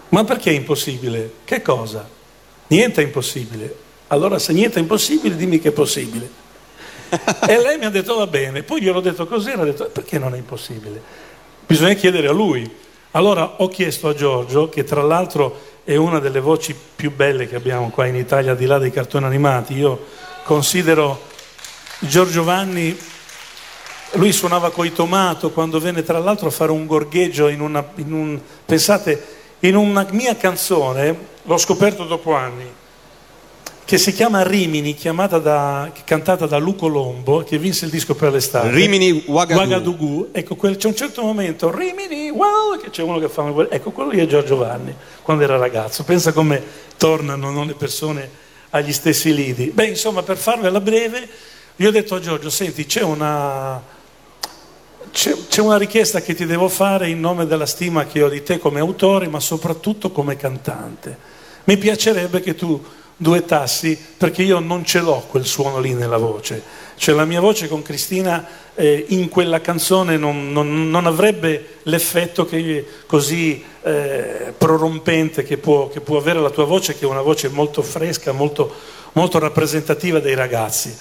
ma 0.10 0.24
perché 0.24 0.52
è 0.52 0.54
impossibile? 0.54 1.34
Che 1.46 1.62
cosa? 1.62 2.08
Niente 2.68 3.02
è 3.02 3.06
impossibile. 3.06 3.76
Allora 4.08 4.40
se 4.40 4.54
niente 4.54 4.78
è 4.78 4.82
impossibile, 4.82 5.36
dimmi 5.36 5.60
che 5.60 5.70
è 5.70 5.72
possibile. 5.72 6.41
E 7.48 7.58
lei 7.62 7.78
mi 7.78 7.86
ha 7.86 7.90
detto 7.90 8.16
va 8.16 8.28
bene, 8.28 8.64
poi 8.64 8.82
gliel'ho 8.82 9.02
detto 9.02 9.28
così, 9.28 9.50
e 9.50 9.54
ha 9.54 9.64
detto 9.64 9.86
perché 9.86 10.18
non 10.18 10.34
è 10.34 10.38
impossibile? 10.38 11.02
Bisogna 11.66 11.94
chiedere 11.94 12.28
a 12.28 12.32
lui. 12.32 12.70
Allora 13.12 13.56
ho 13.58 13.68
chiesto 13.68 14.08
a 14.08 14.14
Giorgio, 14.14 14.70
che 14.70 14.86
tra 14.86 15.02
l'altro 15.02 15.60
è 15.84 15.96
una 15.96 16.20
delle 16.20 16.40
voci 16.40 16.74
più 16.96 17.14
belle 17.14 17.48
che 17.48 17.56
abbiamo 17.56 17.90
qua 17.90 18.06
in 18.06 18.16
Italia, 18.16 18.52
al 18.52 18.58
di 18.58 18.66
là 18.66 18.78
dei 18.78 18.92
cartoni 18.92 19.26
animati, 19.26 19.74
io 19.74 20.06
considero 20.44 21.22
Giorgio 22.00 22.44
Vanni, 22.44 22.98
lui 24.14 24.32
suonava 24.32 24.72
coi 24.72 24.92
tomato 24.94 25.52
quando 25.52 25.80
venne 25.80 26.04
tra 26.04 26.20
l'altro 26.20 26.48
a 26.48 26.52
fare 26.52 26.72
un 26.72 26.86
gorgheggio 26.86 27.48
in 27.48 27.62
una, 27.62 27.86
in 27.96 28.14
un, 28.14 28.40
pensate, 28.66 29.40
in 29.60 29.76
una 29.76 30.06
mia 30.12 30.36
canzone, 30.36 31.16
l'ho 31.44 31.58
scoperto 31.58 32.06
dopo 32.06 32.34
anni, 32.34 32.66
che 33.84 33.98
si 33.98 34.14
chiama 34.14 34.44
Rimini, 34.44 34.94
chiamata 34.94 35.38
da- 35.38 35.92
cantata 36.06 36.46
da 36.46 36.58
Luco 36.58 36.88
Lombo, 36.88 37.44
che 37.44 37.58
vinse 37.58 37.86
il 37.86 37.92
disco 37.92 38.16
per 38.16 38.32
l'estate. 38.32 38.70
Rimini 38.70 39.24
Ouagadougou. 39.28 40.30
Ecco, 40.32 40.56
quel- 40.56 40.78
c'è 40.78 40.88
un 40.88 40.96
certo 40.96 41.22
momento, 41.24 41.70
Rimini, 41.76 42.30
wow, 42.30 42.80
che 42.82 42.90
c'è 42.90 43.04
uno 43.04 43.20
che 43.20 43.28
fa... 43.28 43.42
una- 43.42 43.70
Ecco, 43.70 43.92
quello 43.92 44.12
lì 44.12 44.20
è 44.20 44.28
Giorgio 44.28 44.56
Vanni, 44.56 44.96
quando 45.22 45.44
era 45.44 45.58
ragazzo. 45.58 46.04
Pensa 46.04 46.32
come 46.32 46.64
tornano 46.96 47.52
no, 47.52 47.66
le 47.66 47.74
persone 47.74 48.30
agli 48.70 48.94
stessi 48.94 49.34
lidi. 49.34 49.72
Beh, 49.74 49.88
insomma, 49.88 50.24
per 50.24 50.38
farvela 50.38 50.80
breve, 50.80 51.28
io 51.76 51.90
ho 51.90 51.92
detto 51.92 52.16
a 52.16 52.20
Giorgio, 52.20 52.50
senti, 52.50 52.86
c'è 52.86 53.02
una... 53.02 54.00
C'è, 55.12 55.36
c'è 55.50 55.60
una 55.60 55.78
richiesta 55.78 56.22
che 56.22 56.34
ti 56.34 56.46
devo 56.46 56.70
fare 56.70 57.10
in 57.10 57.20
nome 57.20 57.46
della 57.46 57.66
stima 57.66 58.06
che 58.06 58.24
ho 58.24 58.30
di 58.30 58.44
te 58.44 58.60
come 58.60 58.80
autore, 58.80 59.28
ma 59.28 59.42
soprattutto 59.42 60.12
come 60.12 60.38
cantante. 60.38 61.18
Mi 61.66 61.76
piacerebbe 61.78 62.40
che 62.40 62.56
tu 62.56 62.82
duettassi, 63.22 63.96
perché 64.18 64.42
io 64.42 64.58
non 64.58 64.84
ce 64.84 65.00
l'ho 65.00 65.24
quel 65.30 65.46
suono 65.46 65.80
lì 65.80 65.94
nella 65.94 66.18
voce. 66.18 66.64
Cioè 66.96 67.14
la 67.14 67.26
mia 67.26 67.40
voce 67.40 67.68
con 67.68 67.84
Cristina 67.84 68.48
eh, 68.74 69.06
in 69.10 69.30
quella 69.30 69.62
canzone 69.62 70.18
non, 70.18 70.52
non- 70.52 70.90
non 70.90 71.06
avrebbe 71.06 71.78
l'effetto 71.84 72.46
che, 72.46 72.84
così 73.06 73.64
eh, 73.84 74.54
prorompente 74.58 75.44
che 75.44 75.58
può, 75.58 75.88
che 75.90 76.02
può 76.02 76.18
avere 76.18 76.40
la 76.40 76.50
tua 76.50 76.66
voce, 76.66 76.98
che 76.98 77.06
è 77.06 77.08
una 77.08 77.22
voce 77.22 77.50
molto 77.50 77.84
fresca, 77.84 78.32
molto, 78.32 78.74
molto 79.12 79.38
rappresentativa 79.38 80.20
dei 80.20 80.34
ragazzi. 80.34 80.92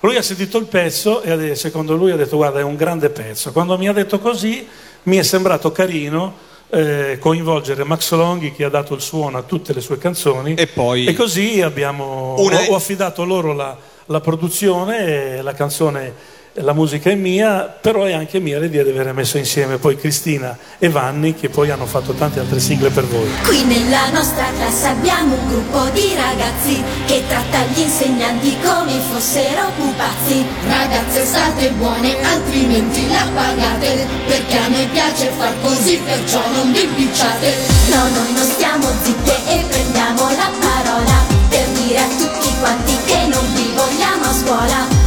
Lui 0.00 0.16
ha 0.16 0.22
sentito 0.22 0.58
il 0.58 0.66
pezzo 0.66 1.22
e 1.22 1.54
secondo 1.54 1.94
lui 1.94 2.10
ha 2.10 2.16
detto 2.16 2.36
guarda 2.36 2.58
è 2.58 2.64
un 2.64 2.76
grande 2.76 3.10
pezzo. 3.10 3.52
Quando 3.52 3.78
mi 3.78 3.88
ha 3.88 3.92
detto 3.92 4.18
così 4.18 4.66
mi 5.04 5.16
è 5.16 5.22
sembrato 5.22 5.70
carino 5.70 6.46
eh, 6.70 7.18
coinvolgere 7.20 7.84
Max 7.84 8.12
Longhi 8.12 8.52
che 8.52 8.64
ha 8.64 8.68
dato 8.68 8.94
il 8.94 9.00
suono 9.00 9.38
a 9.38 9.42
tutte 9.42 9.72
le 9.72 9.80
sue 9.80 9.98
canzoni. 9.98 10.54
E, 10.54 10.66
poi- 10.66 11.06
così 11.14 11.60
abbiamo, 11.62 12.34
Una- 12.38 12.60
ho, 12.60 12.72
ho 12.72 12.74
affidato 12.74 13.24
loro 13.24 13.52
la, 13.52 13.76
la 14.06 14.20
produzione 14.20 15.36
e 15.36 15.42
la 15.42 15.54
canzone 15.54 16.36
la 16.54 16.72
musica 16.72 17.10
è 17.10 17.14
mia, 17.14 17.62
però 17.80 18.04
è 18.04 18.12
anche 18.12 18.40
mia 18.40 18.58
l'idea 18.58 18.82
di 18.82 18.90
aver 18.90 19.12
messo 19.12 19.38
insieme 19.38 19.78
poi 19.78 19.96
Cristina 19.96 20.56
e 20.78 20.88
Vanni 20.88 21.34
che 21.34 21.48
poi 21.48 21.70
hanno 21.70 21.86
fatto 21.86 22.12
tante 22.12 22.40
altre 22.40 22.60
sigle 22.60 22.90
per 22.90 23.04
voi. 23.04 23.28
Qui 23.44 23.64
nella 23.64 24.10
nostra 24.10 24.46
classe 24.56 24.86
abbiamo 24.88 25.34
un 25.34 25.48
gruppo 25.48 25.84
di 25.92 26.14
ragazzi 26.14 26.82
che 27.06 27.22
tratta 27.28 27.64
gli 27.72 27.80
insegnanti 27.80 28.56
come 28.62 28.92
fossero 29.10 29.70
pupazzi. 29.76 30.44
Ragazze 30.66 31.24
state 31.24 31.70
buone, 31.72 32.16
altrimenti 32.22 33.08
la 33.08 33.26
pagate 33.34 34.06
Perché 34.26 34.56
a 34.56 34.68
noi 34.68 34.86
piace 34.86 35.30
far 35.36 35.54
così, 35.62 36.00
perciò 36.04 36.40
non 36.52 36.72
vi 36.72 36.82
impicciate 36.82 37.54
No, 37.90 38.08
noi 38.08 38.32
non 38.32 38.44
stiamo 38.44 38.86
zitte 39.02 39.34
e 39.46 39.64
prendiamo 39.68 40.28
la 40.30 40.50
parola 40.60 41.38
per 41.48 41.66
dire 41.68 41.98
a 41.98 42.08
tutti 42.08 42.54
quanti 42.60 42.96
che 43.06 43.26
non 43.26 43.54
vi 43.54 43.72
vogliamo 43.74 44.24
a 44.24 44.32
scuola. 44.32 44.97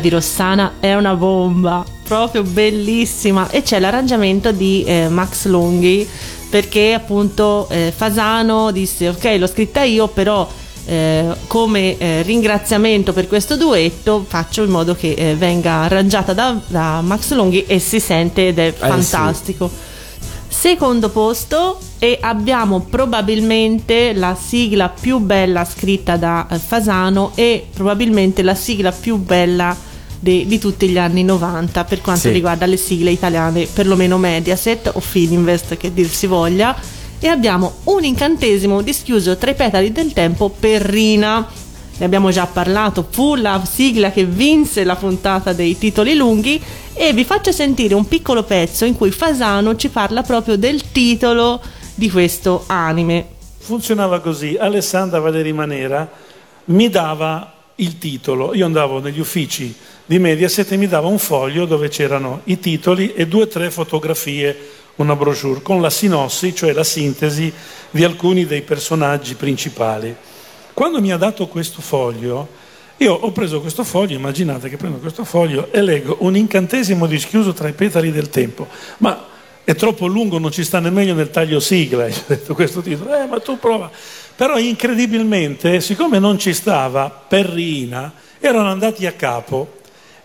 Di 0.00 0.08
Rossana 0.08 0.72
è 0.80 0.94
una 0.94 1.14
bomba, 1.14 1.84
proprio 2.02 2.42
bellissima 2.42 3.48
e 3.50 3.62
c'è 3.62 3.78
l'arrangiamento 3.78 4.50
di 4.50 4.82
eh, 4.84 5.08
Max 5.08 5.46
Longhi 5.46 6.08
perché 6.50 6.92
appunto 6.92 7.68
eh, 7.70 7.92
Fasano 7.94 8.72
disse 8.72 9.08
ok 9.08 9.36
l'ho 9.38 9.46
scritta 9.46 9.84
io 9.84 10.08
però 10.08 10.48
eh, 10.86 11.36
come 11.46 11.96
eh, 11.98 12.22
ringraziamento 12.22 13.12
per 13.12 13.28
questo 13.28 13.56
duetto 13.56 14.24
faccio 14.26 14.64
in 14.64 14.70
modo 14.70 14.96
che 14.96 15.12
eh, 15.12 15.36
venga 15.36 15.82
arrangiata 15.82 16.32
da, 16.32 16.58
da 16.66 17.00
Max 17.00 17.30
Longhi 17.32 17.64
e 17.66 17.78
si 17.78 18.00
sente 18.00 18.48
ed 18.48 18.58
è 18.58 18.74
sì. 18.76 18.86
fantastico. 18.86 19.70
Secondo 20.48 21.10
posto 21.10 21.78
e 22.00 22.18
abbiamo 22.20 22.80
probabilmente 22.80 24.12
la 24.12 24.34
sigla 24.34 24.88
più 24.88 25.18
bella 25.18 25.64
scritta 25.64 26.16
da 26.16 26.48
eh, 26.50 26.58
Fasano 26.58 27.32
e 27.36 27.66
probabilmente 27.72 28.42
la 28.42 28.56
sigla 28.56 28.90
più 28.90 29.16
bella 29.16 29.76
de- 30.20 30.44
di 30.46 30.58
tutti 30.58 30.88
gli 30.88 30.98
anni 30.98 31.24
90 31.24 31.84
per 31.84 32.00
quanto 32.00 32.28
Sì. 32.28 32.30
riguarda 32.30 32.66
le 32.66 32.76
sigle 32.76 33.10
italiane, 33.10 33.66
perlomeno 33.66 34.18
Mediaset 34.18 34.90
o 34.94 35.00
Fininvest 35.00 35.76
che 35.76 35.92
dir 35.92 36.08
si 36.08 36.26
voglia. 36.26 36.76
E 37.18 37.26
abbiamo 37.26 37.74
un 37.84 38.04
incantesimo 38.04 38.80
dischiuso 38.82 39.36
tra 39.36 39.50
i 39.50 39.54
petali 39.54 39.92
del 39.92 40.12
tempo 40.12 40.48
per 40.50 40.82
Rina. 40.82 41.46
Ne 41.98 42.04
abbiamo 42.06 42.30
già 42.30 42.46
parlato, 42.46 43.06
fu 43.10 43.34
la 43.34 43.62
sigla 43.70 44.10
che 44.10 44.24
vinse 44.24 44.84
la 44.84 44.96
puntata 44.96 45.52
dei 45.52 45.76
titoli 45.76 46.14
lunghi 46.14 46.58
e 46.94 47.12
vi 47.12 47.24
faccio 47.24 47.52
sentire 47.52 47.92
un 47.94 48.08
piccolo 48.08 48.42
pezzo 48.42 48.86
in 48.86 48.96
cui 48.96 49.10
Fasano 49.10 49.76
ci 49.76 49.88
parla 49.90 50.22
proprio 50.22 50.56
del 50.56 50.90
titolo 50.92 51.60
di 51.94 52.08
questo 52.10 52.64
anime. 52.68 53.26
Funzionava 53.58 54.20
così, 54.20 54.56
Alessandra 54.58 55.20
Valeri 55.20 55.52
Manera 55.52 56.10
mi 56.66 56.88
dava 56.88 57.52
il 57.76 57.98
titolo, 57.98 58.54
io 58.54 58.64
andavo 58.64 59.00
negli 59.00 59.20
uffici 59.20 59.74
di 60.10 60.18
Mediaset 60.18 60.72
e 60.72 60.76
mi 60.76 60.88
dava 60.88 61.06
un 61.06 61.20
foglio 61.20 61.66
dove 61.66 61.88
c'erano 61.88 62.40
i 62.46 62.58
titoli 62.58 63.14
e 63.14 63.28
due 63.28 63.42
o 63.42 63.46
tre 63.46 63.70
fotografie, 63.70 64.58
una 64.96 65.14
brochure 65.14 65.62
con 65.62 65.80
la 65.80 65.88
sinossi, 65.88 66.52
cioè 66.52 66.72
la 66.72 66.82
sintesi 66.82 67.52
di 67.92 68.02
alcuni 68.02 68.44
dei 68.44 68.62
personaggi 68.62 69.36
principali. 69.36 70.12
Quando 70.74 71.00
mi 71.00 71.12
ha 71.12 71.16
dato 71.16 71.46
questo 71.46 71.80
foglio, 71.80 72.48
io 72.96 73.14
ho 73.14 73.30
preso 73.30 73.60
questo 73.60 73.84
foglio, 73.84 74.16
immaginate 74.16 74.68
che 74.68 74.76
prendo 74.76 74.98
questo 74.98 75.22
foglio 75.22 75.68
e 75.70 75.80
leggo 75.80 76.16
un 76.22 76.34
incantesimo 76.34 77.06
dischiuso 77.06 77.52
tra 77.52 77.68
i 77.68 77.72
petali 77.72 78.10
del 78.10 78.30
tempo, 78.30 78.66
ma 78.96 79.28
è 79.62 79.76
troppo 79.76 80.08
lungo, 80.08 80.38
non 80.38 80.50
ci 80.50 80.64
sta 80.64 80.80
nemmeno 80.80 81.14
nel 81.14 81.30
taglio 81.30 81.60
sigla, 81.60 82.06
ho 82.10 82.24
detto 82.26 82.54
questo 82.54 82.80
titolo, 82.80 83.14
eh 83.14 83.26
ma 83.26 83.38
tu 83.38 83.60
prova. 83.60 83.88
Però 84.34 84.58
incredibilmente, 84.58 85.80
siccome 85.80 86.18
non 86.18 86.36
ci 86.36 86.52
stava 86.52 87.10
per 87.10 87.46
Rina, 87.46 88.12
erano 88.40 88.70
andati 88.70 89.06
a 89.06 89.12
capo 89.12 89.78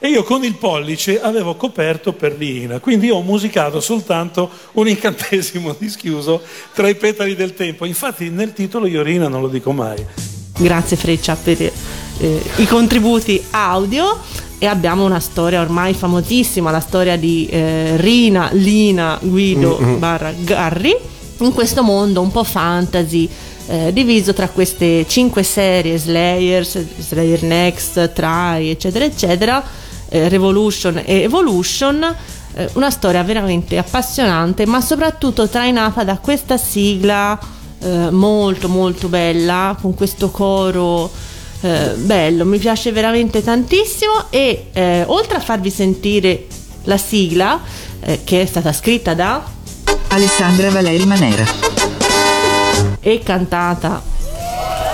e 0.06 0.10
io 0.10 0.23
con 0.23 0.44
il 0.44 0.53
pollice 0.53 1.19
avevo 1.19 1.56
coperto 1.56 2.14
per 2.14 2.34
Rina, 2.34 2.80
quindi 2.80 3.10
ho 3.10 3.23
musicato 3.23 3.80
soltanto 3.80 4.52
un 4.73 4.88
incantesimo 4.88 5.76
dischiuso 5.80 6.44
tra 6.73 6.88
i 6.88 6.94
petali 6.94 7.36
del 7.36 7.56
tempo. 7.56 7.86
Infatti 7.86 8.30
nel 8.30 8.53
titolo 8.53 8.86
io 8.86 9.02
Rina 9.02 9.27
non 9.27 9.41
lo 9.41 9.48
dico 9.48 9.72
mai. 9.72 9.98
Grazie 10.57 10.95
Freccia 10.95 11.36
per 11.36 11.60
eh, 11.60 12.41
i 12.57 12.68
contributi 12.68 13.44
audio 13.49 14.22
e 14.60 14.68
abbiamo 14.68 15.03
una 15.06 15.19
storia 15.19 15.60
ormai 15.60 15.95
famosissima, 15.95 16.69
la 16.69 16.80
storia 16.80 17.18
di 17.18 17.48
eh, 17.49 17.98
Rina, 17.98 18.49
Lina, 18.53 19.18
Guido 19.19 19.80
Mm-mm. 19.82 19.99
barra 19.99 20.32
Garri 20.38 20.95
in 21.40 21.52
questo 21.52 21.82
mondo 21.82 22.22
un 22.22 22.32
po' 22.32 22.44
fantasy 22.44 23.27
eh, 23.68 23.91
diviso 23.91 24.34
tra 24.34 24.49
queste 24.49 25.07
cinque 25.07 25.41
serie 25.41 25.98
Slayers, 25.98 26.99
Slayer 26.99 27.41
Next, 27.41 28.14
Try 28.14 28.69
eccetera 28.69 29.03
eccetera 29.03 29.84
eh, 30.10 30.30
Revolution 30.30 31.02
e 31.06 31.22
Evolution 31.22 32.15
eh, 32.53 32.69
una 32.73 32.90
storia 32.90 33.23
veramente 33.23 33.77
appassionante 33.77 34.65
ma 34.65 34.82
soprattutto 34.82 35.48
trainata 35.48 36.03
da 36.03 36.18
questa 36.18 36.57
sigla 36.57 37.38
eh, 37.80 38.10
molto 38.11 38.69
molto 38.69 39.07
bella 39.07 39.77
con 39.80 39.94
questo 39.94 40.30
coro 40.32 41.11
eh, 41.61 41.94
bello 41.98 42.45
mi 42.45 42.57
piace 42.57 42.91
veramente 42.91 43.44
tantissimo 43.44 44.26
e 44.30 44.68
eh, 44.73 45.03
oltre 45.07 45.38
a 45.38 45.40
farvi 45.40 45.69
sentire 45.69 46.48
la 46.84 46.98
sigla 46.98 47.60
eh, 47.99 48.22
che 48.23 48.41
è 48.41 48.45
stata 48.45 48.72
scritta 48.72 49.14
da 49.14 49.44
Alessandra 50.10 50.69
Valeri 50.69 51.06
Manera. 51.06 51.44
e 52.99 53.19
cantata 53.23 54.14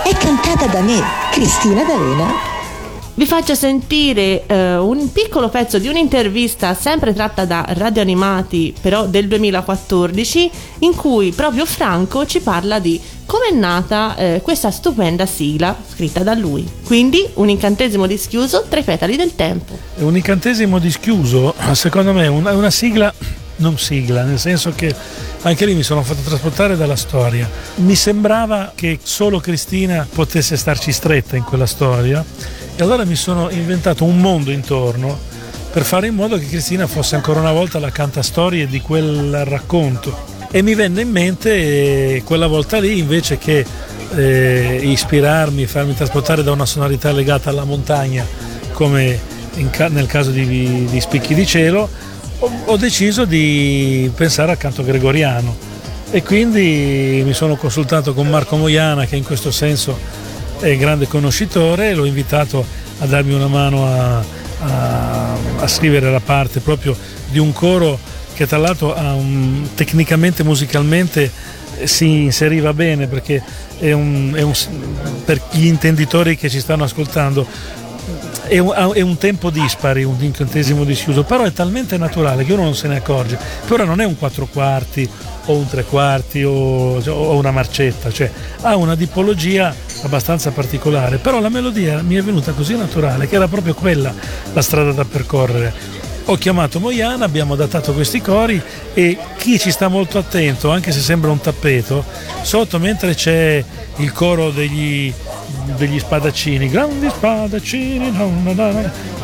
È 0.02 0.16
cantata 0.16 0.66
da 0.66 0.80
me, 0.80 1.00
Cristina 1.30 1.84
D'Avena. 1.84 2.51
Vi 3.14 3.26
faccio 3.26 3.54
sentire 3.54 4.46
eh, 4.46 4.76
un 4.78 5.12
piccolo 5.12 5.50
pezzo 5.50 5.78
di 5.78 5.86
un'intervista 5.86 6.72
sempre 6.72 7.12
tratta 7.12 7.44
da 7.44 7.62
Radio 7.68 8.00
Animati, 8.00 8.74
però 8.80 9.04
del 9.04 9.28
2014, 9.28 10.50
in 10.78 10.94
cui 10.94 11.30
proprio 11.32 11.66
Franco 11.66 12.24
ci 12.24 12.40
parla 12.40 12.78
di 12.78 12.98
come 13.26 13.48
è 13.50 13.54
nata 13.54 14.16
eh, 14.16 14.40
questa 14.42 14.70
stupenda 14.70 15.26
sigla 15.26 15.76
scritta 15.92 16.22
da 16.22 16.32
lui. 16.32 16.66
Quindi 16.86 17.28
un 17.34 17.50
incantesimo 17.50 18.06
dischiuso 18.06 18.64
tra 18.66 18.80
i 18.80 18.82
petali 18.82 19.14
del 19.16 19.34
tempo. 19.34 19.78
Un 19.96 20.16
incantesimo 20.16 20.78
dischiuso, 20.78 21.54
secondo 21.72 22.14
me 22.14 22.24
è 22.24 22.28
una, 22.28 22.52
una 22.52 22.70
sigla, 22.70 23.12
non 23.56 23.76
sigla, 23.76 24.22
nel 24.22 24.38
senso 24.38 24.72
che 24.74 24.94
anche 25.42 25.66
lì 25.66 25.74
mi 25.74 25.82
sono 25.82 26.02
fatto 26.02 26.22
trasportare 26.24 26.78
dalla 26.78 26.96
storia. 26.96 27.46
Mi 27.76 27.94
sembrava 27.94 28.72
che 28.74 28.98
solo 29.02 29.38
Cristina 29.38 30.08
potesse 30.10 30.56
starci 30.56 30.92
stretta 30.92 31.36
in 31.36 31.44
quella 31.44 31.66
storia 31.66 32.24
e 32.76 32.82
allora 32.82 33.04
mi 33.04 33.16
sono 33.16 33.50
inventato 33.50 34.04
un 34.04 34.18
mondo 34.18 34.50
intorno 34.50 35.18
per 35.72 35.84
fare 35.84 36.06
in 36.06 36.14
modo 36.14 36.36
che 36.36 36.46
Cristina 36.46 36.86
fosse 36.86 37.14
ancora 37.14 37.40
una 37.40 37.52
volta 37.52 37.78
la 37.78 37.90
cantastorie 37.90 38.66
di 38.66 38.80
quel 38.80 39.44
racconto. 39.44 40.30
E 40.50 40.60
mi 40.60 40.74
venne 40.74 41.00
in 41.00 41.10
mente 41.10 42.16
eh, 42.16 42.22
quella 42.24 42.46
volta 42.46 42.78
lì 42.78 42.98
invece 42.98 43.38
che 43.38 43.64
eh, 44.14 44.80
ispirarmi, 44.82 45.64
farmi 45.66 45.94
trasportare 45.94 46.42
da 46.42 46.52
una 46.52 46.66
sonorità 46.66 47.10
legata 47.10 47.48
alla 47.48 47.64
montagna 47.64 48.26
come 48.72 49.18
ca- 49.70 49.88
nel 49.88 50.06
caso 50.06 50.30
di, 50.30 50.86
di 50.90 51.00
Spicchi 51.00 51.34
di 51.34 51.46
Cielo, 51.46 51.88
ho, 52.38 52.50
ho 52.66 52.76
deciso 52.76 53.24
di 53.24 54.10
pensare 54.14 54.50
al 54.50 54.58
canto 54.58 54.84
gregoriano 54.84 55.56
e 56.10 56.22
quindi 56.22 57.22
mi 57.24 57.32
sono 57.32 57.56
consultato 57.56 58.12
con 58.12 58.28
Marco 58.28 58.56
Moiana 58.56 59.06
che 59.06 59.16
in 59.16 59.24
questo 59.24 59.50
senso 59.50 59.98
è 60.62 60.76
grande 60.76 61.06
conoscitore, 61.08 61.94
l'ho 61.94 62.04
invitato 62.04 62.64
a 63.00 63.06
darmi 63.06 63.34
una 63.34 63.48
mano 63.48 63.86
a, 63.86 64.22
a- 64.64 65.32
a 65.58 65.66
scrivere 65.66 66.10
la 66.10 66.20
parte 66.20 66.60
proprio 66.60 66.96
di 67.30 67.38
un 67.38 67.52
coro 67.52 67.98
che 68.34 68.46
tra 68.46 68.58
l'altro 68.58 68.94
un- 68.96 69.68
tecnicamente, 69.74 70.42
musicalmente 70.44 71.30
eh, 71.78 71.86
si 71.86 72.06
inseriva 72.22 72.72
bene 72.72 73.06
perché 73.06 73.42
è 73.78 73.92
un- 73.92 74.32
è 74.36 74.42
un- 74.42 74.54
per 75.24 75.40
gli 75.50 75.66
intenditori 75.66 76.36
che 76.36 76.48
ci 76.48 76.60
stanno 76.60 76.84
ascoltando 76.84 77.46
è 78.46 78.58
un, 78.58 78.72
è 78.94 79.00
un 79.00 79.16
tempo 79.16 79.50
dispari, 79.50 80.02
un 80.04 80.16
incantesimo 80.20 80.84
dischiuso, 80.84 81.22
però 81.22 81.44
è 81.44 81.52
talmente 81.52 81.96
naturale 81.96 82.44
che 82.44 82.52
uno 82.52 82.64
non 82.64 82.74
se 82.74 82.88
ne 82.88 82.96
accorge. 82.96 83.38
Ora 83.68 83.84
non 83.84 84.00
è 84.00 84.04
un 84.04 84.18
quattro 84.18 84.46
quarti 84.46 85.08
o 85.46 85.56
un 85.56 85.66
tre 85.68 85.84
quarti 85.84 86.42
o, 86.44 86.52
o 86.52 87.36
una 87.36 87.50
marcetta, 87.50 88.10
cioè 88.10 88.30
ha 88.60 88.76
una 88.76 88.96
tipologia 88.96 89.74
abbastanza 90.02 90.50
particolare, 90.50 91.18
però 91.18 91.40
la 91.40 91.48
melodia 91.48 92.02
mi 92.02 92.14
è 92.14 92.22
venuta 92.22 92.52
così 92.52 92.76
naturale 92.76 93.28
che 93.28 93.36
era 93.36 93.48
proprio 93.48 93.74
quella 93.74 94.12
la 94.52 94.62
strada 94.62 94.92
da 94.92 95.04
percorrere. 95.04 96.00
Ho 96.26 96.36
chiamato 96.36 96.78
Moiana, 96.78 97.24
abbiamo 97.24 97.54
adattato 97.54 97.92
questi 97.92 98.20
cori 98.20 98.62
e 98.94 99.18
chi 99.38 99.58
ci 99.58 99.72
sta 99.72 99.88
molto 99.88 100.18
attento, 100.18 100.70
anche 100.70 100.92
se 100.92 101.00
sembra 101.00 101.32
un 101.32 101.40
tappeto, 101.40 102.04
sotto 102.42 102.78
mentre 102.78 103.14
c'è 103.14 103.62
il 103.96 104.12
coro 104.12 104.50
degli, 104.50 105.12
degli 105.76 105.98
spadaccini, 105.98 106.68
grandi 106.68 107.08
spadaccini, 107.08 108.12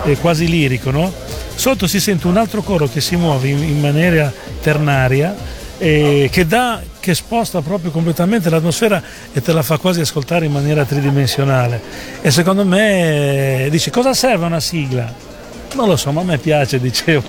è 0.02 0.18
quasi 0.18 0.48
lirico, 0.48 0.90
no? 0.90 1.12
Sotto 1.54 1.86
si 1.86 2.00
sente 2.00 2.26
un 2.26 2.36
altro 2.36 2.62
coro 2.62 2.88
che 2.88 3.00
si 3.00 3.14
muove 3.14 3.46
in, 3.46 3.62
in 3.62 3.80
maniera 3.80 4.32
ternaria 4.60 5.34
e 5.78 6.28
che 6.30 6.46
dà 6.46 6.82
che 7.00 7.14
sposta 7.14 7.62
proprio 7.62 7.90
completamente 7.90 8.50
l'atmosfera 8.50 9.02
e 9.32 9.40
te 9.40 9.52
la 9.52 9.62
fa 9.62 9.78
quasi 9.78 10.00
ascoltare 10.00 10.44
in 10.46 10.52
maniera 10.52 10.84
tridimensionale. 10.84 11.80
E 12.20 12.30
secondo 12.30 12.64
me 12.64 13.68
dice 13.70 13.90
cosa 13.90 14.12
serve 14.12 14.44
una 14.44 14.60
sigla? 14.60 15.26
Non 15.74 15.86
lo 15.86 15.96
so, 15.96 16.12
ma 16.12 16.22
a 16.22 16.24
me 16.24 16.38
piace, 16.38 16.80
dicevo. 16.80 17.24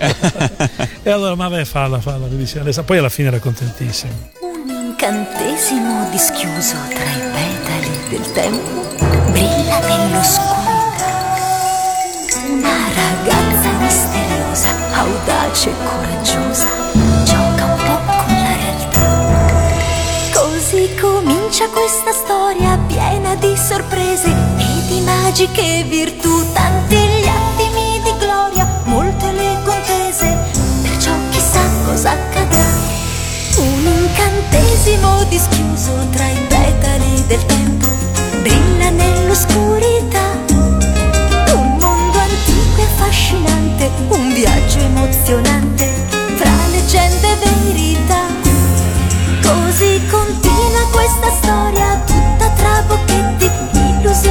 e 1.02 1.10
allora, 1.10 1.34
ma 1.34 1.48
beh, 1.48 1.64
falla, 1.64 2.00
falla, 2.00 2.26
mi 2.26 2.36
dice 2.36 2.58
Alessa. 2.60 2.82
Poi 2.82 2.98
alla 2.98 3.08
fine 3.08 3.28
era 3.28 3.38
contentissimo. 3.38 4.12
Un 4.40 4.68
incantesimo 4.68 6.08
dischiuso 6.10 6.74
tra 6.88 7.04
i 7.04 7.20
petali 7.32 7.90
del 8.08 8.32
tempo 8.32 8.96
brilla 9.30 9.78
nell'oscurità. 9.80 10.58
Una 12.46 12.76
ragazza 12.94 13.70
misteriosa, 13.78 14.68
audace 14.92 15.70
e 15.70 15.74
coraggiosa, 15.84 16.68
gioca 17.24 17.49
comincia 21.50 21.68
questa 21.70 22.12
storia 22.12 22.78
piena 22.86 23.34
di 23.34 23.56
sorprese 23.56 24.28
e 24.28 24.86
di 24.86 25.00
magiche 25.00 25.82
virtù, 25.82 26.44
tanti 26.52 26.94
gli 26.94 27.26
attimi 27.26 28.00
di 28.04 28.12
gloria, 28.20 28.68
molte 28.84 29.32
le 29.32 29.58
contese, 29.64 30.38
perciò 30.80 31.10
chissà 31.30 31.60
cosa 31.84 32.12
accadrà. 32.12 32.64
Un 33.56 33.84
incantesimo 33.84 35.24
dischiuso 35.24 35.92
tra 36.12 36.28
i 36.28 36.38
petali 36.46 37.26
del 37.26 37.44
tempo 37.46 37.88
brilla 38.42 38.90
nell'oscurità. 38.90 40.38
Un 41.56 41.76
mondo 41.80 42.18
antico 42.18 42.80
e 42.80 42.84
affascinante, 42.84 43.90
un 44.06 44.32
viaggio 44.34 44.78
emozionante 44.78 46.06
fra 46.36 46.66
leggende 46.70 47.32
e 47.32 47.36
verità. 47.64 48.22
Così 49.42 50.00
continua 50.08 50.49
questa 50.90 51.30
storia 51.30 52.00
tutta 52.06 52.50
tra 52.56 52.82
bocchetti, 52.86 53.50
illusioni, 53.74 54.29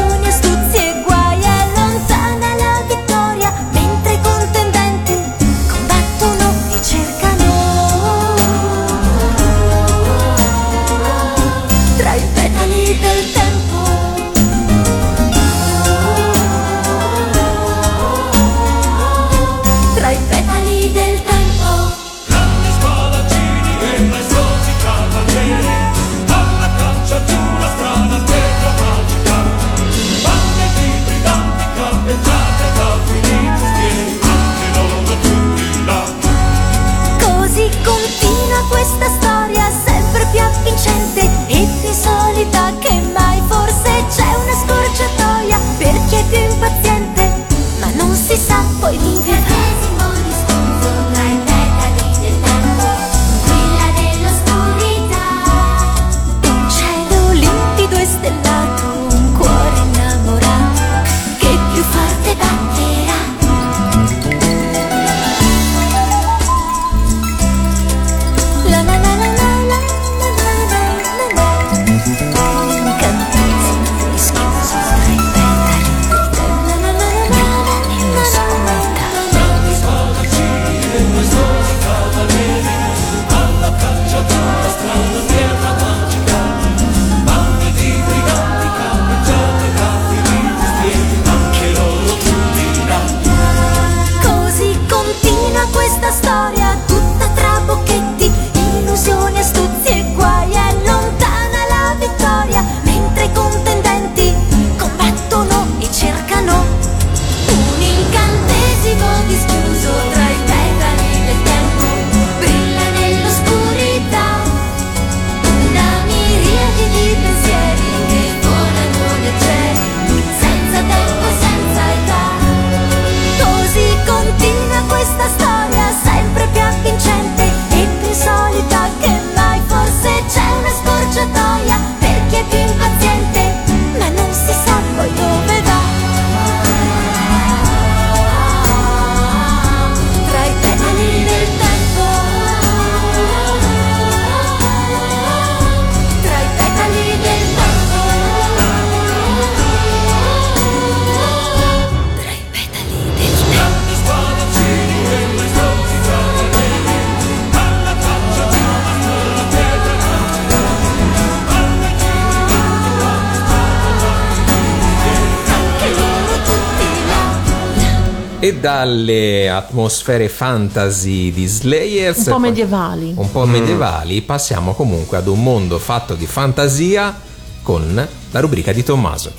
dalle 168.60 169.50
atmosfere 169.50 170.30
fantasy 170.30 171.32
di 171.32 171.46
Slayers, 171.48 172.18
Un 172.18 172.24
po' 172.26 172.40
medievali. 172.40 173.14
un 173.16 173.32
po' 173.32 173.46
medievali, 173.46 174.22
passiamo 174.22 174.74
comunque 174.74 175.18
ad 175.18 175.28
un 175.28 175.42
mondo 175.42 175.80
fatto 175.80 176.16
di 176.16 176.26
fantasia 176.26 177.18
con 177.62 178.08
la 178.32 178.40
rubrica 178.40 178.72
di 178.72 178.84
Tommaso. 178.84 179.32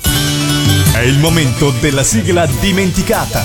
È 0.93 0.99
il 0.99 1.17
momento 1.19 1.71
della 1.79 2.03
sigla 2.03 2.45
dimenticata. 2.59 3.43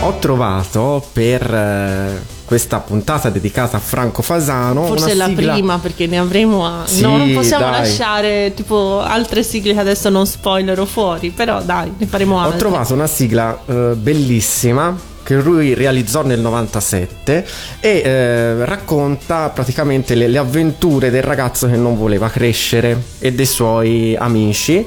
Ho 0.00 0.18
trovato 0.18 1.04
per 1.12 1.42
eh, 1.54 2.22
questa 2.44 2.78
puntata 2.80 3.30
dedicata 3.30 3.76
a 3.78 3.80
Franco 3.80 4.22
Fasano 4.22 4.84
Forse 4.84 5.12
è 5.12 5.14
la 5.14 5.26
sigla- 5.26 5.52
prima 5.52 5.78
perché 5.78 6.06
ne 6.06 6.18
avremo 6.18 6.66
a... 6.66 6.82
Sì, 6.84 7.00
no, 7.00 7.16
non 7.16 7.32
possiamo 7.32 7.70
dai. 7.70 7.80
lasciare 7.80 8.52
tipo 8.54 9.00
altre 9.00 9.42
sigle 9.42 9.72
che 9.72 9.80
adesso 9.80 10.08
non 10.10 10.26
spoilerò 10.26 10.84
fuori, 10.84 11.30
però 11.30 11.62
dai, 11.62 11.92
ne 11.96 12.06
faremo 12.06 12.36
Ho 12.36 12.40
altre. 12.40 12.58
trovato 12.58 12.92
una 12.94 13.06
sigla 13.06 13.58
eh, 13.66 13.72
bellissima 13.96 15.12
che 15.22 15.36
lui 15.36 15.72
realizzò 15.72 16.22
nel 16.22 16.38
97 16.40 17.46
e 17.80 18.02
eh, 18.04 18.64
racconta 18.66 19.48
praticamente 19.48 20.14
le, 20.14 20.28
le 20.28 20.38
avventure 20.38 21.10
del 21.10 21.22
ragazzo 21.22 21.66
che 21.66 21.76
non 21.76 21.96
voleva 21.96 22.28
crescere 22.28 23.02
e 23.18 23.32
dei 23.32 23.46
suoi 23.46 24.14
amici. 24.18 24.86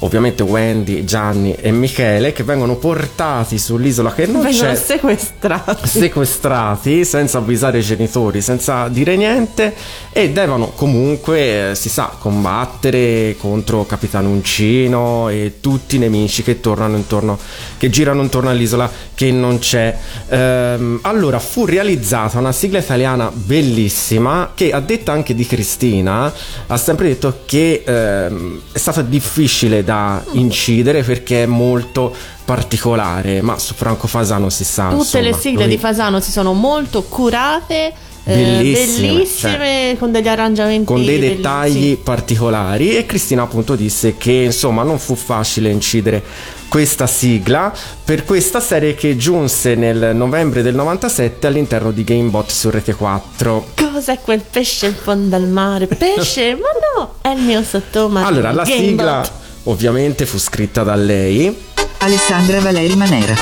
Ovviamente 0.00 0.42
Wendy, 0.42 1.04
Gianni 1.04 1.54
e 1.54 1.70
Michele 1.70 2.32
che 2.32 2.42
vengono 2.42 2.76
portati 2.76 3.58
sull'isola 3.58 4.12
che 4.12 4.26
non 4.26 4.42
Vengono 4.42 4.72
c'è 4.72 4.76
sequestrati. 4.76 5.88
sequestrati 5.88 7.04
senza 7.04 7.38
avvisare 7.38 7.78
i 7.78 7.82
genitori, 7.82 8.42
senza 8.42 8.88
dire 8.88 9.16
niente 9.16 9.74
e 10.12 10.30
devono 10.30 10.72
comunque, 10.74 11.70
eh, 11.70 11.74
si 11.74 11.88
sa, 11.88 12.12
combattere 12.18 13.36
contro 13.38 13.86
Capitano 13.86 14.28
Uncino 14.28 15.30
e 15.30 15.54
tutti 15.60 15.96
i 15.96 15.98
nemici 15.98 16.42
che 16.42 16.60
tornano 16.60 16.96
intorno, 16.96 17.38
che 17.78 17.88
girano 17.88 18.20
intorno 18.20 18.50
all'isola 18.50 18.90
che 19.14 19.30
non 19.30 19.58
c'è. 19.58 19.96
Ehm, 20.28 20.98
allora 21.02 21.38
fu 21.38 21.64
realizzata 21.64 22.38
una 22.38 22.52
sigla 22.52 22.78
italiana 22.78 23.30
bellissima 23.32 24.50
che 24.54 24.70
a 24.70 24.80
detta 24.80 25.12
anche 25.12 25.34
di 25.34 25.46
Cristina 25.46 26.30
ha 26.66 26.76
sempre 26.76 27.08
detto 27.08 27.40
che 27.46 27.82
ehm, 27.86 28.60
è 28.72 28.78
stata 28.78 29.00
difficile 29.00 29.82
da 29.82 29.93
incidere 30.32 31.02
perché 31.02 31.42
è 31.44 31.46
molto 31.46 32.14
particolare, 32.44 33.40
ma 33.42 33.58
su 33.58 33.74
Franco 33.74 34.06
Fasano 34.06 34.48
si 34.50 34.64
sa. 34.64 34.88
Tutte 34.88 35.18
insomma, 35.18 35.24
le 35.24 35.32
sigle 35.34 35.64
lui- 35.66 35.74
di 35.74 35.78
Fasano 35.80 36.20
si 36.20 36.30
sono 36.30 36.52
molto 36.52 37.02
curate, 37.04 37.92
eh, 38.26 38.34
Bellissime, 38.34 39.06
bellissime, 39.08 39.96
con 39.98 40.10
degli 40.12 40.28
arrangiamenti 40.28 40.84
con 40.86 40.96
dei 41.04 41.18
bellissimi. 41.18 41.36
dettagli 41.36 41.96
particolari 41.98 42.96
e 42.96 43.04
Cristina 43.04 43.42
appunto 43.42 43.74
disse 43.76 44.16
che 44.16 44.32
insomma 44.32 44.82
non 44.82 44.98
fu 44.98 45.14
facile 45.14 45.68
incidere 45.70 46.22
questa 46.68 47.06
sigla 47.06 47.70
per 48.02 48.24
questa 48.24 48.60
serie 48.60 48.94
che 48.94 49.16
giunse 49.18 49.74
nel 49.74 50.12
novembre 50.16 50.62
del 50.62 50.74
97 50.74 51.46
all'interno 51.46 51.90
di 51.92 52.02
Gamebot 52.02 52.50
su 52.50 52.70
Rete 52.70 52.94
4. 52.94 53.66
Cos'è 53.92 54.18
quel 54.20 54.40
pesce 54.50 54.86
in 54.86 54.94
fondo 54.94 55.36
al 55.36 55.46
mare? 55.46 55.86
Pesce? 55.86 56.54
Ma 56.60 56.66
no, 56.96 57.14
è 57.20 57.28
il 57.28 57.42
mio 57.42 57.62
sottomarino. 57.62 58.26
Allora 58.28 58.52
la 58.52 58.64
Gamebot. 58.64 58.88
sigla 58.88 59.30
ovviamente 59.64 60.26
fu 60.26 60.38
scritta 60.38 60.82
da 60.82 60.94
lei 60.94 61.56
Alessandra 61.98 62.60
Valeri 62.60 62.96
Manera. 62.96 63.34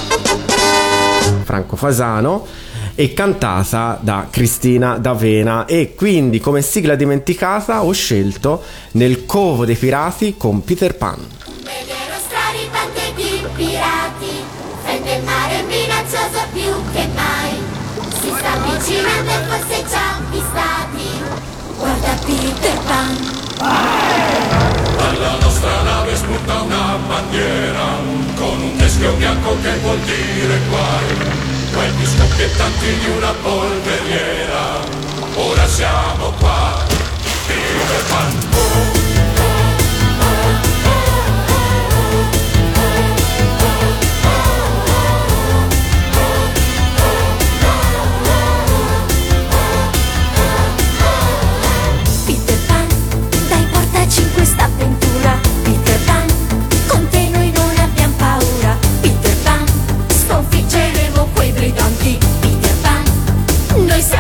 Franco 1.45 1.77
Fasano 1.77 2.47
e 2.95 3.15
cantata 3.15 3.99
da 4.01 4.29
Cristina 4.31 4.99
D'Avena 4.99 5.65
e 5.65 5.95
quindi 5.95 6.41
come 6.41 6.63
sigla 6.63 6.95
dimenticata 6.95 7.83
ho 7.85 7.93
scelto 7.93 8.63
Nel 8.93 9.25
covo 9.27 9.65
dei 9.65 9.77
pirati 9.77 10.37
con 10.37 10.63
Peter 10.63 10.95
Pan. 10.97 11.19
Vedrò 11.45 11.95
straripante 12.27 13.13
di 13.17 13.45
pirati, 13.57 14.45
fende 14.85 15.15
il 15.17 15.23
mare 15.25 15.63
minaccioso 15.63 16.45
più 16.53 16.71
che 16.93 17.09
mai. 17.15 17.61
Si 18.21 18.29
sta 18.37 18.53
avvicinando 18.53 19.31
e 19.31 19.43
forse 19.49 19.85
ci 19.89 19.95
ha 19.95 20.17
avvistati. 20.17 21.09
Guarda 21.79 22.19
Peter 22.25 22.79
Pan. 22.87 24.72
Dalla 25.03 25.37
nostra 25.41 25.83
nave 25.83 26.15
spunta 26.15 26.61
una 26.61 26.97
bandiera 27.09 27.85
con 28.37 28.63
un 28.63 28.77
teschio 28.77 29.13
bianco 29.15 29.57
che 29.61 29.77
vuol 29.79 29.99
dire 29.99 30.61
guai. 30.69 31.17
Quei 31.73 31.91
più 31.91 32.07
scoppiettanti 32.07 32.87
di 32.87 33.11
una 33.17 33.33
polveriera. 33.43 34.81
Ora 35.35 35.67
siamo 35.67 36.33
qua. 36.39 36.87
Peter 37.47 38.05
Pan. 38.09 39.02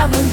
Pan, 0.02 0.31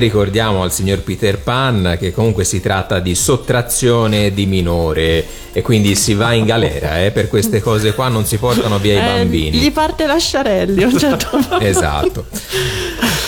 ricordiamo 0.00 0.62
al 0.64 0.72
signor 0.72 0.98
Peter 1.02 1.38
Pan 1.38 1.96
che 1.98 2.12
comunque 2.12 2.42
si 2.44 2.60
tratta 2.60 2.98
di 2.98 3.14
sottrazione 3.14 4.32
di 4.32 4.46
minore 4.46 5.24
e 5.52 5.62
quindi 5.62 5.94
si 5.94 6.14
va 6.14 6.32
in 6.32 6.44
galera, 6.44 7.04
eh, 7.04 7.10
per 7.10 7.28
queste 7.28 7.60
cose 7.60 7.94
qua 7.94 8.08
non 8.08 8.24
si 8.24 8.36
portano 8.38 8.78
via 8.78 8.94
i 8.94 8.96
Eh, 8.98 9.00
bambini. 9.00 9.58
Gli 9.58 9.72
parte 9.72 10.06
l'asciarelli 10.06 10.82
a 10.82 10.86
un 10.86 10.98
certo 10.98 11.26
punto. 11.38 11.60
Esatto. 11.60 12.24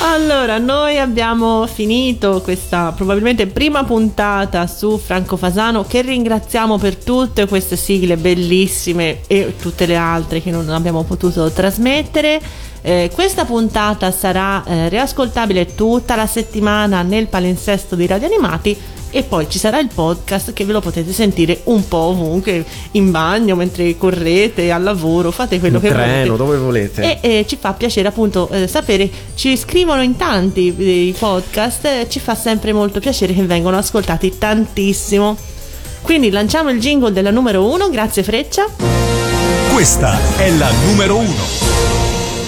Allora, 0.04 0.58
noi 0.58 0.98
abbiamo 0.98 1.64
finito 1.68 2.40
questa 2.42 2.92
probabilmente 2.94 3.46
prima 3.46 3.84
puntata 3.84 4.66
su 4.66 4.98
Franco 4.98 5.36
Fasano 5.36 5.84
che 5.84 6.02
ringraziamo 6.02 6.76
per 6.76 6.96
tutte 6.96 7.46
queste 7.46 7.76
sigle 7.76 8.16
bellissime 8.16 9.20
e 9.28 9.54
tutte 9.60 9.86
le 9.86 9.94
altre 9.94 10.42
che 10.42 10.50
non 10.50 10.68
abbiamo 10.70 11.04
potuto 11.04 11.48
trasmettere. 11.52 12.40
Eh, 12.82 13.12
questa 13.14 13.44
puntata 13.44 14.10
sarà 14.10 14.64
eh, 14.64 14.88
riascoltabile 14.88 15.76
tutta 15.76 16.16
la 16.16 16.26
settimana 16.26 17.02
nel 17.02 17.28
palinsesto 17.28 17.94
di 17.94 18.08
Radio 18.08 18.26
Animati 18.26 18.76
e 19.14 19.22
poi 19.22 19.46
ci 19.48 19.58
sarà 19.58 19.78
il 19.78 19.90
podcast 19.94 20.52
che 20.54 20.64
ve 20.64 20.72
lo 20.72 20.80
potete 20.80 21.12
sentire 21.12 21.60
un 21.64 21.86
po' 21.86 21.98
ovunque, 21.98 22.64
in 22.92 23.10
bagno, 23.10 23.54
mentre 23.54 23.96
correte, 23.98 24.72
al 24.72 24.82
lavoro, 24.82 25.30
fate 25.30 25.60
quello 25.60 25.76
In 25.76 25.82
che 25.82 25.88
treno, 25.90 26.34
volete. 26.34 26.36
dove 26.36 26.56
volete. 26.56 27.20
E 27.20 27.38
eh, 27.38 27.46
ci 27.46 27.56
fa 27.60 27.74
piacere 27.74 28.08
appunto 28.08 28.48
eh, 28.48 28.66
sapere, 28.66 29.08
ci 29.34 29.56
scrivono 29.56 30.02
in 30.02 30.16
tanti 30.16 30.74
eh, 30.76 30.82
i 31.08 31.14
podcast, 31.16 31.84
eh, 31.84 32.06
ci 32.08 32.20
fa 32.20 32.34
sempre 32.34 32.72
molto 32.72 33.00
piacere 33.00 33.34
che 33.34 33.42
vengono 33.42 33.76
ascoltati 33.76 34.38
tantissimo. 34.38 35.36
Quindi 36.00 36.30
lanciamo 36.30 36.70
il 36.70 36.80
jingle 36.80 37.12
della 37.12 37.30
numero 37.30 37.70
uno, 37.70 37.90
grazie 37.90 38.22
Freccia. 38.22 38.66
Questa 39.72 40.18
è 40.38 40.50
la 40.50 40.70
numero 40.86 41.16
uno. 41.18 41.42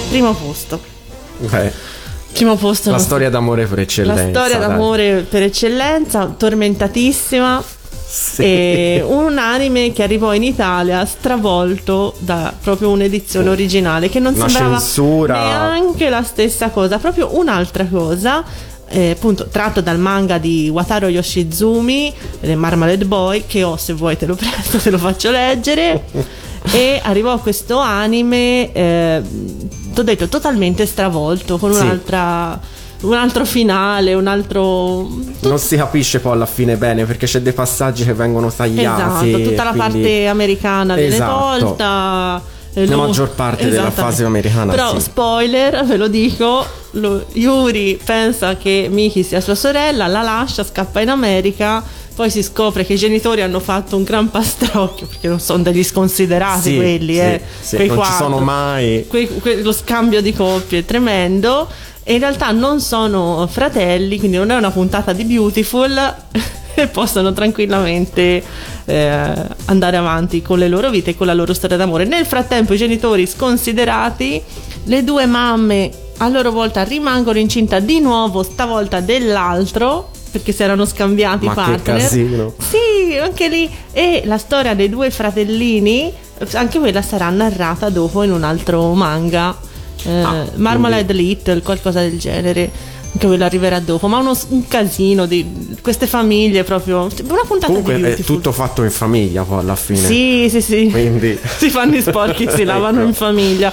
Primo 0.09 0.33
posto. 0.35 0.81
Ok. 1.43 1.73
Primo 2.35 2.57
posto. 2.57 2.91
La 2.91 2.99
storia 2.99 3.31
d'amore 3.31 3.67
per 3.67 3.79
eccellenza. 3.79 4.23
La 4.25 4.29
storia 4.29 4.59
dai. 4.59 4.69
d'amore 4.69 5.27
per 5.29 5.43
eccellenza, 5.43 6.35
tormentatissima. 6.37 7.63
E 8.37 9.03
un 9.05 9.39
anime 9.39 9.93
che 9.93 10.03
arrivò 10.03 10.35
in 10.35 10.43
Italia 10.45 11.05
stravolto 11.05 12.15
da 12.19 12.53
proprio 12.61 12.91
un'edizione 12.91 13.49
originale 13.49 14.09
che 14.09 14.21
non 14.21 14.35
Una 14.35 14.49
sembrava 14.49 14.77
censura. 14.79 15.35
neanche 15.43 16.09
la 16.11 16.23
stessa 16.23 16.69
cosa, 16.71 16.99
proprio 16.99 17.37
un'altra 17.39 17.87
cosa. 17.87 18.45
eh, 18.89 19.11
appunto 19.11 19.47
tratto 19.49 19.81
dal 19.81 19.99
manga 19.99 20.39
di 20.39 20.69
Wataru 20.69 21.09
Yoshizumi, 21.09 22.13
Marmalade 22.55 23.05
Boy, 23.05 23.45
che 23.47 23.65
ho 23.65 23.77
se 23.77 23.95
vuoi 23.95 24.17
te 24.17 24.27
lo 24.27 24.35
presto, 24.37 24.79
te 24.79 24.91
lo 24.91 24.99
faccio 24.99 25.31
leggere. 25.33 26.05
e 26.71 27.01
arrivò 27.03 27.39
questo 27.39 27.79
anime, 27.79 28.71
eh, 28.73 29.23
t'ho 29.95 30.03
detto, 30.03 30.29
totalmente 30.29 30.85
stravolto, 30.85 31.57
con 31.57 31.73
Sì. 31.73 31.81
un'altra... 31.81 32.61
Un 33.01 33.13
altro 33.13 33.45
finale, 33.45 34.15
un 34.15 34.27
altro. 34.27 35.07
Non 35.41 35.59
si 35.59 35.77
capisce 35.77 36.21
poi 36.21 36.33
alla 36.33 36.47
fine 36.47 36.77
bene 36.79 37.05
perché 37.05 37.27
c'è 37.27 37.43
dei 37.43 37.53
passaggi 37.53 38.03
che 38.03 38.15
vengono 38.15 38.51
tagliati. 38.51 39.29
Esatto, 39.29 39.43
tutta 39.51 39.63
la 39.65 39.71
quindi- 39.73 39.91
parte 40.01 40.27
americana 40.27 40.95
viene 40.95 41.15
Esatto. 41.15 41.59
tolta. 41.59 42.43
eh, 42.73 42.87
La 42.87 42.95
lui- 42.97 43.05
maggior 43.07 43.29
parte 43.31 43.69
della 43.69 43.91
fase 43.91 44.25
americana, 44.25 44.73
Però, 44.73 44.95
sì. 44.95 45.01
spoiler, 45.03 45.85
ve 45.85 45.97
lo 45.99 46.09
dico: 46.09 46.65
lo- 46.93 47.27
Yuri 47.35 48.01
pensa 48.03 48.57
che 48.57 48.89
Miki 48.91 49.23
sia 49.23 49.43
sua 49.43 49.55
sorella, 49.55 50.07
la 50.07 50.23
lascia, 50.23 50.65
scappa 50.65 51.01
in 51.03 51.11
America. 51.11 51.83
Poi 52.15 52.31
si 52.31 52.43
scopre 52.45 52.85
che 52.87 52.93
i 52.93 52.97
genitori 52.97 53.43
hanno 53.43 53.59
fatto 53.59 53.97
un 53.97 54.05
gran 54.05 54.31
pastrocchio 54.31 55.07
perché 55.07 55.27
non 55.27 55.41
sono 55.41 55.63
degli 55.65 55.83
sconsiderati 55.83 56.71
Sì, 56.71 56.77
quelli, 56.77 57.15
sì, 57.15 57.21
eh. 57.21 57.41
sì, 57.61 57.77
Quei 57.77 57.89
non 57.89 57.97
ci 57.97 58.03
quattro. 58.05 58.25
sono 58.27 58.39
mai. 58.39 59.05
Que- 59.09 59.27
que- 59.41 59.63
lo 59.63 59.73
scambio 59.73 60.21
di 60.23 60.33
coppie 60.33 60.81
è 60.81 60.85
tremendo. 60.85 61.69
E 62.05 62.13
in 62.15 62.19
realtà 62.21 62.51
non 62.53 62.81
sono 62.81 63.49
fratelli, 63.51 64.19
quindi 64.19 64.37
non 64.37 64.51
è 64.51 64.57
una 64.57 64.71
puntata 64.71 65.13
di 65.13 65.25
Beautiful. 65.25 66.15
e 66.77 66.89
possono 66.89 67.33
tranquillamente 67.33 68.43
eh, 68.85 69.33
andare 69.67 69.97
avanti 69.97 70.43
con 70.43 70.59
le 70.59 70.67
loro 70.69 70.91
vite 70.91 71.11
e 71.11 71.17
con 71.17 71.27
la 71.27 71.35
loro 71.35 71.55
storia 71.55 71.77
d'amore. 71.77 72.05
Nel 72.05 72.27
frattempo, 72.27 72.75
i 72.75 72.77
genitori 72.77 73.27
sconsiderati, 73.27 74.43
le 74.85 75.03
due 75.05 75.27
mamme 75.27 75.91
a 76.19 76.29
loro 76.29 76.51
volta 76.53 76.83
rimangono 76.85 77.39
incinta 77.39 77.79
di 77.81 77.99
nuovo, 78.01 78.43
stavolta 78.45 79.01
dell'altro. 79.01 80.11
Perché 80.35 80.51
si 80.51 80.65
erano 80.65 80.85
scambiati 80.85 81.45
Ma 81.47 81.55
che 81.55 81.61
partner. 81.61 81.97
casino. 82.01 82.55
Sì, 82.59 83.17
anche 83.17 83.49
lì. 83.49 83.71
E 83.93 84.23
la 84.25 84.37
storia 84.37 84.75
dei 84.75 84.89
due 84.89 85.09
fratellini, 85.11 86.13
anche 86.55 86.81
quella 86.81 87.03
sarà 87.03 87.31
narrata 87.31 87.89
dopo 87.89 88.25
in 88.25 88.33
un 88.33 88.43
altro 88.43 88.93
manga. 88.95 89.57
Eh, 90.05 90.11
Ah, 90.11 90.45
Marmalade 90.57 91.13
Little, 91.13 91.63
qualcosa 91.63 92.01
del 92.01 92.19
genere. 92.19 92.69
Anche 93.13 93.27
quello 93.29 93.45
arriverà 93.45 93.79
dopo. 93.79 94.09
Ma 94.09 94.19
uno, 94.19 94.37
un 94.49 94.67
casino 94.67 95.25
di 95.27 95.77
queste 95.81 96.09
famiglie 96.09 96.65
proprio. 96.65 97.03
Una 97.29 97.43
puntata 97.47 97.67
Comunque 97.67 97.95
di 97.97 98.03
è 98.03 98.17
tutto 98.25 98.51
fatto 98.51 98.83
in 98.83 98.91
famiglia 98.91 99.45
poi 99.45 99.61
alla 99.61 99.77
fine. 99.77 99.99
Sì, 100.01 100.49
sì, 100.51 100.61
sì. 100.61 100.89
Quindi 100.91 101.39
si 101.59 101.71
fanno 101.71 101.95
i 101.95 102.03
sporchi, 102.03 102.49
si 102.53 102.65
lavano 102.67 102.99
Ecco. 102.99 103.07
in 103.09 103.15
famiglia. 103.15 103.73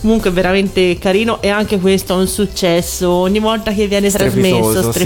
Comunque 0.00 0.30
veramente 0.30 0.96
carino 0.98 1.42
e 1.42 1.50
anche 1.50 1.78
questo 1.78 2.14
è 2.14 2.16
un 2.16 2.26
successo. 2.26 3.10
Ogni 3.10 3.38
volta 3.38 3.70
che 3.70 3.86
viene 3.86 4.08
Strepitoso, 4.08 4.80
trasmesso, 4.90 4.92
sì. 4.92 4.98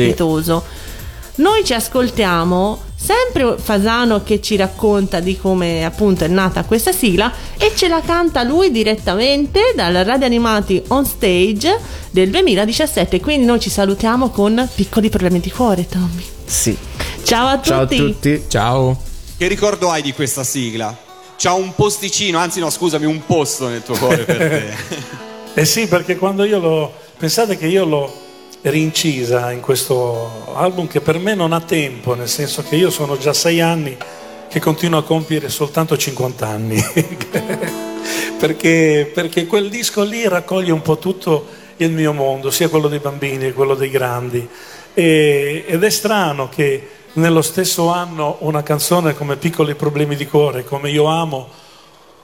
Noi 1.36 1.65
ci 1.65 1.74
ascoltiamo 1.74 2.81
sempre 2.94 3.56
Fasano 3.59 4.23
che 4.23 4.40
ci 4.40 4.55
racconta 4.55 5.19
di 5.19 5.36
come 5.36 5.85
appunto 5.85 6.23
è 6.23 6.28
nata 6.28 6.62
questa 6.62 6.93
sigla 6.93 7.32
e 7.59 7.73
ce 7.74 7.89
la 7.89 8.01
canta 8.01 8.44
lui 8.44 8.70
direttamente 8.70 9.73
dal 9.74 9.93
Radio 9.94 10.27
Animati 10.27 10.81
on 10.89 11.05
stage 11.05 11.77
del 12.12 12.31
2017. 12.31 13.20
Quindi 13.20 13.47
noi 13.47 13.59
ci 13.59 13.69
salutiamo 13.69 14.31
con 14.31 14.69
piccoli 14.77 15.11
problemi 15.11 15.40
di 15.40 15.51
cuore, 15.51 15.89
Tommy. 15.89 16.24
Sì. 16.44 16.77
Ciao 17.24 17.48
a 17.48 17.59
tutti. 17.59 18.44
Ciao. 18.47 18.97
Che 19.36 19.48
ricordo 19.48 19.90
hai 19.90 20.02
di 20.02 20.12
questa 20.12 20.44
sigla? 20.44 20.97
C'ha 21.36 21.52
un 21.52 21.74
posticino, 21.74 22.39
anzi 22.39 22.61
no, 22.61 22.70
scusami, 22.70 23.06
un 23.06 23.27
posto 23.27 23.66
nel 23.66 23.82
tuo 23.82 23.97
cuore 23.97 24.19
per 24.24 24.36
te. 24.39 25.61
Eh 25.61 25.65
sì, 25.65 25.89
perché 25.89 26.16
quando 26.16 26.44
io 26.44 26.61
l'ho. 26.61 26.93
Pensate 27.19 27.56
che 27.56 27.66
io 27.66 27.85
l'ho 27.85 28.23
rincisa 28.70 29.51
in 29.51 29.61
questo 29.61 30.55
album 30.55 30.86
che 30.86 31.01
per 31.01 31.19
me 31.19 31.35
non 31.35 31.53
ha 31.53 31.61
tempo, 31.61 32.15
nel 32.15 32.28
senso 32.28 32.62
che 32.62 32.77
io 32.77 32.91
sono 32.91 33.19
già 33.19 33.32
sei 33.32 33.61
anni 33.61 33.97
che 34.49 34.61
continuo 34.61 35.01
a 35.01 35.05
compiere 35.05 35.49
soltanto 35.49 35.97
50 35.97 36.47
anni. 36.47 36.82
perché, 38.39 39.11
perché 39.12 39.47
quel 39.47 39.69
disco 39.69 40.03
lì 40.03 40.27
raccoglie 40.28 40.73
un 40.73 40.81
po' 40.81 40.99
tutto 40.99 41.47
il 41.78 41.91
mio 41.91 42.12
mondo, 42.12 42.51
sia 42.51 42.69
quello 42.69 42.89
dei 42.89 43.01
bambini 43.01 43.47
che 43.47 43.53
quello 43.53 43.74
dei 43.74 43.91
grandi. 43.91 44.49
E- 44.95 45.65
ed 45.66 45.82
è 45.82 45.91
strano 45.91 46.49
che 46.49 46.89
nello 47.15 47.43
stesso 47.43 47.89
anno 47.89 48.36
una 48.41 48.62
canzone 48.62 49.15
come 49.15 49.36
Piccoli 49.36 49.74
problemi 49.74 50.16
di 50.16 50.27
cuore, 50.27 50.65
come 50.65 50.91
Io 50.91 51.05
amo, 51.05 51.49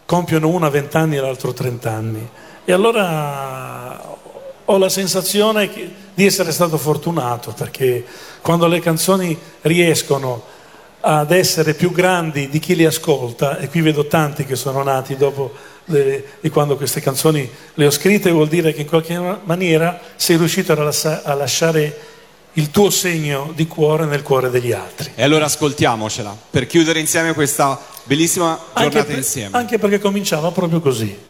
compiono 0.07 0.49
una 0.49 0.69
a 0.69 0.71
20 0.71 0.97
anni 0.97 1.17
e 1.17 1.21
l'altro 1.21 1.53
30 1.53 1.91
anni. 1.91 2.29
E 2.65 2.73
allora 2.73 4.19
ho 4.65 4.79
la 4.79 4.89
sensazione 4.89 5.69
che- 5.69 6.09
di 6.21 6.27
essere 6.27 6.53
stato 6.53 6.77
fortunato 6.77 7.55
perché 7.57 8.05
quando 8.43 8.67
le 8.67 8.81
canzoni 8.81 9.39
riescono 9.63 10.45
ad 11.01 11.31
essere 11.31 11.73
più 11.73 11.93
grandi 11.93 12.51
di 12.51 12.59
chi 12.59 12.77
le 12.77 12.85
ascolta, 12.85 13.59
e 13.59 13.69
qui 13.69 13.81
vedo 13.81 14.07
tanti 14.07 14.45
che 14.45 14.55
sono 14.55 14.83
nati 14.83 15.17
dopo 15.17 15.51
le- 15.87 16.25
di 16.41 16.51
quando 16.51 16.77
queste 16.77 17.01
canzoni 17.01 17.51
le 17.73 17.87
ho 17.87 17.91
scritte, 17.91 18.31
vuol 18.31 18.49
dire 18.49 18.75
che 18.75 18.83
in 18.83 18.87
qualche 18.87 19.19
maniera 19.45 19.99
sei 20.17 20.37
riuscito 20.37 20.73
a, 20.73 21.35
lasciare 21.35 21.99
il 22.55 22.71
tuo 22.71 22.91
segno 22.91 23.53
di 23.55 23.67
cuore 23.67 24.05
nel 24.05 24.23
cuore 24.23 24.51
degli 24.51 24.73
altri. 24.73 25.13
E 25.15 25.23
allora 25.23 25.47
ascoltiamocela 25.47 26.37
per 26.51 26.67
chiudere 26.67 27.01
insieme 27.01 27.33
questa 27.33 27.81
bellissima 28.05 28.59
giornata 28.75 29.05
per- 29.05 29.17
insieme. 29.17 29.57
anche 29.57 29.79
perché 29.79 29.99
cominciava 29.99 30.51
proprio 30.51 30.81
così. 30.81 31.29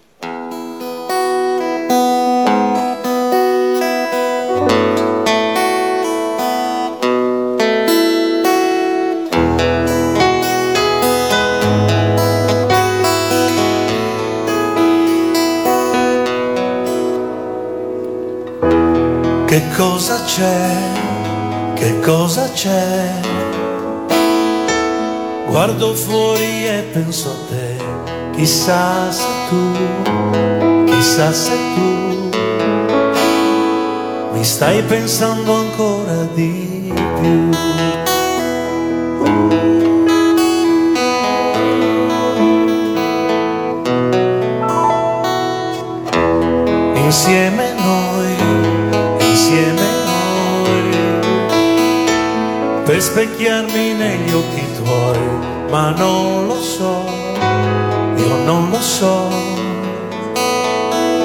C'è? 20.40 21.74
Che 21.74 22.00
cosa 22.00 22.50
c'è? 22.50 23.10
Guardo 25.48 25.92
fuori 25.94 26.66
e 26.66 26.88
penso 26.92 27.28
a 27.30 27.34
te, 27.50 27.76
chissà 28.36 29.10
se 29.10 29.26
tu, 29.48 30.84
chissà 30.86 31.32
se 31.32 31.56
tu 31.74 32.30
mi 34.32 34.44
stai 34.44 34.82
pensando 34.82 35.52
ancora 35.54 36.22
di 36.34 36.90
più. 37.20 37.48
Insieme 46.94 47.69
per 53.00 53.08
specchiarmi 53.08 53.94
negli 53.94 54.30
occhi 54.30 54.62
tuoi, 54.76 55.18
ma 55.70 55.88
non 55.90 56.46
lo 56.46 56.60
so, 56.60 57.02
io 58.16 58.34
non 58.44 58.68
lo 58.68 58.78
so, 58.78 59.30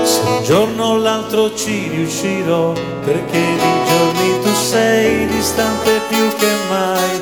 se 0.03 0.21
un 0.25 0.43
giorno 0.43 0.83
o 0.85 0.95
l'altro 0.95 1.53
ci 1.53 1.89
riuscirò, 1.89 2.71
perché 3.03 3.41
di 3.41 3.71
giorni 3.89 4.41
tu 4.41 4.53
sei 4.53 5.27
distante 5.27 5.99
più 6.07 6.35
che 6.37 6.51
mai, 6.69 7.21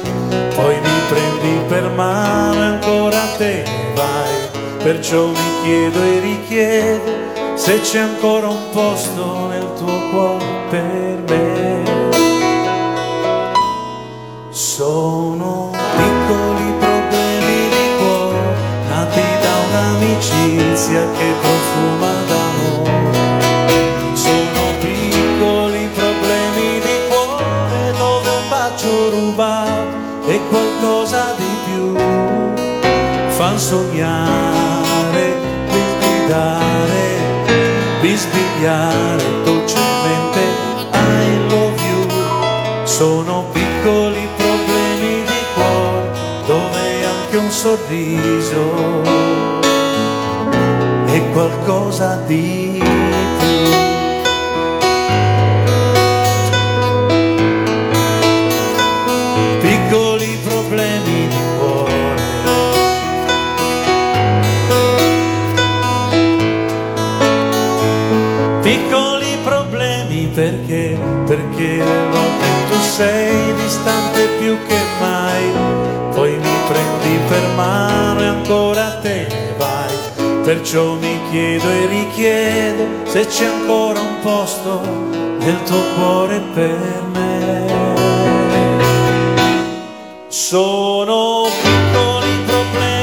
poi 0.54 0.76
mi 0.80 1.00
prendi 1.10 1.66
per 1.68 1.90
mano 1.90 2.60
ancora 2.60 3.22
te 3.38 3.64
ne 3.66 3.94
vai, 3.96 4.84
perciò 4.84 5.26
mi 5.26 5.64
chiedo 5.64 6.00
e 6.00 6.20
richiedo 6.20 7.12
se 7.56 7.82
c'è 7.82 8.00
ancora 8.00 8.50
un 8.50 8.70
posto 8.72 9.48
nel 9.48 9.68
tuo 9.78 10.10
cuore 10.12 10.46
per 10.70 11.24
me. 11.28 11.83
Sognare, 33.74 35.36
bisbigliare, 35.68 37.06
bisbigliare 38.02 39.24
dolcemente 39.44 40.42
I 40.92 41.50
love 41.50 41.82
you. 41.90 42.06
Sono 42.84 43.46
piccoli 43.52 44.28
problemi 44.38 45.24
di 45.26 45.42
cuore 45.56 46.12
dove 46.46 47.04
anche 47.04 47.38
un 47.38 47.50
sorriso 47.50 49.02
è 51.06 51.32
qualcosa 51.32 52.22
di 52.28 52.80
sei 72.96 73.54
distante 73.56 74.28
più 74.40 74.56
che 74.68 74.78
mai, 75.00 75.52
poi 76.14 76.38
mi 76.38 76.56
prendi 76.68 77.18
per 77.28 77.48
mano 77.56 78.22
e 78.22 78.26
ancora 78.26 79.00
te 79.02 79.26
ne 79.32 79.56
vai, 79.58 80.44
perciò 80.44 80.94
mi 80.94 81.20
chiedo 81.32 81.68
e 81.72 81.88
richiedo 81.88 82.86
se 83.06 83.26
c'è 83.26 83.46
ancora 83.46 84.00
un 84.00 84.20
posto 84.22 84.80
nel 85.40 85.64
tuo 85.64 85.82
cuore 85.96 86.40
per 86.54 87.04
me. 87.14 87.66
Sono 90.28 91.48
piccoli 91.64 92.44
problemi 92.46 93.03